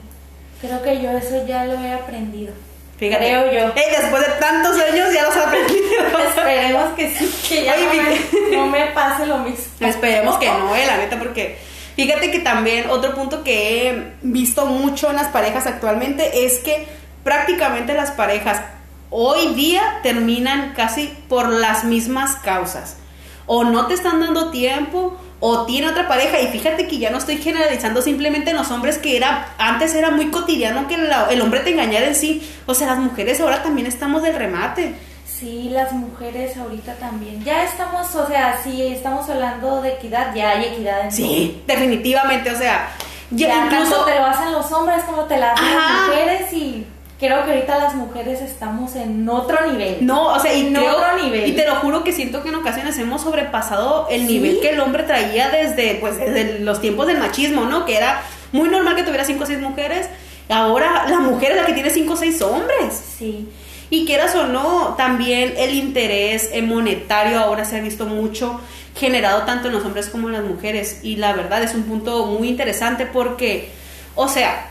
creo 0.62 0.82
que 0.82 1.02
yo 1.02 1.12
eso 1.12 1.46
ya 1.46 1.66
lo 1.66 1.74
he 1.74 1.92
aprendido. 1.92 2.54
Fíjate. 3.00 3.26
Creo 3.26 3.52
yo. 3.52 3.74
Después 3.74 4.28
de 4.28 4.34
tantos 4.34 4.76
años 4.78 5.14
ya 5.14 5.24
los 5.24 5.36
has 5.36 5.48
aprendido. 5.48 5.80
Esperemos 6.28 6.94
que 6.98 7.16
sí, 7.16 7.34
que 7.48 7.64
ya 7.64 7.78
no, 7.78 7.94
me, 7.94 8.58
no 8.58 8.68
me 8.68 8.86
pase 8.88 9.26
lo 9.26 9.38
mismo. 9.38 9.64
Esperemos 9.80 10.38
que 10.38 10.48
no, 10.48 10.76
eh, 10.76 10.86
la 10.86 10.98
neta, 10.98 11.18
porque 11.18 11.58
fíjate 11.96 12.30
que 12.30 12.40
también 12.40 12.90
otro 12.90 13.16
punto 13.16 13.42
que 13.44 13.90
he 13.90 14.14
visto 14.22 14.66
mucho 14.66 15.10
en 15.10 15.16
las 15.16 15.30
parejas 15.30 15.66
actualmente 15.66 16.46
es 16.46 16.60
que 16.60 16.88
prácticamente 17.24 17.94
las 17.94 18.12
parejas 18.12 18.62
hoy 19.10 19.54
día 19.54 20.00
terminan 20.04 20.74
casi 20.74 21.08
por 21.30 21.48
las 21.48 21.86
mismas 21.86 22.36
causas. 22.36 22.98
O 23.46 23.64
no 23.64 23.88
te 23.88 23.94
están 23.94 24.20
dando 24.20 24.52
tiempo, 24.52 25.18
o 25.42 25.66
tiene 25.66 25.88
otra 25.90 26.08
pareja. 26.08 26.40
Y 26.40 26.48
fíjate 26.48 26.88
que 26.88 26.98
ya 26.98 27.10
no 27.10 27.18
estoy 27.18 27.38
generalizando 27.38 28.02
simplemente 28.02 28.52
en 28.52 28.58
los 28.58 28.72
hombres, 28.72 28.98
que 28.98 29.16
era 29.18 29.54
antes 29.58 29.94
era 29.96 30.12
muy 30.12 30.28
cotidiano 30.32 30.88
que 30.88 30.98
la- 30.98 31.28
el 31.30 31.42
hombre 31.42 31.62
te 31.62 31.72
engañara 31.72 32.08
en 32.08 32.16
sí. 32.16 32.48
O 32.66 32.74
sea, 32.74 32.88
las 32.88 32.98
mujeres 33.00 33.40
ahora 33.40 33.64
también 33.64 33.88
estamos 33.88 34.22
del 34.24 34.36
remate. 34.36 34.96
Sí, 35.26 35.70
las 35.72 35.94
mujeres 35.94 36.58
ahorita 36.58 36.96
también. 36.96 37.42
Ya 37.46 37.64
estamos, 37.64 38.14
o 38.14 38.28
sea, 38.28 38.60
si 38.62 38.88
estamos 38.88 39.30
hablando 39.30 39.82
de 39.82 39.94
equidad, 39.94 40.36
ya 40.36 40.50
hay 40.52 40.66
equidad 40.66 41.06
en 41.06 41.12
Sí, 41.14 41.64
definitivamente. 41.66 42.52
O 42.52 42.58
sea, 42.58 42.90
ya, 43.32 43.48
Ya 43.48 43.66
incluso 43.66 44.04
te 44.04 44.16
lo 44.16 44.26
hacen 44.26 44.52
los 44.52 44.70
hombres 44.74 45.04
como 45.06 45.24
te 45.26 45.38
la 45.38 45.54
hacen 45.54 45.66
las 45.74 46.08
mujeres 46.10 46.52
y 46.54 46.86
creo 47.20 47.44
que 47.46 47.52
ahorita 47.52 47.78
las 47.80 47.96
mujeres 47.96 48.42
estamos 48.42 48.96
en 48.96 49.28
otro 49.28 49.70
nivel. 49.70 49.98
No, 50.06 50.28
o 50.34 50.40
sea, 50.40 50.54
y 50.54 50.68
En 50.68 50.74
creo- 50.74 50.96
otro 50.96 51.22
nivel. 51.24 51.50
Y 51.50 51.52
te 51.54 51.66
lo 51.66 51.76
juro 51.76 52.04
que 52.04 52.14
siento 52.14 52.42
que 52.44 52.50
en 52.50 52.56
ocasiones 52.56 52.98
hemos 52.98 53.22
sobrepasado 53.24 54.08
el 54.10 54.22
Sí. 54.26 54.34
nivel 54.34 54.60
que 54.62 54.70
el 54.70 54.80
hombre 54.80 55.04
traía 55.04 55.50
desde, 55.50 55.96
pues, 55.96 56.18
desde 56.18 56.60
los 56.60 56.80
tiempos 56.82 57.08
del 57.08 57.18
machismo, 57.18 57.66
¿no? 57.66 57.86
Que 57.86 57.98
era 57.98 58.22
muy 58.54 58.70
normal 58.70 58.96
que 58.96 59.04
tuviera 59.04 59.26
cinco 59.26 59.44
o 59.44 59.48
seis 59.48 59.60
mujeres. 59.60 60.08
Ahora 60.48 61.06
la 61.10 61.20
mujer 61.20 61.52
es 61.52 61.58
la 61.58 61.66
que 61.66 61.74
tiene 61.74 61.90
cinco 61.90 62.14
o 62.14 62.18
seis 62.18 62.42
hombres. 62.42 63.04
Sí. 63.18 63.48
Y 63.92 64.06
quieras 64.06 64.36
o 64.36 64.46
no, 64.46 64.94
también 64.98 65.54
el 65.58 65.74
interés 65.74 66.52
monetario 66.64 67.40
ahora 67.40 67.66
se 67.66 67.78
ha 67.78 67.82
visto 67.82 68.06
mucho 68.06 68.62
generado 68.96 69.44
tanto 69.44 69.68
en 69.68 69.74
los 69.74 69.84
hombres 69.86 70.10
como 70.10 70.28
en 70.28 70.34
las 70.36 70.44
mujeres. 70.44 71.00
Y 71.04 71.18
la 71.18 71.34
verdad 71.34 71.62
es 71.64 71.74
un 71.76 71.84
punto 71.84 72.26
muy 72.28 72.48
interesante 72.50 73.06
porque, 73.06 73.70
o 74.16 74.28
sea, 74.28 74.68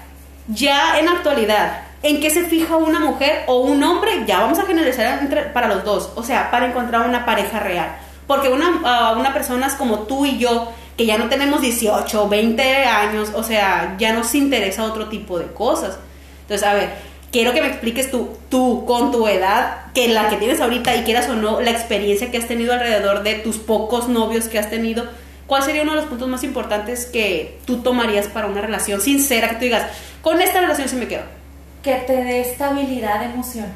ya 0.48 0.98
en 0.98 1.06
la 1.06 1.12
actualidad, 1.12 1.82
¿en 2.02 2.20
qué 2.20 2.30
se 2.30 2.44
fija 2.44 2.76
una 2.76 3.00
mujer 3.00 3.44
o 3.46 3.60
un 3.60 3.82
hombre? 3.82 4.24
Ya 4.26 4.40
vamos 4.40 4.58
a 4.58 4.66
generalizar 4.66 5.20
entre, 5.20 5.42
para 5.42 5.68
los 5.68 5.84
dos. 5.84 6.12
O 6.16 6.22
sea, 6.22 6.50
para 6.50 6.66
encontrar 6.66 7.08
una 7.08 7.24
pareja 7.24 7.60
real. 7.60 7.96
Porque 8.26 8.48
una, 8.48 8.80
ah, 8.84 9.14
una 9.18 9.32
persona 9.32 9.66
es 9.66 9.74
como 9.74 10.00
tú 10.00 10.26
y 10.26 10.38
yo, 10.38 10.70
que 10.96 11.06
ya 11.06 11.16
no 11.16 11.28
tenemos 11.28 11.62
18 11.62 12.24
o 12.24 12.28
20 12.28 12.62
años, 12.84 13.30
o 13.34 13.42
sea, 13.42 13.96
ya 13.98 14.12
nos 14.12 14.34
interesa 14.34 14.84
otro 14.84 15.08
tipo 15.08 15.38
de 15.38 15.46
cosas. 15.46 15.96
Entonces, 16.42 16.66
a 16.66 16.74
ver, 16.74 16.90
quiero 17.30 17.52
que 17.52 17.62
me 17.62 17.68
expliques 17.68 18.10
tú, 18.10 18.30
tú 18.48 18.84
con 18.84 19.12
tu 19.12 19.26
edad, 19.28 19.92
que 19.94 20.08
la 20.08 20.28
que 20.28 20.36
tienes 20.36 20.60
ahorita 20.60 20.96
y 20.96 21.04
quieras 21.04 21.28
o 21.28 21.36
no, 21.36 21.60
la 21.60 21.70
experiencia 21.70 22.30
que 22.30 22.38
has 22.38 22.48
tenido 22.48 22.72
alrededor 22.72 23.22
de 23.22 23.36
tus 23.36 23.58
pocos 23.58 24.08
novios 24.08 24.48
que 24.48 24.58
has 24.58 24.70
tenido, 24.70 25.06
¿cuál 25.46 25.62
sería 25.62 25.82
uno 25.82 25.92
de 25.92 25.98
los 25.98 26.06
puntos 26.06 26.28
más 26.28 26.42
importantes 26.44 27.06
que 27.06 27.58
tú 27.64 27.78
tomarías 27.78 28.26
para 28.26 28.46
una 28.46 28.60
relación 28.60 29.00
sincera? 29.00 29.48
Que 29.50 29.54
tú 29.54 29.64
digas, 29.64 29.86
con 30.20 30.42
esta 30.42 30.60
relación 30.60 30.88
sí 30.88 30.96
me 30.96 31.08
quedo. 31.08 31.37
Que 31.82 31.94
te 31.94 32.12
dé 32.24 32.40
estabilidad 32.40 33.22
emocional. 33.22 33.72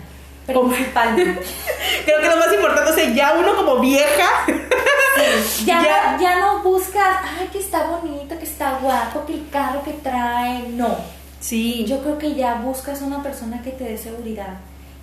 Principalmente. 0.47 1.41
Creo 2.05 2.21
que 2.21 2.29
lo 2.29 2.37
más 2.37 2.53
importante, 2.53 2.91
o 2.91 2.95
sea, 2.95 3.09
ya 3.11 3.35
uno 3.39 3.55
como 3.57 3.79
vieja, 3.79 4.29
Ya, 5.65 5.83
Ya. 5.83 6.13
No, 6.17 6.21
ya 6.23 6.39
no 6.41 6.63
buscas, 6.63 7.19
ay, 7.39 7.49
que 7.53 7.61
está 7.61 7.85
bonito, 7.85 8.37
que 8.39 8.45
está 8.45 8.79
guapo, 8.83 9.25
que 9.25 9.35
el 9.35 9.49
carro 9.51 9.83
que 9.85 9.93
trae. 9.93 10.65
No. 10.71 10.97
sí, 11.41 11.85
Yo 11.87 12.03
creo 12.03 12.19
que 12.19 12.35
ya 12.35 12.55
buscas 12.55 13.03
una 13.03 13.23
persona 13.23 13.63
que 13.63 13.71
te 13.71 13.85
dé 13.85 13.99
seguridad. 13.99 14.55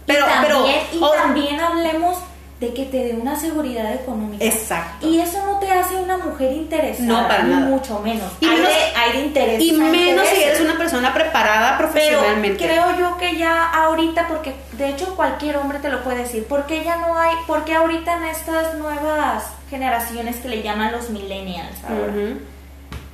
Pero- 0.06 0.26
y 0.26 0.30
también, 0.30 0.80
pero- 0.92 1.00
y 1.00 1.04
oh. 1.04 1.12
también 1.12 1.60
hablemos 1.60 2.18
de 2.60 2.74
que 2.74 2.86
te 2.86 2.98
dé 2.98 3.14
una 3.14 3.40
seguridad 3.40 3.94
económica. 3.94 4.44
Exacto. 4.44 5.08
Y 5.08 5.20
eso 5.22 5.46
no 5.46 5.60
te 5.60 5.72
hace 5.72 5.96
una 5.96 6.18
mujer 6.18 6.52
interesada. 6.52 7.08
No, 7.08 7.28
para 7.28 7.44
ni 7.44 7.54
nada. 7.54 7.66
mucho 7.68 8.00
menos. 8.00 8.30
Y 8.42 8.46
hay, 8.48 8.56
menos- 8.58 8.70
de, 8.70 8.76
hay 8.98 9.12
de 9.14 9.18
intereses. 9.26 9.62
y 9.64 9.72
menos 9.72 10.28
si 10.28 10.44
eres 10.44 10.60
una 10.60 10.78
persona 10.78 11.14
preparada 11.14 11.78
Pero 11.78 11.90
profesionalmente. 11.90 12.66
creo 12.66 12.98
yo 13.00 13.18
que 13.18 13.38
ya 13.38 13.66
ahorita, 13.72 14.28
porque 14.28 14.54
de 14.74 14.90
hecho 14.90 15.16
cualquier 15.16 15.56
hombre 15.56 15.80
te 15.80 15.88
lo 15.90 16.04
puede 16.04 16.18
decir, 16.18 16.46
porque 16.50 16.84
ya 16.84 16.98
no 16.98 17.18
hay, 17.18 17.34
porque 17.48 17.74
ahorita 17.76 18.18
en 18.18 18.24
estas 18.26 18.74
nuevas 18.76 19.46
generaciones 19.70 20.36
que 20.38 20.50
le 20.50 20.62
llaman 20.62 20.92
los 20.92 21.10
millennials 21.12 21.78
ahora, 21.88 22.12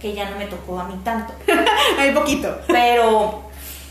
que 0.02 0.14
ya 0.14 0.28
no 0.30 0.38
me 0.38 0.46
tocó 0.48 0.80
a 0.80 0.86
mí 0.86 1.00
tanto, 1.04 1.34
Hay 2.00 2.12
poquito. 2.14 2.62
pero 2.68 3.41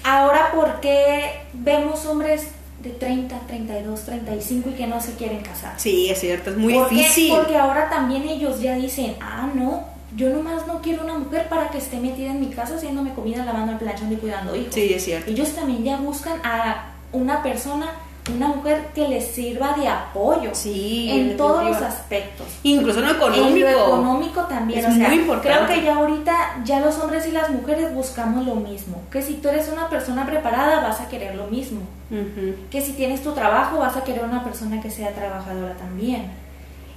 ahora 0.02 0.50
porque 0.52 1.42
vemos 1.52 2.04
hombres 2.06 2.48
de 2.84 2.90
30, 2.90 3.38
32, 3.46 4.00
35 4.02 4.68
y 4.70 4.72
que 4.74 4.86
no 4.86 5.00
se 5.00 5.14
quieren 5.14 5.40
casar. 5.40 5.72
Sí, 5.78 6.10
es 6.10 6.20
cierto, 6.20 6.50
es 6.50 6.56
muy 6.56 6.74
¿Por 6.74 6.88
qué? 6.90 6.96
difícil. 6.96 7.34
Porque 7.34 7.56
ahora 7.56 7.88
también 7.88 8.28
ellos 8.28 8.60
ya 8.60 8.74
dicen, 8.76 9.16
ah, 9.20 9.48
no, 9.54 9.84
yo 10.16 10.28
nomás 10.30 10.66
no 10.66 10.80
quiero 10.82 11.02
una 11.02 11.18
mujer 11.18 11.48
para 11.48 11.70
que 11.70 11.78
esté 11.78 11.96
metida 11.98 12.30
en 12.30 12.40
mi 12.40 12.48
casa 12.48 12.76
haciéndome 12.76 13.14
comida, 13.14 13.44
lavando, 13.44 13.76
planchando 13.78 14.14
y 14.14 14.18
cuidando 14.18 14.54
hijos. 14.54 14.74
Sí, 14.74 14.92
es 14.92 15.02
cierto. 15.04 15.30
Ellos 15.30 15.48
también 15.54 15.82
ya 15.82 15.96
buscan 15.96 16.38
a 16.44 16.92
una 17.12 17.42
persona, 17.42 17.86
una 18.34 18.48
mujer 18.48 18.86
que 18.94 19.06
les 19.06 19.26
sirva 19.26 19.74
de 19.76 19.86
apoyo 19.86 20.50
Sí, 20.54 21.10
en 21.10 21.36
todos 21.36 21.62
los 21.64 21.76
aspectos. 21.76 22.46
Incluso 22.62 23.00
en 23.00 23.06
lo 23.06 23.12
económico. 23.12 23.66
En 23.68 23.72
lo 23.74 23.86
económico 23.86 24.40
también, 24.42 24.80
Es 24.80 24.86
o 24.86 24.92
sea, 24.96 25.08
muy 25.08 25.18
importante. 25.18 25.48
creo 25.54 25.66
que 25.66 25.84
ya 25.84 25.96
ahorita 25.96 26.36
ya 26.64 26.80
los 26.80 26.98
hombres 27.00 27.26
y 27.26 27.32
las 27.32 27.50
mujeres 27.50 27.94
buscamos 27.94 28.46
lo 28.46 28.54
mismo, 28.54 29.02
que 29.10 29.20
si 29.20 29.34
tú 29.34 29.48
eres 29.48 29.68
una 29.68 29.88
persona 29.90 30.24
preparada 30.24 30.80
vas 30.80 31.00
a 31.00 31.08
querer 31.08 31.34
lo 31.34 31.46
mismo, 31.48 31.80
que 32.70 32.80
si 32.80 32.92
tienes 32.92 33.22
tu 33.22 33.32
trabajo 33.32 33.78
vas 33.78 33.96
a 33.96 34.04
querer 34.04 34.24
una 34.24 34.42
persona 34.44 34.80
que 34.80 34.90
sea 34.90 35.10
trabajadora 35.12 35.74
también. 35.74 36.30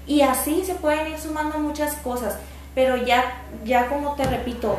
Y 0.06 0.22
así 0.22 0.64
se 0.66 0.76
pueden 0.76 1.08
ir 1.12 1.18
sumando 1.20 1.60
muchas 1.60 1.96
cosas, 1.96 2.38
pero 2.74 2.96
ya 2.96 3.42
ya 3.66 3.88
como 3.88 4.14
te 4.14 4.24
repito, 4.24 4.78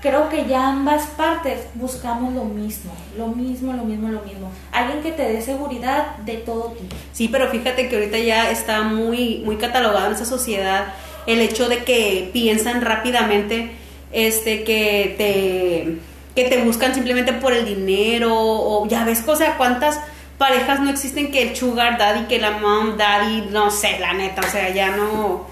creo 0.00 0.28
que 0.28 0.46
ya 0.46 0.68
ambas 0.68 1.06
partes 1.08 1.66
buscamos 1.74 2.32
lo 2.32 2.44
mismo, 2.44 2.92
lo 3.16 3.28
mismo, 3.28 3.72
lo 3.72 3.84
mismo, 3.84 4.08
lo 4.08 4.22
mismo. 4.22 4.50
Alguien 4.72 5.02
que 5.02 5.12
te 5.12 5.22
dé 5.22 5.42
seguridad 5.42 6.16
de 6.18 6.38
todo 6.38 6.72
tipo. 6.72 6.96
Sí, 7.12 7.28
pero 7.28 7.48
fíjate 7.48 7.88
que 7.88 7.96
ahorita 7.96 8.18
ya 8.18 8.50
está 8.50 8.82
muy, 8.82 9.42
muy 9.44 9.56
catalogado 9.56 10.06
en 10.06 10.14
esa 10.14 10.24
sociedad 10.24 10.94
el 11.26 11.40
hecho 11.40 11.68
de 11.68 11.84
que 11.84 12.30
piensan 12.32 12.80
rápidamente 12.80 13.72
este, 14.12 14.64
que 14.64 15.14
te, 15.16 15.98
que 16.34 16.48
te 16.48 16.62
buscan 16.62 16.94
simplemente 16.94 17.32
por 17.32 17.52
el 17.52 17.64
dinero, 17.64 18.32
o 18.34 18.86
ya 18.88 19.04
ves, 19.04 19.22
o 19.26 19.36
sea, 19.36 19.56
cuántas 19.56 20.00
parejas 20.38 20.80
no 20.80 20.90
existen 20.90 21.30
que 21.30 21.42
el 21.42 21.56
sugar 21.56 21.98
daddy, 21.98 22.24
que 22.24 22.38
la 22.38 22.52
mom 22.52 22.96
daddy, 22.96 23.48
no 23.50 23.70
sé, 23.70 23.98
la 24.00 24.14
neta, 24.14 24.40
o 24.40 24.50
sea, 24.50 24.70
ya 24.70 24.96
no, 24.96 25.46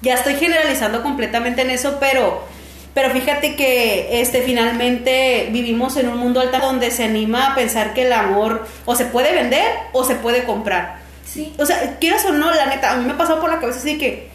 ya 0.00 0.14
estoy 0.14 0.34
generalizando 0.34 1.02
completamente 1.02 1.62
en 1.62 1.70
eso, 1.70 1.96
pero, 1.98 2.44
pero 2.98 3.10
fíjate 3.10 3.54
que, 3.54 4.20
este, 4.20 4.42
finalmente 4.42 5.50
vivimos 5.52 5.96
en 5.98 6.08
un 6.08 6.18
mundo 6.18 6.40
alta 6.40 6.58
donde 6.58 6.90
se 6.90 7.04
anima 7.04 7.52
a 7.52 7.54
pensar 7.54 7.94
que 7.94 8.02
el 8.02 8.12
amor 8.12 8.66
o 8.86 8.96
se 8.96 9.04
puede 9.04 9.32
vender 9.32 9.62
o 9.92 10.02
se 10.02 10.16
puede 10.16 10.42
comprar. 10.42 10.98
Sí. 11.24 11.54
O 11.58 11.64
sea, 11.64 11.96
quieras 12.00 12.24
o 12.24 12.32
no, 12.32 12.52
la 12.52 12.66
neta, 12.66 12.90
a 12.90 12.96
mí 12.96 13.04
me 13.04 13.12
ha 13.12 13.16
pasado 13.16 13.40
por 13.40 13.50
la 13.50 13.60
cabeza 13.60 13.78
así 13.78 13.98
que 13.98 14.28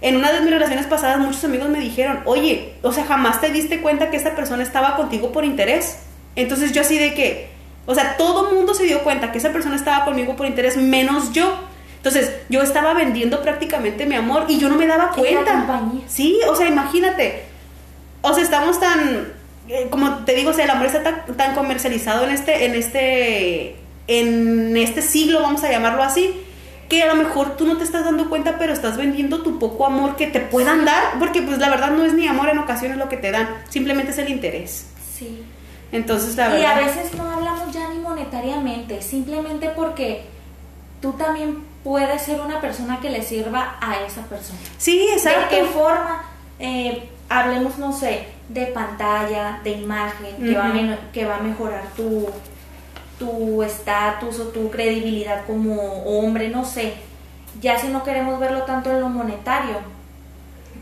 en 0.00 0.16
una 0.16 0.32
de 0.32 0.40
mis 0.40 0.50
relaciones 0.50 0.86
pasadas 0.86 1.20
muchos 1.20 1.44
amigos 1.44 1.68
me 1.68 1.78
dijeron, 1.78 2.18
oye, 2.24 2.74
o 2.82 2.90
sea, 2.90 3.04
jamás 3.04 3.40
te 3.40 3.50
diste 3.50 3.80
cuenta 3.80 4.10
que 4.10 4.16
esta 4.16 4.34
persona 4.34 4.64
estaba 4.64 4.96
contigo 4.96 5.30
por 5.30 5.44
interés. 5.44 5.98
Entonces 6.34 6.72
yo 6.72 6.80
así 6.80 6.98
de 6.98 7.14
que, 7.14 7.48
o 7.86 7.94
sea, 7.94 8.16
todo 8.16 8.48
el 8.48 8.56
mundo 8.56 8.74
se 8.74 8.86
dio 8.86 9.04
cuenta 9.04 9.30
que 9.30 9.38
esa 9.38 9.52
persona 9.52 9.76
estaba 9.76 10.04
conmigo 10.04 10.34
por 10.34 10.46
interés, 10.46 10.76
menos 10.76 11.30
yo. 11.30 11.60
Entonces 11.98 12.34
yo 12.48 12.60
estaba 12.60 12.92
vendiendo 12.92 13.40
prácticamente 13.40 14.04
mi 14.04 14.16
amor 14.16 14.46
y 14.48 14.58
yo 14.58 14.68
no 14.68 14.74
me 14.74 14.88
daba 14.88 15.04
la 15.04 15.10
cuenta. 15.12 15.52
compañía. 15.52 16.02
Sí, 16.08 16.40
o 16.48 16.56
sea, 16.56 16.66
imagínate. 16.66 17.53
O 18.26 18.32
sea, 18.34 18.42
estamos 18.42 18.80
tan, 18.80 19.32
eh, 19.68 19.88
como 19.90 20.24
te 20.24 20.34
digo, 20.34 20.50
o 20.50 20.52
sea, 20.54 20.64
el 20.64 20.70
amor 20.70 20.86
está 20.86 21.02
tan, 21.02 21.36
tan 21.36 21.54
comercializado 21.54 22.24
en 22.24 22.30
este, 22.30 22.64
en 22.64 22.74
este, 22.74 23.76
en 24.06 24.76
este 24.76 25.02
siglo, 25.02 25.42
vamos 25.42 25.62
a 25.62 25.70
llamarlo 25.70 26.02
así, 26.02 26.34
que 26.88 27.02
a 27.02 27.06
lo 27.06 27.16
mejor 27.16 27.56
tú 27.56 27.66
no 27.66 27.76
te 27.76 27.84
estás 27.84 28.04
dando 28.04 28.30
cuenta, 28.30 28.56
pero 28.58 28.72
estás 28.72 28.96
vendiendo 28.96 29.42
tu 29.42 29.58
poco 29.58 29.84
amor 29.86 30.16
que 30.16 30.26
te 30.26 30.40
puedan 30.40 30.84
dar, 30.86 31.18
porque 31.18 31.42
pues 31.42 31.58
la 31.58 31.68
verdad 31.68 31.90
no 31.90 32.02
es 32.04 32.14
ni 32.14 32.26
amor 32.26 32.48
en 32.48 32.58
ocasiones 32.58 32.96
lo 32.96 33.08
que 33.10 33.16
te 33.18 33.30
dan, 33.30 33.48
simplemente 33.68 34.12
es 34.12 34.18
el 34.18 34.30
interés. 34.30 34.86
Sí. 35.18 35.44
Entonces, 35.92 36.34
la 36.36 36.48
Y 36.48 36.62
verdad. 36.62 36.72
a 36.72 36.86
veces 36.86 37.14
no 37.14 37.30
hablamos 37.30 37.72
ya 37.72 37.88
ni 37.90 37.98
monetariamente, 37.98 39.00
simplemente 39.02 39.68
porque 39.76 40.24
tú 41.02 41.12
también 41.12 41.58
puedes 41.84 42.22
ser 42.22 42.40
una 42.40 42.60
persona 42.60 43.00
que 43.00 43.10
le 43.10 43.22
sirva 43.22 43.76
a 43.80 44.00
esa 44.06 44.22
persona. 44.22 44.58
Sí, 44.78 45.08
exacto. 45.12 45.54
¿De 45.54 45.60
qué 45.60 45.64
forma? 45.66 46.24
Eh, 46.58 47.10
hablemos, 47.28 47.78
no 47.78 47.92
sé, 47.92 48.26
de 48.48 48.66
pantalla, 48.66 49.60
de 49.64 49.70
imagen, 49.72 50.36
que, 50.36 50.56
va 50.56 50.66
a 50.66 51.12
que 51.12 51.24
va 51.24 51.36
a 51.36 51.40
mejorar 51.40 51.84
tu 51.96 52.28
tu 53.18 53.62
estatus 53.62 54.40
o 54.40 54.44
tu 54.48 54.70
credibilidad 54.70 55.46
como 55.46 56.02
hombre, 56.04 56.48
no 56.48 56.64
sé. 56.64 56.94
Ya 57.60 57.78
si 57.78 57.88
no 57.88 58.02
queremos 58.02 58.40
verlo 58.40 58.62
tanto 58.62 58.90
en 58.90 59.00
lo 59.00 59.08
monetario, 59.08 59.76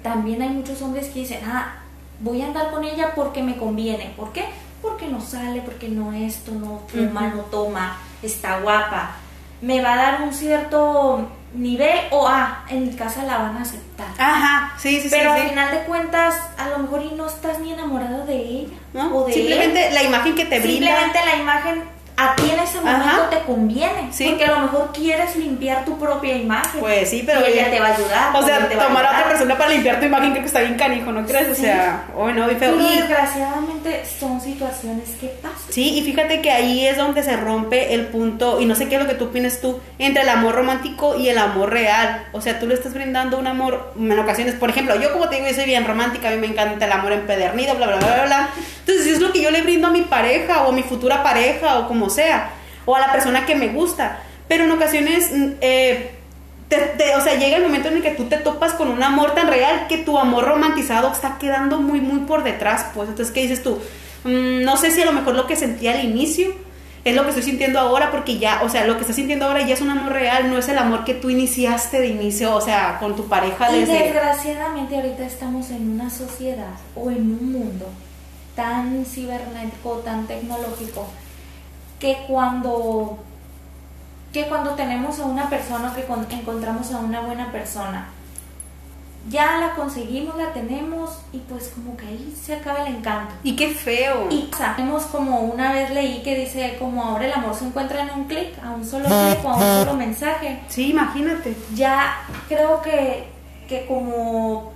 también 0.02 0.42
hay 0.42 0.48
muchos 0.50 0.80
hombres 0.82 1.08
que 1.08 1.20
dicen, 1.20 1.40
ah, 1.46 1.74
voy 2.20 2.42
a 2.42 2.46
andar 2.46 2.70
con 2.70 2.84
ella 2.84 3.12
porque 3.14 3.42
me 3.42 3.56
conviene. 3.56 4.12
¿Por 4.16 4.32
qué? 4.32 4.46
Porque 4.80 5.06
no 5.06 5.20
sale, 5.20 5.60
porque 5.60 5.88
no 5.88 6.12
esto, 6.12 6.52
no 6.52 6.80
fuma, 6.88 7.28
no 7.28 7.42
toma, 7.42 7.98
está 8.22 8.60
guapa. 8.60 9.16
Me 9.60 9.82
va 9.82 9.92
a 9.92 9.96
dar 9.96 10.22
un 10.22 10.32
cierto 10.32 11.28
nivel 11.54 11.98
o, 12.10 12.26
ah, 12.26 12.64
en 12.68 12.86
mi 12.86 12.94
casa 12.94 13.24
la 13.24 13.38
van 13.38 13.56
a 13.56 13.62
aceptar. 13.62 14.06
Ajá, 14.18 14.72
sí, 14.78 14.96
sí, 14.96 15.02
sí. 15.02 15.08
Pero 15.10 15.34
sí. 15.34 15.40
al 15.40 15.48
final 15.50 15.70
de 15.70 15.84
cuentas, 15.84 16.36
a 16.58 16.68
lo 16.68 16.78
mejor 16.78 17.02
y 17.02 17.14
no 17.14 17.26
estás 17.26 17.58
ni 17.60 17.72
enamorado 17.72 18.24
de 18.26 18.36
ella 18.36 18.74
¿No? 18.94 19.16
o 19.16 19.26
de 19.26 19.32
él. 19.32 19.38
Simplemente 19.38 19.90
la 19.90 20.02
imagen 20.02 20.34
que 20.34 20.44
te 20.44 20.60
brinda. 20.60 20.86
Simplemente 20.86 21.18
la 21.24 21.36
imagen 21.36 21.84
a 22.16 22.36
ti 22.36 22.50
en 22.50 22.58
ese 22.60 22.78
momento 22.80 23.04
Ajá. 23.04 23.30
te 23.30 23.38
conviene. 23.40 24.08
Sí. 24.12 24.26
Porque 24.28 24.44
a 24.44 24.52
lo 24.52 24.60
mejor 24.60 24.92
quieres 24.92 25.34
limpiar 25.36 25.84
tu 25.84 25.98
propia 25.98 26.36
imagen. 26.36 26.80
Pues 26.80 27.08
sí, 27.10 27.22
pero 27.24 27.40
Y 27.40 27.52
ella 27.52 27.70
te 27.70 27.80
va 27.80 27.88
a 27.88 27.94
ayudar. 27.94 28.36
O 28.36 28.42
sea, 28.44 28.56
a 28.56 28.68
tomar 28.68 29.06
a 29.06 29.10
otra 29.10 29.28
persona 29.28 29.56
para 29.56 29.70
limpiar 29.70 29.98
tu 29.98 30.06
imagen 30.06 30.30
creo 30.30 30.42
que 30.42 30.46
está 30.46 30.60
bien 30.60 30.74
canijo, 30.74 31.10
¿no 31.10 31.24
crees? 31.26 31.48
O 31.48 31.54
sea, 31.54 32.04
oh 32.16 32.30
no, 32.30 32.46
bien 32.46 32.58
feo. 32.58 32.78
Y- 32.78 32.96
desgraciadamente 32.96 34.02
son 34.18 34.40
situaciones 34.40 35.10
que 35.20 35.28
pasan. 35.42 35.56
Sí, 35.70 35.98
y 35.98 36.02
fíjate 36.02 36.42
que 36.42 36.50
ahí 36.50 36.86
es 36.86 36.96
donde 36.96 37.22
se 37.22 37.36
rompe 37.36 37.94
el 37.94 38.06
punto, 38.06 38.60
y 38.60 38.66
no 38.66 38.74
sé 38.74 38.88
qué 38.88 38.96
es 38.96 39.02
lo 39.02 39.08
que 39.08 39.14
tú 39.14 39.26
opinas 39.26 39.60
tú, 39.60 39.80
entre 39.98 40.22
el 40.22 40.28
amor 40.28 40.54
romántico 40.54 41.16
y 41.16 41.28
el 41.28 41.38
amor 41.38 41.70
real. 41.70 42.26
O 42.32 42.40
sea, 42.40 42.58
tú 42.58 42.66
le 42.66 42.74
estás 42.74 42.92
brindando 42.94 43.38
un 43.38 43.46
amor, 43.46 43.94
en 43.98 44.18
ocasiones, 44.18 44.54
por 44.54 44.70
ejemplo, 44.70 45.00
yo 45.00 45.12
como 45.12 45.28
te 45.28 45.36
digo, 45.36 45.48
yo 45.48 45.54
soy 45.54 45.64
bien 45.64 45.86
romántica, 45.86 46.28
a 46.28 46.32
mí 46.32 46.36
me 46.38 46.46
encanta 46.46 46.84
el 46.84 46.92
amor 46.92 47.12
empedernido, 47.12 47.74
bla, 47.76 47.86
bla, 47.86 47.96
bla, 47.96 48.14
bla, 48.14 48.24
bla. 48.26 48.48
Entonces, 48.80 49.04
si 49.04 49.10
es 49.10 49.20
lo 49.20 49.32
que 49.32 49.40
yo 49.40 49.50
le 49.50 49.62
brindo 49.62 49.88
a 49.88 49.90
mi 49.90 50.02
pareja, 50.02 50.64
o 50.64 50.70
a 50.70 50.72
mi 50.72 50.82
futura 50.82 51.22
pareja, 51.22 51.78
o 51.78 51.88
como 51.88 52.01
sea, 52.10 52.50
o 52.84 52.96
a 52.96 53.00
la 53.00 53.12
persona 53.12 53.46
que 53.46 53.54
me 53.54 53.68
gusta. 53.68 54.20
Pero 54.48 54.64
en 54.64 54.70
ocasiones, 54.72 55.30
mm, 55.32 55.46
eh, 55.60 56.10
te- 56.68 56.76
te- 56.98 57.14
o 57.16 57.20
sea, 57.20 57.34
llega 57.36 57.56
el 57.56 57.62
momento 57.62 57.88
en 57.88 57.96
el 57.98 58.02
que 58.02 58.10
tú 58.12 58.24
te 58.24 58.36
topas 58.38 58.72
con 58.74 58.88
un 58.88 59.02
amor 59.02 59.34
tan 59.34 59.48
real 59.48 59.86
que 59.88 59.98
tu 59.98 60.18
amor 60.18 60.44
romantizado 60.44 61.10
está 61.12 61.38
quedando 61.38 61.78
muy, 61.80 62.00
muy 62.00 62.20
por 62.20 62.42
detrás, 62.44 62.86
pues. 62.94 63.08
Entonces, 63.08 63.32
¿qué 63.34 63.42
dices 63.42 63.62
tú? 63.62 63.78
Mm, 64.24 64.62
no 64.64 64.76
sé 64.76 64.90
si 64.90 65.02
a 65.02 65.04
lo 65.04 65.12
mejor 65.12 65.34
lo 65.34 65.46
que 65.46 65.56
sentía 65.56 65.92
al 65.92 66.04
inicio 66.04 66.54
es 67.04 67.16
lo 67.16 67.22
que 67.24 67.30
estoy 67.30 67.42
sintiendo 67.42 67.80
ahora, 67.80 68.12
porque 68.12 68.38
ya, 68.38 68.62
o 68.62 68.68
sea, 68.68 68.86
lo 68.86 68.94
que 68.94 69.00
estás 69.00 69.16
sintiendo 69.16 69.46
ahora 69.46 69.62
ya 69.66 69.74
es 69.74 69.80
un 69.80 69.90
amor 69.90 70.12
real, 70.12 70.48
no 70.48 70.56
es 70.58 70.68
el 70.68 70.78
amor 70.78 71.04
que 71.04 71.14
tú 71.14 71.30
iniciaste 71.30 71.98
de 72.00 72.06
inicio, 72.06 72.54
o 72.54 72.60
sea, 72.60 72.98
con 73.00 73.16
tu 73.16 73.26
pareja 73.26 73.72
Y 73.74 73.80
desde... 73.80 73.98
desgraciadamente 74.04 74.94
ahorita 74.96 75.24
estamos 75.26 75.70
en 75.70 75.90
una 75.90 76.08
sociedad 76.10 76.74
o 76.94 77.10
en 77.10 77.16
un 77.22 77.52
mundo 77.52 77.86
tan 78.54 79.04
cibernético, 79.04 79.96
tan 80.04 80.26
tecnológico, 80.28 81.08
que 82.02 82.24
cuando 82.28 83.16
que 84.32 84.46
cuando 84.48 84.70
tenemos 84.70 85.20
a 85.20 85.24
una 85.26 85.48
persona, 85.48 85.94
que 85.94 86.04
con- 86.04 86.26
encontramos 86.30 86.90
a 86.92 86.98
una 86.98 87.20
buena 87.20 87.52
persona, 87.52 88.08
ya 89.28 89.58
la 89.58 89.74
conseguimos, 89.74 90.36
la 90.36 90.52
tenemos 90.52 91.18
y 91.32 91.38
pues 91.38 91.68
como 91.68 91.96
que 91.96 92.06
ahí 92.06 92.34
se 92.42 92.54
acaba 92.56 92.84
el 92.86 92.96
encanto. 92.96 93.34
Y 93.44 93.54
qué 93.54 93.68
feo. 93.72 94.26
Y 94.30 94.50
sabemos 94.56 95.04
como 95.04 95.40
una 95.42 95.72
vez 95.72 95.90
leí 95.90 96.22
que 96.22 96.34
dice 96.34 96.76
como 96.80 97.04
ahora 97.04 97.26
el 97.26 97.32
amor 97.32 97.54
se 97.54 97.66
encuentra 97.66 98.02
en 98.02 98.10
un 98.18 98.24
clic, 98.24 98.52
a 98.64 98.70
un 98.70 98.84
solo 98.84 99.04
clic 99.04 99.44
o 99.44 99.48
a 99.50 99.54
un 99.56 99.60
solo 99.84 99.94
mensaje 99.94 100.60
Sí, 100.68 100.90
imagínate. 100.90 101.56
ya 101.74 102.16
creo 102.48 102.82
que, 102.82 103.28
que 103.68 103.86
como 103.86 104.72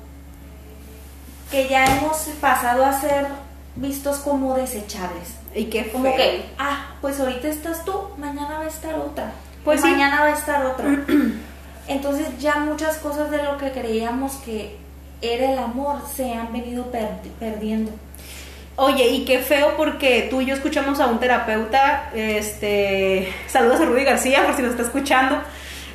que 1.50 1.66
ya 1.68 1.86
hemos 1.96 2.16
pasado 2.40 2.84
a 2.84 2.92
ser 3.00 3.26
vistos 3.74 4.18
como 4.18 4.54
desechables. 4.54 5.34
Y 5.56 5.64
qué 5.64 5.88
Como 5.88 6.04
feo. 6.04 6.16
que, 6.16 6.44
ah, 6.58 6.90
pues 7.00 7.18
ahorita 7.18 7.48
estás 7.48 7.84
tú, 7.84 7.92
mañana 8.18 8.58
va 8.58 8.64
a 8.64 8.68
estar 8.68 8.94
otra. 8.94 9.32
Pues 9.64 9.80
sí. 9.80 9.88
mañana 9.90 10.20
va 10.20 10.26
a 10.26 10.34
estar 10.34 10.64
otro. 10.66 10.84
Entonces 11.88 12.26
ya 12.38 12.56
muchas 12.56 12.98
cosas 12.98 13.30
de 13.30 13.42
lo 13.42 13.56
que 13.58 13.70
creíamos 13.72 14.32
que 14.44 14.76
era 15.22 15.52
el 15.52 15.58
amor 15.58 15.96
se 16.14 16.32
han 16.34 16.52
venido 16.52 16.90
per- 16.90 17.18
perdiendo. 17.40 17.90
Oye, 18.76 19.08
y 19.08 19.24
qué 19.24 19.38
feo 19.38 19.74
porque 19.78 20.26
tú 20.28 20.42
y 20.42 20.46
yo 20.46 20.54
escuchamos 20.54 21.00
a 21.00 21.06
un 21.06 21.18
terapeuta, 21.18 22.10
este, 22.14 23.32
saludos 23.48 23.80
a 23.80 23.84
Rudy 23.86 24.04
García 24.04 24.44
por 24.44 24.54
si 24.54 24.60
nos 24.62 24.72
está 24.72 24.82
escuchando. 24.82 25.38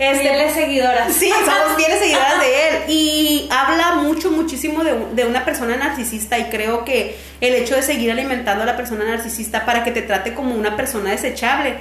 Este, 0.01 0.19
Fieles 0.23 0.53
seguidoras. 0.53 1.13
Sí, 1.13 1.29
somos 1.29 1.75
fieles 1.75 1.99
seguidoras 1.99 2.39
de 2.39 2.67
él. 2.69 2.75
Y 2.87 3.47
habla 3.51 3.95
mucho, 3.95 4.31
muchísimo 4.31 4.83
de, 4.83 4.93
de 5.13 5.25
una 5.25 5.45
persona 5.45 5.75
narcisista. 5.77 6.39
Y 6.39 6.45
creo 6.45 6.83
que 6.83 7.15
el 7.39 7.53
hecho 7.53 7.75
de 7.75 7.83
seguir 7.83 8.11
alimentando 8.11 8.63
a 8.63 8.65
la 8.65 8.75
persona 8.75 9.05
narcisista 9.05 9.65
para 9.65 9.83
que 9.83 9.91
te 9.91 10.01
trate 10.01 10.33
como 10.33 10.55
una 10.55 10.75
persona 10.75 11.11
desechable, 11.11 11.75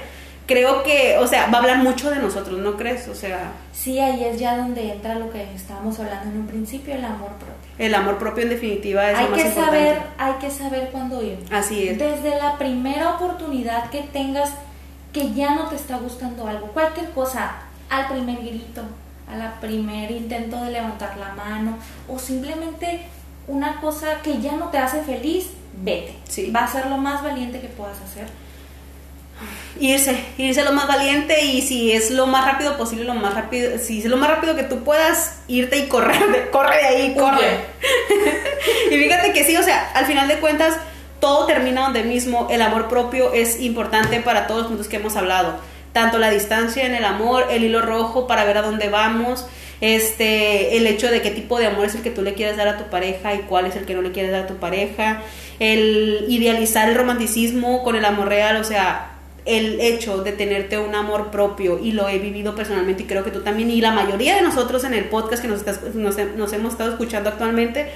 creo 0.45 0.83
que, 0.83 1.17
o 1.17 1.27
sea, 1.27 1.47
va 1.47 1.57
a 1.57 1.61
hablar 1.61 1.77
mucho 1.79 2.09
de 2.11 2.17
nosotros, 2.17 2.59
¿no 2.59 2.77
crees? 2.77 3.07
O 3.07 3.15
sea, 3.15 3.51
Sí, 3.73 3.99
ahí 3.99 4.23
es 4.23 4.39
ya 4.39 4.57
donde 4.57 4.91
entra 4.91 5.15
lo 5.15 5.31
que 5.31 5.41
estábamos 5.55 5.99
hablando 5.99 6.29
en 6.29 6.37
un 6.41 6.47
principio, 6.47 6.93
el 6.93 7.03
amor 7.05 7.29
propio. 7.31 7.55
el 7.79 7.95
amor 7.95 8.17
propio 8.19 8.43
en 8.43 8.49
definitiva 8.49 9.09
es 9.09 9.17
hay 9.17 9.23
lo 9.25 9.31
más 9.31 9.41
que 9.41 9.47
importante. 9.47 9.77
saber, 9.77 10.01
hay 10.19 10.33
que 10.33 10.51
saber 10.51 10.89
cuándo 10.91 11.23
ir. 11.23 11.39
Así 11.51 11.87
es. 11.87 11.97
Desde 11.97 12.37
la 12.37 12.57
primera 12.59 13.11
oportunidad 13.15 13.89
que 13.89 14.01
tengas 14.13 14.51
que 15.13 15.33
ya 15.33 15.55
no 15.55 15.67
te 15.69 15.75
está 15.75 15.97
gustando 15.97 16.47
algo, 16.47 16.67
cualquier 16.67 17.09
cosa, 17.11 17.53
al 17.91 18.07
primer 18.07 18.37
grito, 18.37 18.81
a 19.29 19.35
la 19.35 19.59
primer 19.59 20.09
intento 20.09 20.63
de 20.63 20.71
levantar 20.71 21.17
la 21.17 21.35
mano 21.35 21.77
o 22.07 22.17
simplemente 22.17 23.01
una 23.47 23.79
cosa 23.81 24.21
que 24.23 24.41
ya 24.41 24.53
no 24.53 24.69
te 24.69 24.77
hace 24.77 25.01
feliz, 25.01 25.49
vete. 25.73 26.15
Sí. 26.27 26.51
Va 26.51 26.61
a 26.61 26.71
ser 26.71 26.87
lo 26.87 26.97
más 26.97 27.21
valiente 27.21 27.59
que 27.59 27.67
puedas 27.67 27.97
hacer. 28.01 28.27
Irse, 29.79 30.23
irse 30.37 30.63
lo 30.63 30.71
más 30.71 30.87
valiente 30.87 31.43
y 31.43 31.61
si 31.61 31.91
es 31.91 32.11
lo 32.11 32.27
más 32.27 32.45
rápido 32.45 32.77
posible, 32.77 33.03
lo 33.05 33.15
más 33.15 33.33
rápido, 33.33 33.77
si 33.79 33.99
es 33.99 34.05
lo 34.05 34.17
más 34.17 34.29
rápido 34.29 34.55
que 34.55 34.63
tú 34.63 34.83
puedas, 34.83 35.41
irte 35.47 35.77
y 35.79 35.87
correr, 35.87 36.49
corre 36.51 36.77
de 36.77 36.85
ahí, 36.85 37.15
corre. 37.15 37.65
y 38.91 38.95
fíjate 38.95 39.33
que 39.33 39.43
sí, 39.43 39.57
o 39.57 39.63
sea, 39.63 39.91
al 39.95 40.05
final 40.05 40.27
de 40.27 40.39
cuentas, 40.39 40.77
todo 41.19 41.45
termina 41.45 41.81
donde 41.81 42.03
mismo, 42.03 42.47
el 42.51 42.61
amor 42.61 42.87
propio 42.87 43.33
es 43.33 43.59
importante 43.59 44.21
para 44.21 44.47
todos 44.47 44.61
los 44.61 44.67
puntos 44.69 44.87
que 44.87 44.97
hemos 44.97 45.15
hablado, 45.15 45.59
tanto 45.93 46.17
la 46.19 46.29
distancia 46.29 46.85
en 46.85 46.95
el 46.95 47.03
amor, 47.05 47.45
el 47.51 47.63
hilo 47.63 47.81
rojo 47.81 48.27
para 48.27 48.45
ver 48.45 48.57
a 48.57 48.61
dónde 48.61 48.89
vamos, 48.89 49.45
este, 49.81 50.77
el 50.77 50.87
hecho 50.87 51.09
de 51.09 51.21
qué 51.21 51.31
tipo 51.31 51.57
de 51.59 51.65
amor 51.67 51.85
es 51.87 51.95
el 51.95 52.01
que 52.01 52.11
tú 52.11 52.21
le 52.21 52.33
quieres 52.35 52.55
dar 52.57 52.67
a 52.67 52.77
tu 52.77 52.85
pareja 52.89 53.33
y 53.33 53.39
cuál 53.39 53.65
es 53.65 53.75
el 53.75 53.85
que 53.85 53.93
no 53.95 54.01
le 54.01 54.11
quieres 54.11 54.31
dar 54.31 54.43
a 54.43 54.47
tu 54.47 54.55
pareja, 54.57 55.21
el 55.59 56.25
idealizar 56.29 56.87
el 56.89 56.95
romanticismo 56.95 57.83
con 57.83 57.95
el 57.95 58.05
amor 58.05 58.27
real, 58.29 58.57
o 58.57 58.63
sea, 58.63 59.07
el 59.45 59.81
hecho 59.81 60.19
de 60.23 60.33
tenerte 60.33 60.77
un 60.77 60.93
amor 60.93 61.31
propio 61.31 61.79
y 61.83 61.93
lo 61.93 62.07
he 62.07 62.19
vivido 62.19 62.53
personalmente 62.55 63.03
y 63.03 63.05
creo 63.07 63.23
que 63.23 63.31
tú 63.31 63.41
también 63.41 63.71
y 63.71 63.81
la 63.81 63.91
mayoría 63.91 64.35
de 64.35 64.43
nosotros 64.43 64.83
en 64.83 64.93
el 64.93 65.05
podcast 65.05 65.41
que 65.41 65.47
nos, 65.47 65.59
estás- 65.65 65.95
nos, 65.95 66.15
nos 66.37 66.53
hemos 66.53 66.73
estado 66.73 66.91
escuchando 66.91 67.29
actualmente 67.29 67.87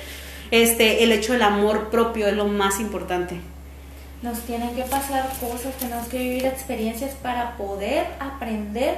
este, 0.50 1.04
el 1.04 1.12
hecho 1.12 1.34
del 1.34 1.43
amor 1.43 1.89
propio 1.91 2.28
es 2.28 2.34
lo 2.36 2.46
más 2.48 2.80
importante. 2.80 3.36
Nos 4.26 4.39
tienen 4.39 4.76
que 4.76 4.82
pasar 4.82 5.30
cosas, 5.39 5.76
tenemos 5.80 6.07
que 6.07 6.17
vivir 6.17 6.47
experiencias 6.47 7.11
para 7.21 7.55
poder 7.57 8.07
aprender 8.19 8.97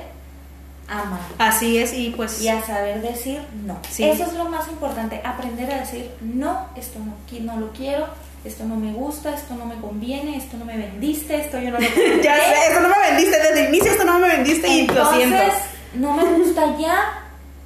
a 0.88 1.02
amar. 1.02 1.20
Así 1.38 1.78
es, 1.78 1.94
y 1.94 2.12
pues... 2.12 2.42
Y 2.42 2.48
a 2.48 2.66
saber 2.66 3.02
decir 3.02 3.42
no. 3.66 3.78
Sí. 3.90 4.06
Eso 4.06 4.24
es 4.24 4.34
lo 4.36 4.46
más 4.46 4.70
importante, 4.70 5.20
aprender 5.26 5.70
a 5.70 5.80
decir 5.80 6.10
no, 6.22 6.68
esto 6.78 7.00
no, 7.00 7.14
no 7.42 7.60
lo 7.60 7.74
quiero, 7.74 8.08
esto 8.46 8.64
no 8.64 8.78
me 8.78 8.94
gusta, 8.94 9.36
esto 9.36 9.54
no 9.56 9.66
me 9.66 9.76
conviene, 9.76 10.38
esto 10.38 10.56
no 10.56 10.64
me 10.64 10.78
vendiste, 10.78 11.42
esto 11.42 11.60
yo 11.60 11.72
no 11.72 11.80
lo 11.80 11.88
ya 12.24 12.36
sé, 12.38 12.68
esto 12.70 12.80
no 12.80 12.88
me 12.88 13.10
vendiste 13.10 13.38
desde 13.38 13.62
el 13.64 13.68
inicio, 13.68 13.92
esto 13.92 14.06
no 14.06 14.20
me 14.20 14.30
vendiste 14.30 14.66
y 14.66 14.88
lo 14.88 15.14
siento. 15.14 15.36
Entonces, 15.36 15.64
no 15.96 16.14
me 16.14 16.24
gusta 16.24 16.78
ya, 16.78 17.24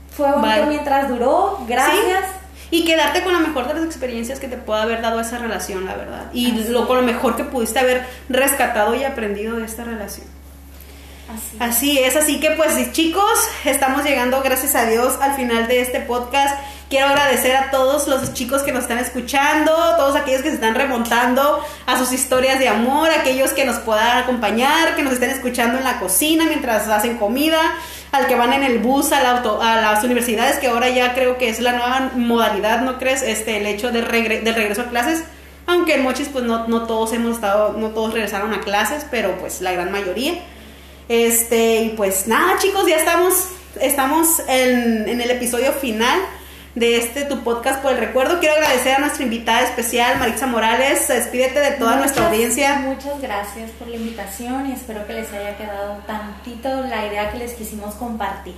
fue 0.10 0.32
bonito 0.32 0.48
Bye. 0.48 0.66
mientras 0.66 1.10
duró, 1.10 1.60
gracias. 1.68 2.41
Y 2.72 2.86
quedarte 2.86 3.22
con 3.24 3.34
la 3.34 3.40
mejor 3.40 3.68
de 3.68 3.76
las 3.76 3.84
experiencias 3.84 4.40
que 4.40 4.48
te 4.48 4.58
pueda 4.58 4.84
haber 4.84 5.02
dado 5.02 5.20
esa 5.20 5.38
relación, 5.38 5.86
la 5.86 5.96
verdad. 5.96 6.32
Y 6.34 6.52
Así 6.52 6.70
lo, 6.70 6.88
con 6.88 6.98
lo 6.98 7.04
mejor 7.04 7.36
que 7.36 7.44
pudiste 7.44 7.80
haber 7.80 8.06
rescatado 8.30 8.96
y 8.96 9.04
aprendido 9.04 9.58
de 9.58 9.66
esta 9.66 9.84
relación. 9.84 10.26
Así. 11.30 11.58
Así 11.60 12.00
es, 12.00 12.16
así 12.16 12.40
que 12.40 12.52
pues 12.52 12.92
chicos, 12.92 13.24
estamos 13.66 14.04
llegando 14.04 14.42
gracias 14.42 14.76
a 14.76 14.86
Dios 14.86 15.18
al 15.22 15.36
final 15.36 15.68
de 15.68 15.82
este 15.82 16.00
podcast. 16.02 16.58
Quiero 16.92 17.08
agradecer 17.08 17.56
a 17.56 17.72
todos 17.72 18.10
los 18.10 18.34
chicos 18.34 18.64
que 18.64 18.74
nos 18.74 18.82
están 18.82 18.98
escuchando, 18.98 19.72
todos 19.96 20.14
aquellos 20.18 20.42
que 20.42 20.50
se 20.50 20.56
están 20.56 20.76
remontando 20.76 21.64
a 21.86 21.98
sus 21.98 22.12
historias 22.12 22.60
de 22.60 22.68
amor, 22.68 23.10
aquellos 23.10 23.52
que 23.52 23.64
nos 23.64 23.78
puedan 23.78 24.18
acompañar, 24.18 24.98
que 24.98 25.02
nos 25.02 25.14
estén 25.14 25.30
escuchando 25.30 25.78
en 25.78 25.86
la 25.86 26.02
cocina 26.02 26.48
mientras 26.48 26.90
hacen 26.90 27.16
comida, 27.16 27.62
al 28.12 28.28
que 28.28 28.36
van 28.36 28.52
en 28.52 28.64
el 28.64 28.80
bus 28.80 29.14
al 29.14 29.26
auto, 29.26 29.62
a 29.62 29.80
las 29.80 30.04
universidades, 30.04 30.58
que 30.60 30.68
ahora 30.68 30.90
ya 30.90 31.14
creo 31.14 31.38
que 31.38 31.48
es 31.48 31.62
la 31.62 31.72
nueva 31.72 32.12
modalidad, 32.14 32.82
¿no 32.82 33.00
crees? 33.00 33.22
Este, 33.22 33.56
el 33.56 33.68
hecho 33.68 33.90
del 33.92 34.06
regreso 34.06 34.82
a 34.82 34.90
clases. 34.90 35.24
Aunque 35.68 35.96
en 35.96 36.04
Mochis 36.04 36.28
pues 36.28 36.44
no, 36.44 36.68
no 36.68 36.88
todos 36.88 37.14
hemos 37.14 37.36
estado, 37.36 37.72
no 37.78 37.92
todos 37.92 38.14
regresaron 38.14 38.54
a 38.54 38.60
clases, 38.60 39.06
pero 39.10 39.38
pues 39.38 39.62
la 39.62 39.72
gran 39.72 39.94
mayoría. 39.94 40.34
Este, 41.08 41.84
y 41.84 41.90
pues 41.92 42.28
nada, 42.28 42.58
chicos, 42.60 42.86
ya 42.86 42.98
estamos, 42.98 43.46
estamos 43.80 44.42
en 44.50 45.22
el 45.22 45.32
episodio 45.32 45.72
final 45.72 46.20
de 46.76 46.98
este 46.98 47.26
tu 47.26 47.44
podcast 47.44 47.82
por 47.82 47.94
el 47.94 47.98
recuerdo. 47.98 48.40
Quiero 48.40 48.56
agradecer 48.56 48.96
a 48.96 49.00
nuestra 49.00 49.24
invitada 49.24 49.62
especial, 49.62 50.18
Maritza 50.20 50.48
Morales. 50.48 51.08
Despídete 51.08 51.60
de 51.60 51.72
toda 51.72 51.98
nuestra 51.98 52.28
audiencia. 52.28 52.80
Muchas 52.80 53.22
gracias 53.22 53.72
por 53.72 53.88
la 53.88 53.98
invitación 53.98 54.68
y 54.68 54.74
espero 54.74 55.06
que 55.06 55.14
les 55.14 55.32
haya 55.34 55.58
quedado 55.58 55.98
tantito 56.08 56.84
la 56.88 57.06
idea 57.08 57.32
que 57.32 57.40
les 57.40 57.54
quisimos 57.54 57.96
compartir. 57.96 58.56